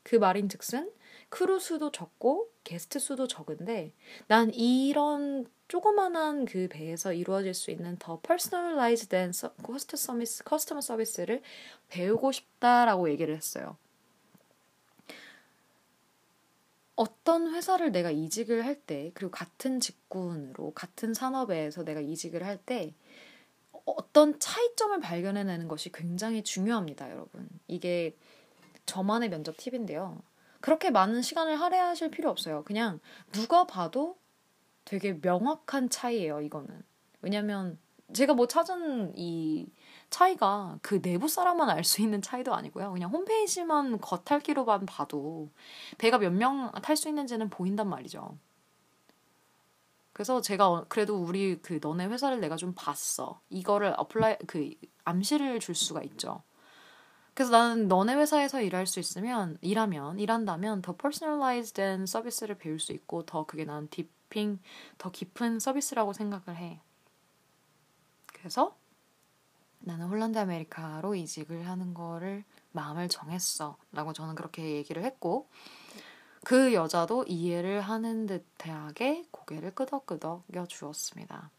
그 0.03 0.15
말인 0.15 0.49
즉슨 0.49 0.91
크루 1.29 1.59
수도 1.59 1.91
적고 1.91 2.49
게스트 2.63 2.99
수도 2.99 3.27
적은데 3.27 3.93
난 4.27 4.53
이런 4.53 5.45
조그만한 5.67 6.45
그 6.45 6.67
배에서 6.69 7.11
이루어질 7.11 7.53
수 7.53 7.71
있는 7.71 7.97
더 7.97 8.19
personalize된 8.21 9.31
커스터 9.63 9.97
서비스, 9.97 10.43
커스터머 10.43 10.79
서비스를 10.79 11.41
배우고 11.89 12.31
싶다라고 12.31 13.09
얘기를 13.09 13.35
했어요. 13.35 13.77
어떤 16.97 17.53
회사를 17.53 17.91
내가 17.91 18.09
이직을 18.09 18.65
할 18.65 18.75
때, 18.75 19.11
그리고 19.13 19.31
같은 19.31 19.79
직군으로, 19.79 20.73
같은 20.73 21.13
산업에서 21.13 21.85
내가 21.85 22.01
이직을 22.01 22.43
할 22.43 22.57
때, 22.57 22.93
어떤 23.85 24.37
차이점을 24.39 24.99
발견해내는 24.99 25.67
것이 25.67 25.91
굉장히 25.91 26.43
중요합니다, 26.43 27.09
여러분. 27.11 27.47
이게 27.67 28.17
저만의 28.87 29.29
면접 29.29 29.55
팁인데요. 29.57 30.21
그렇게 30.59 30.89
많은 30.89 31.21
시간을 31.21 31.59
할애하실 31.59 32.09
필요 32.09 32.31
없어요. 32.31 32.63
그냥 32.63 32.99
누가 33.31 33.67
봐도 33.67 34.17
되게 34.83 35.13
명확한 35.21 35.89
차이예요, 35.89 36.41
이거는. 36.41 36.81
왜냐면 37.21 37.77
제가 38.11 38.33
뭐 38.33 38.47
찾은 38.47 39.13
이 39.15 39.67
차이가 40.09 40.79
그 40.81 41.01
내부 41.01 41.27
사람만 41.27 41.69
알 41.69 41.83
수 41.83 42.01
있는 42.01 42.21
차이도 42.21 42.53
아니고요. 42.55 42.91
그냥 42.93 43.11
홈페이지만 43.11 43.99
겉핥기로만 43.99 44.85
봐도 44.85 45.51
배가 45.97 46.17
몇 46.17 46.31
명 46.31 46.71
탈 46.81 46.95
수 46.97 47.07
있는지는 47.09 47.49
보인단 47.49 47.87
말이죠. 47.89 48.37
그래서 50.13 50.41
제가 50.41 50.85
그래도 50.89 51.17
우리 51.17 51.61
그 51.61 51.79
너네 51.81 52.07
회사를 52.07 52.39
내가 52.39 52.55
좀 52.55 52.73
봤어. 52.75 53.39
이거를 53.49 53.93
imply 53.97 54.37
그 54.47 54.71
암시를 55.05 55.59
줄 55.59 55.75
수가 55.75 56.01
있죠. 56.03 56.41
그래서 57.33 57.51
나는 57.51 57.87
너네 57.87 58.15
회사에서 58.15 58.61
일할 58.61 58.87
수 58.87 58.99
있으면 58.99 59.57
일하면 59.61 60.19
일한다면 60.19 60.81
더 60.81 60.95
personalize된 60.97 62.05
서비스를 62.07 62.57
배울 62.57 62.79
수 62.79 62.93
있고 62.93 63.23
더 63.25 63.45
그게 63.45 63.63
난 63.65 63.87
deep 63.89 64.59
더 64.97 65.11
깊은 65.11 65.59
서비스라고 65.59 66.13
생각을 66.13 66.57
해. 66.57 66.81
그래서 68.33 68.75
나는 69.87 70.07
홀란드 70.07 70.37
아메리카로 70.37 71.15
이직을 71.15 71.67
하는 71.67 71.93
거를 71.93 72.43
마음을 72.71 73.09
정했어. 73.09 73.77
라고 73.91 74.13
저는 74.13 74.35
그렇게 74.35 74.75
얘기를 74.75 75.03
했고, 75.03 75.47
그 76.43 76.73
여자도 76.73 77.25
이해를 77.27 77.81
하는 77.81 78.25
듯하게 78.25 79.25
고개를 79.31 79.73
끄덕끄덕여 79.73 80.67
주었습니다. 80.67 81.49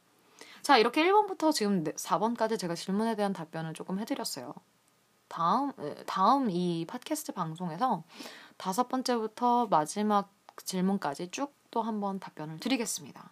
자, 0.62 0.78
이렇게 0.78 1.04
1번부터 1.04 1.52
지금 1.52 1.84
4번까지 1.84 2.58
제가 2.58 2.74
질문에 2.74 3.16
대한 3.16 3.32
답변을 3.32 3.74
조금 3.74 3.98
해드렸어요. 3.98 4.54
다음 5.28 5.72
다음 6.06 6.48
이 6.50 6.86
팟캐스트 6.88 7.32
방송에서 7.32 8.02
다섯 8.56 8.88
번째부터 8.88 9.66
마지막 9.66 10.32
질문까지 10.64 11.30
쭉 11.30 11.58
또 11.70 11.82
한번 11.82 12.18
답변을 12.18 12.60
드리겠습니다. 12.60 13.30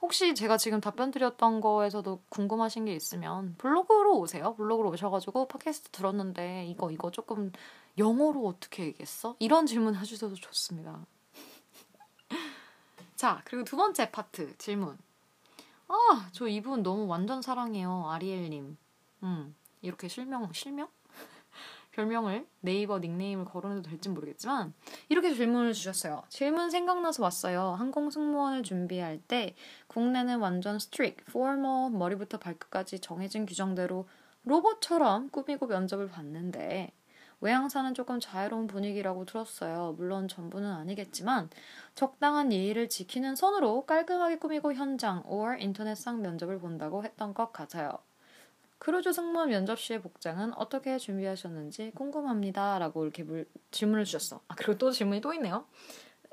혹시 0.00 0.34
제가 0.34 0.56
지금 0.58 0.80
답변 0.80 1.10
드렸던 1.10 1.60
거에서도 1.60 2.22
궁금하신 2.28 2.84
게 2.84 2.94
있으면 2.94 3.54
블로그로 3.58 4.18
오세요. 4.18 4.54
블로그로 4.54 4.90
오셔가지고 4.90 5.48
팟캐스트 5.48 5.90
들었는데 5.90 6.66
이거 6.66 6.90
이거 6.90 7.10
조금 7.10 7.50
영어로 7.98 8.46
어떻게 8.46 8.84
얘기했어? 8.84 9.34
이런 9.40 9.66
질문 9.66 9.96
해주셔도 9.96 10.34
좋습니다. 10.36 11.04
자 13.16 13.42
그리고 13.44 13.64
두 13.64 13.76
번째 13.76 14.10
파트 14.10 14.56
질문. 14.58 14.96
아 15.88 16.28
저 16.32 16.46
이분 16.46 16.82
너무 16.82 17.06
완전 17.06 17.42
사랑해요 17.42 18.08
아리엘님. 18.10 18.76
음 19.24 19.54
이렇게 19.82 20.06
실명 20.08 20.52
실명? 20.52 20.88
별명을 21.98 22.46
네이버 22.60 23.00
닉네임을 23.00 23.44
거론해도 23.44 23.82
될지 23.82 24.08
모르겠지만 24.08 24.72
이렇게 25.08 25.34
질문을 25.34 25.72
주셨어요. 25.72 26.22
질문 26.28 26.70
생각나서 26.70 27.24
왔어요. 27.24 27.74
항공 27.76 28.10
승무원을 28.10 28.62
준비할 28.62 29.18
때 29.26 29.56
국내는 29.88 30.38
완전 30.38 30.78
strict, 30.78 31.24
formal 31.26 31.56
머리부터 31.90 32.38
발끝까지 32.38 33.00
정해진 33.00 33.46
규정대로 33.46 34.06
로봇처럼 34.44 35.30
꾸미고 35.30 35.66
면접을 35.66 36.08
봤는데 36.08 36.92
외항사는 37.40 37.94
조금 37.94 38.20
자유로운 38.20 38.68
분위기라고 38.68 39.24
들었어요. 39.24 39.94
물론 39.96 40.28
전부는 40.28 40.70
아니겠지만 40.70 41.50
적당한 41.96 42.52
예의를 42.52 42.88
지키는 42.88 43.34
선으로 43.34 43.86
깔끔하게 43.86 44.38
꾸미고 44.38 44.72
현장 44.74 45.24
or 45.26 45.60
인터넷상 45.60 46.22
면접을 46.22 46.60
본다고 46.60 47.02
했던 47.04 47.34
것 47.34 47.52
같아요. 47.52 47.98
크루즈 48.78 49.12
승무원 49.12 49.50
면접 49.50 49.78
시의 49.78 50.00
복장은 50.00 50.54
어떻게 50.54 50.98
준비하셨는지 50.98 51.92
궁금합니다. 51.94 52.78
라고 52.78 53.04
이렇게 53.04 53.22
물, 53.24 53.48
질문을 53.70 54.04
주셨어. 54.04 54.40
아, 54.48 54.54
그리고 54.54 54.78
또 54.78 54.90
질문이 54.90 55.20
또 55.20 55.32
있네요. 55.34 55.66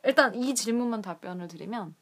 일단 0.03 0.35
이 0.35 0.53
질문만 0.53 1.01
답변을 1.01 1.47
드리면, 1.47 1.95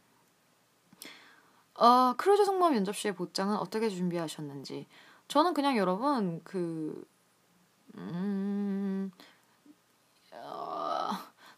어, 1.76 2.14
크루즈 2.18 2.46
승무원 2.46 2.74
면접 2.74 2.96
시의 2.96 3.16
복장은 3.16 3.56
어떻게 3.56 3.90
준비하셨는지. 3.90 4.88
저는 5.30 5.54
그냥 5.54 5.78
여러분, 5.78 6.42
그, 6.44 7.08
음, 7.96 9.12
어, 10.34 10.83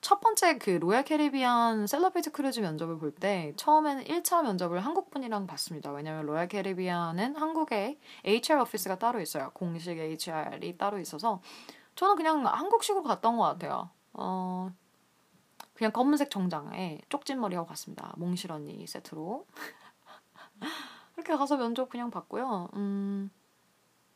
첫 0.06 0.22
번째 0.22 0.60
그 0.60 0.70
로얄 0.70 1.03
캐리비안 1.03 1.88
셀러브리티 1.88 2.32
크루즈 2.32 2.60
면접을 2.60 2.99
볼 2.99 3.12
때 3.16 3.53
처음에는 3.58 4.03
1차 4.03 4.43
면접을 4.43 4.80
한국 4.86 5.10
분이랑 5.10 5.47
봤습니다. 5.47 5.91
왜냐면 5.91 6.28
로얄 6.28 6.47
캐리비안은 6.47 7.36
한국에 7.36 7.97
HR 8.24 8.62
오피스가 8.62 8.99
따로 8.99 9.20
있어요. 9.20 9.49
공식 9.56 9.97
HR이 9.97 10.78
따로 10.78 10.99
있어서 10.99 11.41
저는 11.95 12.18
그냥 12.18 12.45
한국식으로 12.45 13.01
갔던 13.01 13.36
것 13.38 13.45
같아요. 13.45 13.89
어, 14.14 14.72
그냥 15.74 15.91
검은색 15.91 16.30
정장에 16.30 17.01
쪽진 17.10 17.39
머리하고 17.39 17.68
갔습니다. 17.68 18.14
몽실 18.18 18.51
언니 18.51 18.86
세트로. 18.86 19.47
이렇게 21.18 21.36
가서 21.36 21.58
면접 21.58 21.89
그냥 21.89 22.12
봤고요. 22.12 22.70
음, 22.76 23.32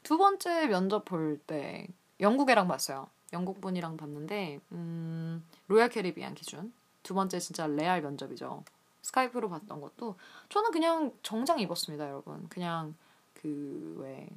두 0.04 0.20
번째 0.20 0.68
면접 0.68 1.04
볼 1.04 1.40
때 1.48 1.88
영국애랑 2.20 2.68
봤어요. 2.68 3.08
영국 3.34 3.62
분이랑 3.62 3.98
봤는데 3.98 4.60
음, 4.72 5.44
Royal 5.68 5.90
Caribbean 5.90 6.34
기준 6.36 6.74
두 7.04 7.14
번째 7.14 7.40
진짜 7.40 7.68
레알 7.68 8.02
면접이죠. 8.02 8.64
Skype로 9.02 9.50
봤던 9.50 9.82
것도 9.82 10.16
저는 10.50 10.72
그냥 10.72 11.14
정장 11.24 11.60
입었습니다, 11.60 12.08
여러분. 12.08 12.48
그냥 12.50 12.96
그 13.34 13.96
왜 14.00 14.28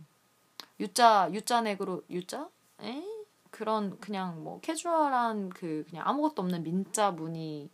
U자 0.80 1.28
U자 1.32 1.60
넥으로 1.61 2.03
U자? 2.10 2.48
에? 2.82 3.03
그런 3.51 3.99
그냥 4.01 4.43
뭐 4.43 4.61
캐주얼한 4.61 5.51
그 5.51 5.84
그냥 5.88 6.07
아무것도 6.09 6.43
없는 6.43 6.62
민자 6.62 7.11
무늬 7.12 7.70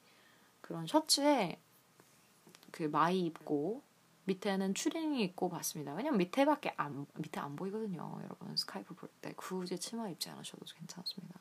그런 0.60 0.86
셔츠에 0.86 1.58
그 2.70 2.84
마이 2.84 3.20
입고 3.26 3.82
밑에는 4.28 4.74
추리닝 4.74 5.18
입고 5.20 5.48
봤습니다. 5.48 5.94
왜냐면 5.94 6.18
밑에밖에 6.18 6.74
안 6.76 7.06
밑에 7.16 7.40
안 7.40 7.56
보이거든요, 7.56 8.18
여러분. 8.24 8.56
Skype 8.56 8.94
볼 8.94 9.08
때 9.20 9.32
굳이 9.36 9.78
치마 9.78 10.08
입지 10.08 10.30
않으셔도 10.30 10.64
괜찮습니다. 10.78 11.40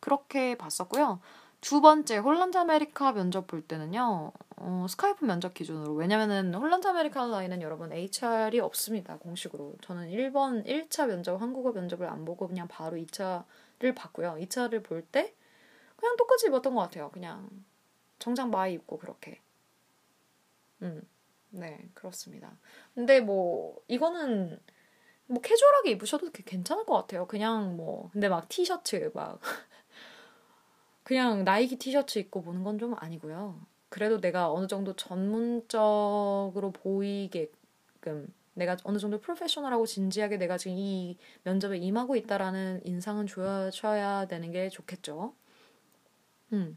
그렇게 0.00 0.56
봤었고요. 0.56 1.20
두 1.60 1.80
번째 1.80 2.16
Holland 2.18 2.56
America 2.58 3.12
면접 3.12 3.46
볼 3.46 3.62
때는요. 3.62 4.32
어, 4.56 4.86
Skype 4.88 5.24
면접 5.24 5.54
기준으로 5.54 5.92
왜냐면은 5.94 6.54
Holland 6.54 6.86
America 6.88 7.26
Line은 7.26 7.62
여러분 7.62 7.92
HR이 7.92 8.58
없습니다. 8.60 9.18
공식으로. 9.18 9.74
저는 9.82 10.08
1번 10.10 10.66
1차 10.66 11.06
면접 11.06 11.40
한국어 11.40 11.72
면접을 11.72 12.08
안 12.08 12.24
보고 12.24 12.48
그냥 12.48 12.66
바로 12.68 12.96
2차를 12.96 13.94
봤고요. 13.94 14.36
2차를 14.40 14.82
볼 14.82 15.02
때 15.12 15.34
그냥 15.96 16.16
똑같이 16.16 16.46
입었던 16.48 16.74
것 16.74 16.80
같아요. 16.82 17.10
그냥 17.10 17.48
정장 18.18 18.50
마이 18.50 18.74
입고 18.74 18.98
그렇게. 18.98 19.40
음. 20.82 21.02
네, 21.52 21.88
그렇습니다. 21.94 22.56
근데 22.94 23.20
뭐 23.20 23.82
이거는 23.88 24.58
뭐 25.26 25.40
캐주얼하게 25.42 25.92
입으셔도 25.92 26.30
괜찮을 26.32 26.86
것 26.86 26.94
같아요. 26.94 27.26
그냥 27.26 27.76
뭐 27.76 28.10
근데 28.12 28.28
막 28.28 28.48
티셔츠 28.48 29.10
막 29.14 29.40
그냥 31.04 31.44
나이키 31.44 31.76
티셔츠 31.76 32.18
입고 32.18 32.42
보는 32.42 32.64
건 32.64 32.78
좀 32.78 32.94
아니고요. 32.98 33.60
그래도 33.88 34.20
내가 34.20 34.50
어느 34.50 34.66
정도 34.66 34.94
전문적으로 34.96 36.72
보이게끔 36.72 38.32
내가 38.54 38.76
어느 38.84 38.98
정도 38.98 39.20
프로페셔널하고 39.20 39.86
진지하게 39.86 40.38
내가 40.38 40.58
지금 40.58 40.78
이 40.78 41.16
면접에 41.44 41.78
임하고 41.78 42.16
있다라는 42.16 42.82
인상은 42.84 43.26
줘야 43.72 44.26
되는 44.26 44.50
게 44.50 44.68
좋겠죠. 44.70 45.34
음. 46.52 46.76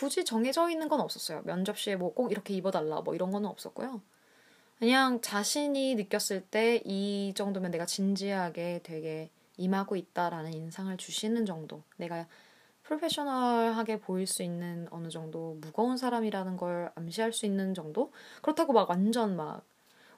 굳이 0.00 0.24
정해져 0.24 0.70
있는 0.70 0.88
건 0.88 1.00
없었어요. 1.00 1.42
면접 1.44 1.76
시에 1.78 1.94
뭐 1.96 2.14
꼭 2.14 2.32
이렇게 2.32 2.54
입어달라 2.54 3.02
뭐 3.02 3.14
이런 3.14 3.30
거는 3.30 3.48
없었고요. 3.50 4.00
그냥 4.78 5.20
자신이 5.20 5.94
느꼈을 5.96 6.40
때 6.42 6.80
이 6.86 7.34
정도면 7.36 7.70
내가 7.70 7.84
진지하게 7.86 8.80
되게 8.82 9.30
임하고 9.58 9.96
있다라는 9.96 10.54
인상을 10.54 10.96
주시는 10.96 11.44
정도. 11.44 11.82
내가 11.98 12.26
프로페셔널하게 12.84 14.00
보일 14.00 14.26
수 14.26 14.42
있는 14.42 14.88
어느 14.90 15.08
정도 15.10 15.58
무거운 15.60 15.98
사람이라는 15.98 16.56
걸 16.56 16.90
암시할 16.94 17.32
수 17.34 17.44
있는 17.44 17.74
정도? 17.74 18.10
그렇다고 18.42 18.72
막 18.72 18.88
완전 18.88 19.36
막 19.36 19.62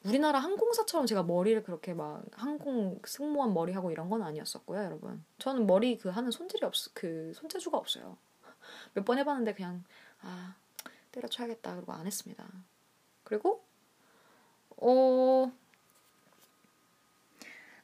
우리나라 0.04 0.38
항공사처럼 0.38 1.06
제가 1.06 1.24
머리를 1.24 1.60
그렇게 1.64 1.92
막 1.94 2.22
항공 2.32 3.00
승무원 3.04 3.52
머리 3.52 3.72
하고 3.72 3.90
이런 3.90 4.08
건 4.10 4.22
아니었었고요, 4.22 4.84
여러분. 4.84 5.24
저는 5.38 5.66
머리 5.66 5.98
그 5.98 6.08
하는 6.08 6.30
손질이 6.30 6.64
없, 6.64 6.72
그 6.94 7.32
손재주가 7.34 7.76
없어요. 7.78 8.16
몇 8.94 9.04
번 9.04 9.18
해봤는데 9.18 9.54
그냥 9.54 9.84
아 10.22 10.54
때려쳐야겠다 11.12 11.76
그리고 11.76 11.92
안 11.92 12.06
했습니다. 12.06 12.46
그리고 13.24 13.62
어 14.78 15.52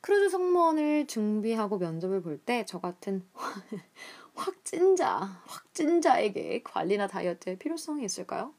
크루즈 0.00 0.30
승무원을 0.30 1.06
준비하고 1.06 1.78
면접을 1.78 2.22
볼 2.22 2.38
때 2.44 2.64
저 2.64 2.80
같은 2.80 3.26
확찐자 4.34 5.40
확찐자에게 5.46 6.62
관리나 6.62 7.06
다이어트의 7.08 7.58
필요성이 7.58 8.04
있을까요? 8.04 8.54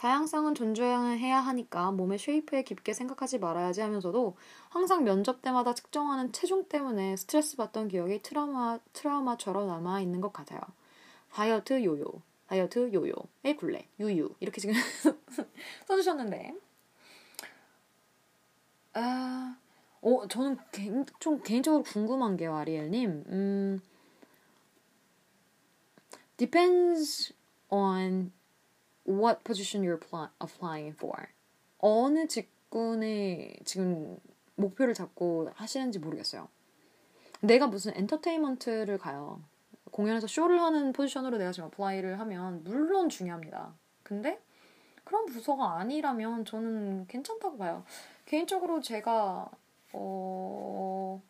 다양성은 0.00 0.54
존중해야 0.54 1.40
하니까 1.40 1.90
몸의 1.92 2.18
shape에 2.18 2.62
깊게 2.62 2.94
생각하지 2.94 3.38
말아야지 3.38 3.82
하면서도 3.82 4.34
항상 4.70 5.04
면접 5.04 5.42
때마다 5.42 5.74
측정하는 5.74 6.32
체중 6.32 6.64
때문에 6.66 7.16
스트레스 7.16 7.54
받던 7.58 7.88
기억이 7.88 8.22
트라우마, 8.22 8.78
트라우마처럼 8.94 9.66
남아있는 9.66 10.22
것 10.22 10.32
같아요. 10.32 10.58
다이어트 11.30 11.84
요요, 11.84 12.06
다이어트 12.46 12.90
요요의 12.94 13.56
굴레, 13.58 13.88
유유. 14.00 14.36
이렇게 14.40 14.62
지금 14.62 14.74
써주셨는데. 15.86 16.54
아, 18.94 19.58
어, 20.00 20.28
저는 20.28 20.56
개인, 20.72 21.04
좀 21.18 21.42
개인적으로 21.42 21.82
궁금한 21.82 22.38
게요, 22.38 22.56
아리엘님. 22.56 23.24
음, 23.28 23.80
depends 26.38 27.34
on 27.68 28.32
what 29.10 29.42
position 29.44 29.84
you're 29.84 30.00
applying 30.40 30.94
for. 30.96 31.14
어느 31.78 32.26
직군에 32.26 33.56
지금 33.64 34.18
목표를 34.56 34.94
잡고 34.94 35.50
하시는지 35.54 35.98
모르겠어요. 35.98 36.48
내가 37.40 37.66
무슨 37.66 37.96
엔터테인먼트를 37.96 38.98
가요. 38.98 39.40
공연에서 39.90 40.26
쇼를 40.26 40.60
하는 40.60 40.92
포지션으로 40.92 41.38
내가 41.38 41.52
지금 41.52 41.68
apply를 41.68 42.20
하면 42.20 42.62
물론 42.64 43.08
중요합니다. 43.08 43.74
근데 44.02 44.40
그런 45.04 45.26
부서가 45.26 45.78
아니라면 45.78 46.44
저는 46.44 47.06
괜찮다고 47.08 47.56
봐요. 47.56 47.84
개인적으로 48.26 48.80
제가 48.80 49.50
어, 49.92 51.20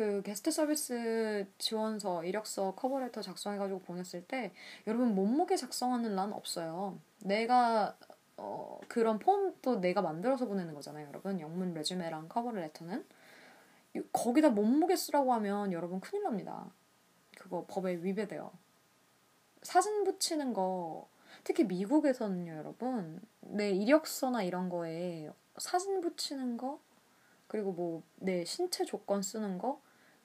그 0.00 0.22
guest 0.22 0.50
service 0.50 1.46
지원서, 1.58 2.24
이력서, 2.24 2.74
cover 2.74 2.95
letter 2.95 3.20
작성해가지고 3.20 3.80
보냈을 3.80 4.26
때 4.26 4.50
여러분 4.86 5.14
몸무게 5.14 5.56
작성하는 5.56 6.16
란 6.16 6.32
없어요. 6.32 6.98
내가 7.18 7.94
어, 8.38 8.80
그런 8.88 9.18
폼도 9.18 9.82
내가 9.82 10.00
만들어서 10.00 10.46
보내는 10.46 10.72
거잖아요, 10.72 11.06
여러분. 11.08 11.38
영문 11.38 11.74
résumé랑 11.74 12.30
cover 12.30 12.55
letter는 12.55 13.04
거기다 14.10 14.48
몸무게 14.48 14.96
쓰라고 14.96 15.34
하면 15.34 15.70
여러분 15.74 16.00
큰일 16.00 16.22
납니다. 16.22 16.64
그거 17.36 17.66
법에 17.68 17.96
위배돼요. 17.96 18.52
사진 19.62 20.04
붙이는 20.04 20.54
거 20.54 21.10
특히 21.44 21.64
미국에서는요, 21.64 22.56
여러분. 22.56 23.20
내 23.40 23.70
이력서나 23.72 24.44
이런 24.44 24.70
거에 24.70 25.30
사진 25.58 26.00
붙이는 26.00 26.56
거 26.56 26.80
그리고 27.48 27.72
뭐 27.72 28.02
내 28.16 28.44
신체 28.44 28.84
조건 28.84 29.22
쓰는 29.22 29.58
거 29.58 29.80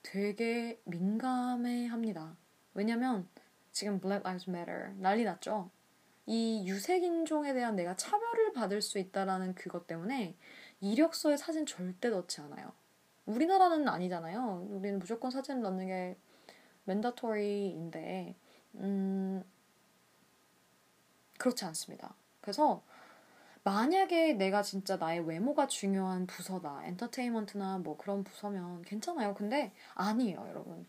되게 0.05 0.79
민감해 0.85 1.87
합니다. 1.87 2.37
왜냐면 2.75 3.27
지금 3.71 3.99
Black 3.99 4.21
Lives 4.23 4.47
Matter 4.47 4.93
난리 4.97 5.23
났죠? 5.23 5.71
이 6.27 6.63
유색인종에 6.67 7.53
대한 7.53 7.75
내가 7.75 7.95
차별을 7.95 8.53
받을 8.53 8.83
수 8.83 8.99
있다라는 8.99 9.55
그것 9.55 9.87
때문에 9.87 10.37
이력서에 10.79 11.37
사진 11.37 11.65
절대 11.65 12.09
넣지 12.09 12.39
않아요. 12.41 12.71
우리나라는 13.25 13.87
아니잖아요. 13.87 14.67
우리는 14.69 14.99
무조건 14.99 15.31
사진을 15.31 15.63
넣는 15.63 15.87
게 15.87 16.17
mandatory인데, 16.83 18.35
음, 18.75 19.43
그렇지 21.39 21.65
않습니다. 21.65 22.15
그래서 22.41 22.83
만약에 23.65 24.33
내가 24.33 24.61
진짜 24.61 24.95
나의 24.95 25.27
외모가 25.27 25.65
중요한 25.65 26.27
부서다. 26.27 26.85
엔터테인먼트나 26.85 27.79
뭐 27.79 27.97
그런 27.97 28.23
부서면 28.23 28.83
괜찮아요. 28.83 29.33
근데 29.33 29.73
아니에요, 29.95 30.45
여러분. 30.49 30.87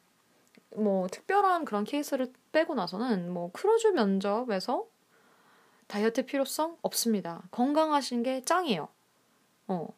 뭐 0.77 1.09
특별한 1.09 1.65
그런 1.65 1.85
케이스를 1.85 2.35
빼고 2.53 2.75
나서는 2.75 3.33
뭐 3.33 3.51
크루즈 3.53 3.87
면접에서 3.89 4.87
다이어트 5.87 6.27
필요성 6.27 6.77
없습니다. 6.83 7.49
건강하신 7.51 8.23
게 8.23 8.43
짱이에요. 8.43 8.89
어. 9.69 9.89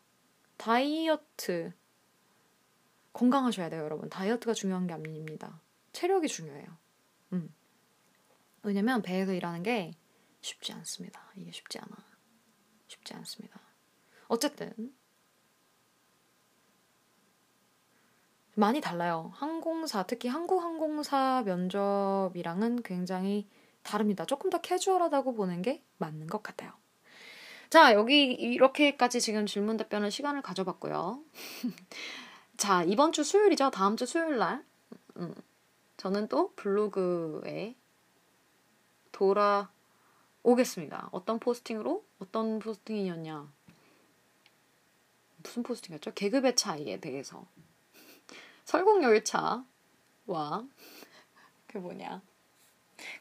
다이어트 0.57 1.72
건강하셔야 3.12 3.70
돼요, 3.70 3.83
여러분. 3.83 4.09
다이어트가 4.09 4.55
중요한 4.55 4.87
게 4.87 4.95
아닙니다. 4.95 5.61
체력이 5.93 6.29
중요해요. 6.29 6.68
음. 7.33 7.53
왜냐면 8.62 9.03
배에서 9.03 9.33
일하는 9.33 9.64
게 9.64 9.91
쉽지 10.43 10.72
않습니다. 10.74 11.20
이게 11.35 11.51
쉽지 11.51 11.81
않아. 11.81 12.07
쉽지 12.89 13.14
않습니다. 13.14 13.61
어쨌든 14.26 14.93
많이 18.55 18.80
달라요. 18.80 19.30
항공사, 19.36 20.03
특히 20.03 20.28
한국 20.28 20.62
항공사 20.62 21.45
면접이랑은 21.47 22.82
굉장히 22.82 23.47
다릅니다. 23.84 24.24
조금 24.24 24.51
더 24.51 24.61
캐주얼하다고 24.61 25.34
보는 25.34 25.62
게 25.62 25.84
맞는 25.99 26.26
것 26.26 26.43
같아요. 26.43 26.72
자, 27.70 27.95
여기 27.95 28.32
이렇게까지 28.32 29.20
지금 29.20 29.47
질문 29.47 29.76
답변을 29.76 30.11
시간을 30.11 30.43
가져봤고요. 30.43 31.22
자, 32.57 32.82
이번 32.82 33.12
주 33.12 33.22
수요일이죠. 33.22 33.70
다음 33.70 33.97
주 33.97 34.07
수요일 34.07 34.39
날. 34.39 34.64
음, 35.18 35.34
저는 35.97 36.28
또 36.28 36.53
블로그에 36.57 37.76
돌아 39.12 39.70
오겠습니다. 40.43 41.09
어떤 41.12 41.39
포스팅으로? 41.39 42.05
어떤 42.18 42.59
포스팅이었냐? 42.59 43.53
무슨 45.43 45.62
포스팅이었죠? 45.62 46.14
계급의 46.14 46.57
차이에 46.57 47.01
대해서. 47.01 47.47
설국열차와 48.64 49.57
그 51.66 51.78
뭐냐 51.78 52.22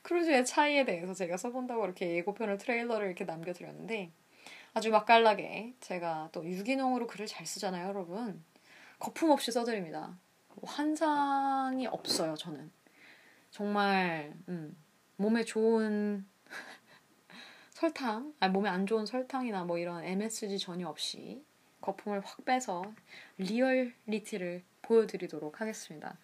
크루즈의 0.02 0.46
차이에 0.46 0.86
대해서 0.86 1.14
제가 1.14 1.38
써본다고 1.38 1.86
이렇게 1.86 2.16
예고편을 2.16 2.58
트레일러를 2.58 3.08
이렇게 3.08 3.26
남겨드렸는데 3.26 4.12
아주 4.74 4.92
맛깔나게 4.92 5.76
제가 5.80 6.30
또 6.32 6.46
유기농으로 6.46 7.08
글을 7.08 7.26
잘 7.26 7.46
쓰잖아요, 7.46 7.88
여러분. 7.88 8.44
거품 9.00 9.32
없이 9.32 9.52
써드립니다. 9.52 10.18
환상이 10.64 11.88
없어요, 11.88 12.36
저는. 12.36 12.72
정말 13.50 14.36
음, 14.50 14.78
몸에 15.16 15.44
좋은 15.44 16.28
설탕, 17.78 18.34
아니 18.40 18.52
몸에 18.52 18.70
안 18.70 18.88
좋은 18.88 19.06
설탕이나 19.06 19.64
뭐 19.64 19.78
이런 19.78 20.04
MSG 20.04 20.58
전혀 20.58 20.88
없이 20.88 21.44
거품을 21.82 22.22
확 22.26 22.44
빼서 22.44 22.82
리얼리티를 23.38 24.64
보여드리도록 24.82 25.62
하겠습니다. 25.62 26.18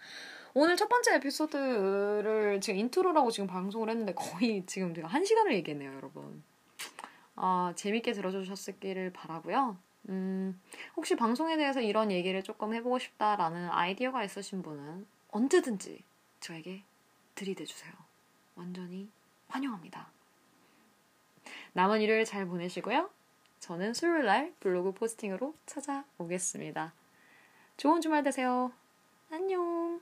오늘 0.55 0.75
첫 0.75 0.89
번째 0.89 1.13
에피소드를 1.13 2.59
지금 2.59 2.79
인트로라고 2.79 3.29
지금 3.29 3.45
방송을 3.45 3.91
했는데 3.91 4.15
거의 4.15 4.63
지금 4.65 4.95
제가 4.95 5.07
한 5.07 5.23
시간을 5.25 5.53
얘기했네요, 5.53 5.93
여러분. 5.93 6.41
아, 7.35 7.71
재밌게 7.75 8.13
들어주셨기를 8.13 9.13
바라고요. 9.13 9.77
음, 10.09 10.59
혹시 10.95 11.15
방송에 11.15 11.55
대해서 11.55 11.81
이런 11.81 12.09
얘기를 12.11 12.41
조금 12.41 12.73
해보고 12.73 12.97
싶다라는 12.97 13.69
아이디어가 13.69 14.23
있으신 14.23 14.63
분은 14.63 15.05
언제든지 15.29 16.03
저에게 16.39 16.81
들이대주세요. 17.35 17.93
완전히 18.55 19.07
환영합니다. 19.49 20.12
남은 21.73 22.01
일요일 22.01 22.25
잘 22.25 22.45
보내시고요. 22.45 23.09
저는 23.59 23.93
수요일 23.93 24.25
날 24.25 24.53
블로그 24.59 24.91
포스팅으로 24.91 25.55
찾아오겠습니다. 25.65 26.93
좋은 27.77 28.01
주말 28.01 28.23
되세요. 28.23 28.71
안녕. 29.31 30.01